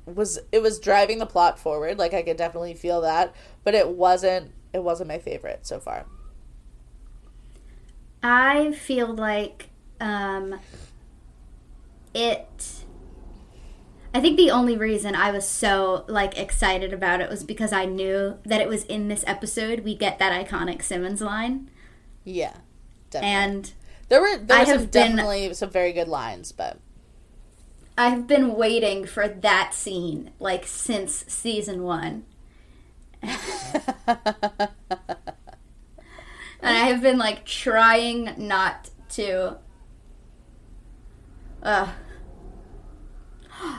was 0.06 0.40
it 0.52 0.62
was 0.62 0.80
driving 0.80 1.20
the 1.20 1.26
plot 1.26 1.60
forward 1.60 1.98
like 1.98 2.14
i 2.14 2.22
could 2.22 2.38
definitely 2.38 2.74
feel 2.74 3.02
that 3.02 3.36
but 3.64 3.74
it 3.74 3.90
wasn't 3.90 4.52
it 4.74 4.84
wasn't 4.84 5.08
my 5.08 5.20
favorite 5.20 5.66
so 5.66 5.80
far 5.80 6.06
I 8.28 8.72
feel 8.72 9.14
like 9.14 9.70
um, 10.02 10.60
it. 12.16 12.84
I 14.16 14.20
think 14.20 14.36
the 14.36 14.50
only 14.50 14.76
reason 14.76 15.14
I 15.14 15.30
was 15.30 15.48
so 15.48 16.06
like 16.08 16.36
excited 16.36 16.92
about 16.92 17.22
it 17.22 17.30
was 17.30 17.44
because 17.44 17.72
I 17.72 17.86
knew 17.86 18.40
that 18.44 18.62
it 18.62 18.68
was 18.68 18.84
in 18.86 19.10
this 19.10 19.24
episode. 19.28 19.82
We 19.82 19.94
get 19.94 20.18
that 20.18 20.34
iconic 20.34 20.82
Simmons 20.82 21.22
line, 21.22 21.70
yeah 22.24 22.54
definitely. 23.22 23.36
and 23.58 23.74
there 24.10 24.22
were 24.22 24.38
there 24.38 24.60
were 24.60 24.66
some 24.66 24.80
have 24.80 24.92
been- 24.92 25.16
definitely 25.16 25.54
some 25.54 25.70
very 25.70 25.92
good 25.94 26.08
lines 26.08 26.52
but 26.52 26.80
I've 27.98 28.28
been 28.28 28.56
waiting 28.56 29.06
for 29.06 29.28
that 29.28 29.74
scene 29.74 30.32
like 30.40 30.68
since 30.68 31.24
season 31.28 31.84
one. 31.84 32.26
and 33.24 33.38
I 36.62 36.74
have 36.88 37.02
been 37.02 37.18
like 37.18 37.46
trying 37.46 38.34
not 38.38 38.90
to. 39.12 39.58
Uh, 41.64 41.94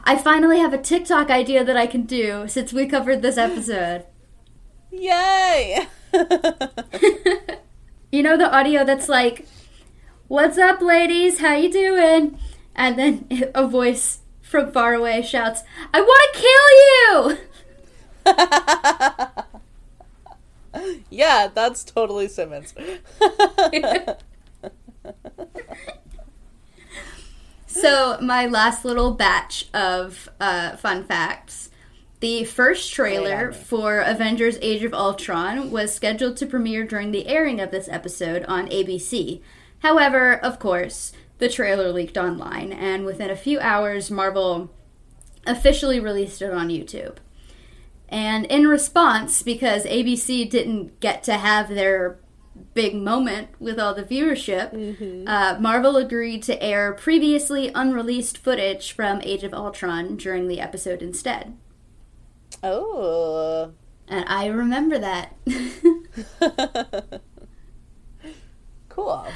I 0.04 0.16
finally 0.16 0.58
have 0.60 0.72
a 0.72 0.78
TikTok 0.78 1.30
idea 1.30 1.62
that 1.62 1.76
I 1.76 1.86
can 1.86 2.04
do 2.04 2.48
since 2.48 2.72
we 2.72 2.86
covered 2.86 3.20
this 3.20 3.36
episode. 3.36 4.06
yay 4.90 5.86
You 8.10 8.22
know 8.22 8.36
the 8.36 8.52
audio 8.54 8.84
that's 8.84 9.08
like, 9.08 9.46
"What's 10.28 10.58
up, 10.58 10.80
ladies? 10.80 11.40
How 11.40 11.54
you 11.54 11.70
doing?" 11.70 12.38
And 12.74 12.98
then 12.98 13.26
a 13.54 13.66
voice 13.66 14.20
from 14.42 14.72
far 14.72 14.94
away 14.94 15.22
shouts, 15.22 15.62
"I 15.92 16.00
want 16.00 16.34
to 16.34 16.40
kill 16.40 16.68
you!" 16.92 17.38
yeah 21.10 21.48
that's 21.54 21.84
totally 21.84 22.28
simmons 22.28 22.74
So, 27.66 28.18
my 28.22 28.46
last 28.46 28.84
little 28.84 29.12
batch 29.12 29.66
of 29.74 30.28
uh, 30.40 30.76
fun 30.76 31.04
facts. 31.04 31.65
The 32.20 32.44
first 32.44 32.92
trailer 32.94 33.36
Wait 33.36 33.44
on 33.44 33.50
me. 33.50 33.54
for 33.56 34.00
Avengers 34.00 34.58
Age 34.62 34.82
of 34.84 34.94
Ultron 34.94 35.70
was 35.70 35.94
scheduled 35.94 36.38
to 36.38 36.46
premiere 36.46 36.84
during 36.84 37.10
the 37.10 37.26
airing 37.28 37.60
of 37.60 37.70
this 37.70 37.88
episode 37.88 38.44
on 38.46 38.68
ABC. 38.68 39.42
However, 39.80 40.34
of 40.34 40.58
course, 40.58 41.12
the 41.38 41.48
trailer 41.50 41.92
leaked 41.92 42.16
online, 42.16 42.72
and 42.72 43.04
within 43.04 43.30
a 43.30 43.36
few 43.36 43.60
hours, 43.60 44.10
Marvel 44.10 44.70
officially 45.46 46.00
released 46.00 46.40
it 46.40 46.52
on 46.52 46.68
YouTube. 46.68 47.16
And 48.08 48.46
in 48.46 48.66
response, 48.66 49.42
because 49.42 49.84
ABC 49.84 50.48
didn't 50.48 51.00
get 51.00 51.22
to 51.24 51.34
have 51.34 51.68
their 51.68 52.18
big 52.72 52.94
moment 52.94 53.48
with 53.58 53.78
all 53.78 53.92
the 53.92 54.02
viewership, 54.02 55.26
uh, 55.26 55.58
Marvel 55.60 55.96
agreed 55.96 56.42
to 56.44 56.62
air 56.62 56.94
previously 56.94 57.70
unreleased 57.74 58.38
footage 58.38 58.92
from 58.92 59.20
Age 59.22 59.44
of 59.44 59.52
Ultron 59.52 60.16
during 60.16 60.48
the 60.48 60.60
episode 60.60 61.02
instead. 61.02 61.54
Oh 62.62 63.72
And 64.08 64.24
I 64.28 64.46
remember 64.46 64.98
that. 64.98 65.34
cool 68.88 69.26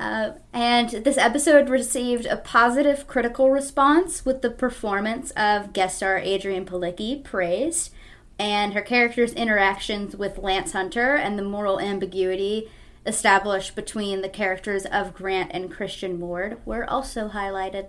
Uh, 0.00 0.32
and 0.52 0.90
this 0.90 1.16
episode 1.16 1.68
received 1.68 2.26
a 2.26 2.36
positive 2.36 3.06
critical 3.06 3.50
response 3.50 4.24
with 4.24 4.42
the 4.42 4.50
performance 4.50 5.30
of 5.32 5.72
guest 5.72 5.98
star 5.98 6.18
Adrianne 6.18 6.66
Palicki 6.66 7.22
praised, 7.22 7.92
and 8.36 8.74
her 8.74 8.80
character's 8.80 9.32
interactions 9.34 10.16
with 10.16 10.38
Lance 10.38 10.72
Hunter 10.72 11.14
and 11.14 11.38
the 11.38 11.44
moral 11.44 11.78
ambiguity 11.78 12.68
established 13.06 13.76
between 13.76 14.22
the 14.22 14.28
characters 14.28 14.86
of 14.86 15.14
Grant 15.14 15.52
and 15.54 15.70
Christian 15.70 16.18
Ward 16.18 16.58
were 16.64 16.88
also 16.88 17.28
highlighted. 17.28 17.86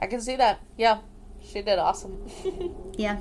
i 0.00 0.06
can 0.06 0.20
see 0.20 0.36
that 0.36 0.60
yeah 0.76 0.98
she 1.50 1.62
did 1.62 1.78
awesome 1.78 2.28
Yeah. 2.96 3.18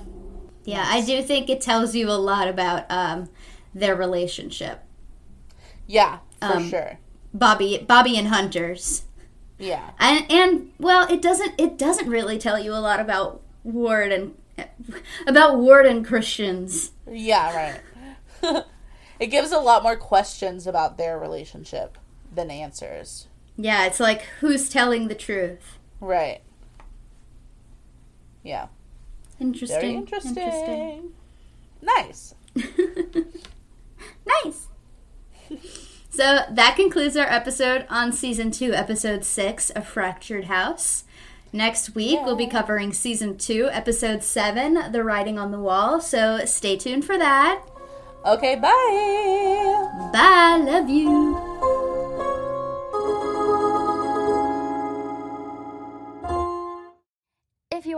Yeah, 0.66 0.84
I 0.86 1.02
do 1.02 1.24
think 1.24 1.50
it 1.50 1.62
tells 1.62 1.96
you 1.96 2.10
a 2.10 2.20
lot 2.20 2.48
about 2.50 2.86
um, 2.90 3.30
their 3.74 3.96
relationship. 3.96 4.84
yeah 5.88 6.20
for 6.40 6.54
Um, 6.54 6.70
sure 6.70 7.00
Bobby 7.34 7.84
Bobby 7.88 8.18
and 8.18 8.28
Hunter's. 8.28 9.04
yeah 9.58 9.92
And 10.00 10.26
and 10.32 10.72
well, 10.80 11.08
it 11.12 11.22
doesn't 11.22 11.54
it 11.60 11.78
doesn't 11.78 12.10
really 12.10 12.38
tell 12.38 12.60
you 12.60 12.74
a 12.74 12.80
lot 12.82 13.00
about 13.00 13.42
Ward 13.64 14.12
and 14.12 14.36
about 15.28 15.58
Ward 15.58 15.86
and 15.86 16.06
Christians. 16.06 16.92
Yeah, 17.10 17.80
right. 18.42 18.64
it 19.20 19.28
gives 19.28 19.52
a 19.52 19.60
lot 19.60 19.84
more 19.84 19.96
questions 19.96 20.68
about 20.68 20.98
their 20.98 21.18
relationship 21.20 21.98
than 22.34 22.50
answers. 22.52 23.28
Yeah, 23.56 23.86
it's 23.86 24.00
like 24.00 24.22
who's 24.40 24.70
telling 24.70 25.08
the 25.08 25.16
truth. 25.16 25.78
Right. 26.00 26.42
Yeah. 28.48 28.68
Interesting. 29.40 29.80
Very 29.82 29.94
interesting. 29.94 31.12
Nice. 31.82 32.34
nice. 34.26 34.68
So 36.10 36.40
that 36.50 36.76
concludes 36.76 37.18
our 37.18 37.28
episode 37.28 37.86
on 37.90 38.14
season 38.14 38.52
two, 38.52 38.74
episode 38.74 39.26
six, 39.26 39.72
A 39.76 39.82
Fractured 39.82 40.46
House. 40.46 41.04
Next 41.54 41.94
week, 41.94 42.20
we'll 42.24 42.36
be 42.36 42.48
covering 42.48 42.94
season 42.94 43.38
two, 43.38 43.70
episode 43.72 44.24
seven, 44.24 44.92
The 44.92 45.04
Writing 45.04 45.38
on 45.38 45.52
the 45.52 45.60
Wall. 45.60 46.02
So 46.02 46.46
stay 46.46 46.78
tuned 46.78 47.06
for 47.06 47.18
that. 47.18 47.62
Okay, 48.26 48.56
bye. 48.56 50.10
Bye. 50.12 50.62
Love 50.64 50.90
you 50.90 52.27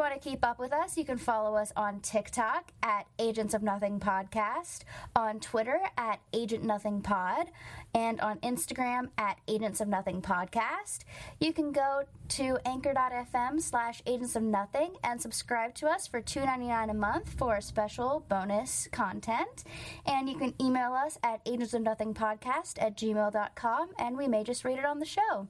want 0.10 0.22
to 0.24 0.30
keep 0.30 0.44
up 0.44 0.58
with 0.58 0.74
us, 0.74 0.98
you 0.98 1.06
can 1.06 1.20
follow 1.20 1.56
us 1.56 1.72
on 1.76 2.00
TikTok 2.00 2.72
at 2.82 3.06
Agents 3.20 3.54
of 3.54 3.62
Nothing 3.62 4.00
Podcast, 4.00 4.80
on 5.16 5.40
Twitter 5.40 5.80
at 5.98 6.20
Agent 6.34 6.64
Nothing 6.64 7.02
Pod, 7.04 7.52
and 7.94 8.20
on 8.20 8.40
Instagram 8.40 9.10
at 9.20 9.38
Agents 9.48 9.82
of 9.82 9.88
Nothing 9.88 10.20
Podcast. 10.20 11.02
You 11.40 11.54
can 11.54 11.72
go 11.72 12.06
to 12.30 12.58
anchor.fm 12.66 13.62
slash 13.62 14.02
agents 14.08 14.36
of 14.36 14.42
nothing 14.42 14.96
and 15.04 15.22
subscribe 15.22 15.76
to 15.76 15.88
us 15.88 16.08
for 16.08 16.22
$2.99 16.22 16.90
a 16.90 16.94
month 16.96 17.30
for 17.38 17.62
special 17.62 18.26
bonus 18.28 18.88
content. 18.92 19.64
And 20.08 20.28
you 20.28 20.38
can 20.38 20.56
email 20.60 20.94
us 20.94 21.20
at 21.22 21.46
agentsofnothingpodcast 21.46 22.82
at 22.82 22.98
gmail.com 22.98 23.90
and 24.00 24.18
we 24.18 24.28
may 24.28 24.44
just 24.44 24.64
read 24.64 24.80
it 24.80 24.86
on 24.86 24.98
the 24.98 25.06
show. 25.06 25.48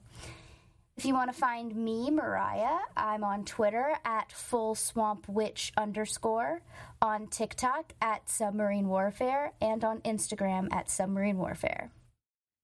If 1.00 1.06
you 1.06 1.14
want 1.14 1.32
to 1.32 1.40
find 1.40 1.74
me, 1.74 2.10
Mariah, 2.10 2.76
I'm 2.94 3.24
on 3.24 3.46
Twitter 3.46 3.94
at 4.04 4.32
Full 4.32 4.74
Swamp 4.74 5.26
Witch 5.30 5.72
underscore, 5.74 6.60
on 7.00 7.26
TikTok 7.26 7.94
at 8.02 8.28
Submarine 8.28 8.86
Warfare, 8.86 9.54
and 9.62 9.82
on 9.82 10.00
Instagram 10.00 10.70
at 10.70 10.90
Submarine 10.90 11.38
Warfare. 11.38 11.90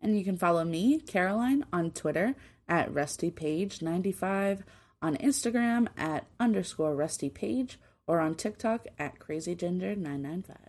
And 0.02 0.18
you 0.18 0.22
can 0.22 0.36
follow 0.36 0.64
me, 0.66 1.00
Caroline, 1.00 1.64
on 1.72 1.92
Twitter 1.92 2.34
at 2.68 2.92
RustyPaige95, 2.92 4.64
on 5.00 5.16
Instagram 5.16 5.88
at 5.96 6.26
underscore 6.38 6.94
RustyPaige, 6.94 7.76
or 8.06 8.20
on 8.20 8.34
TikTok 8.34 8.86
at 8.98 9.18
CrazyGinger995. 9.18 10.65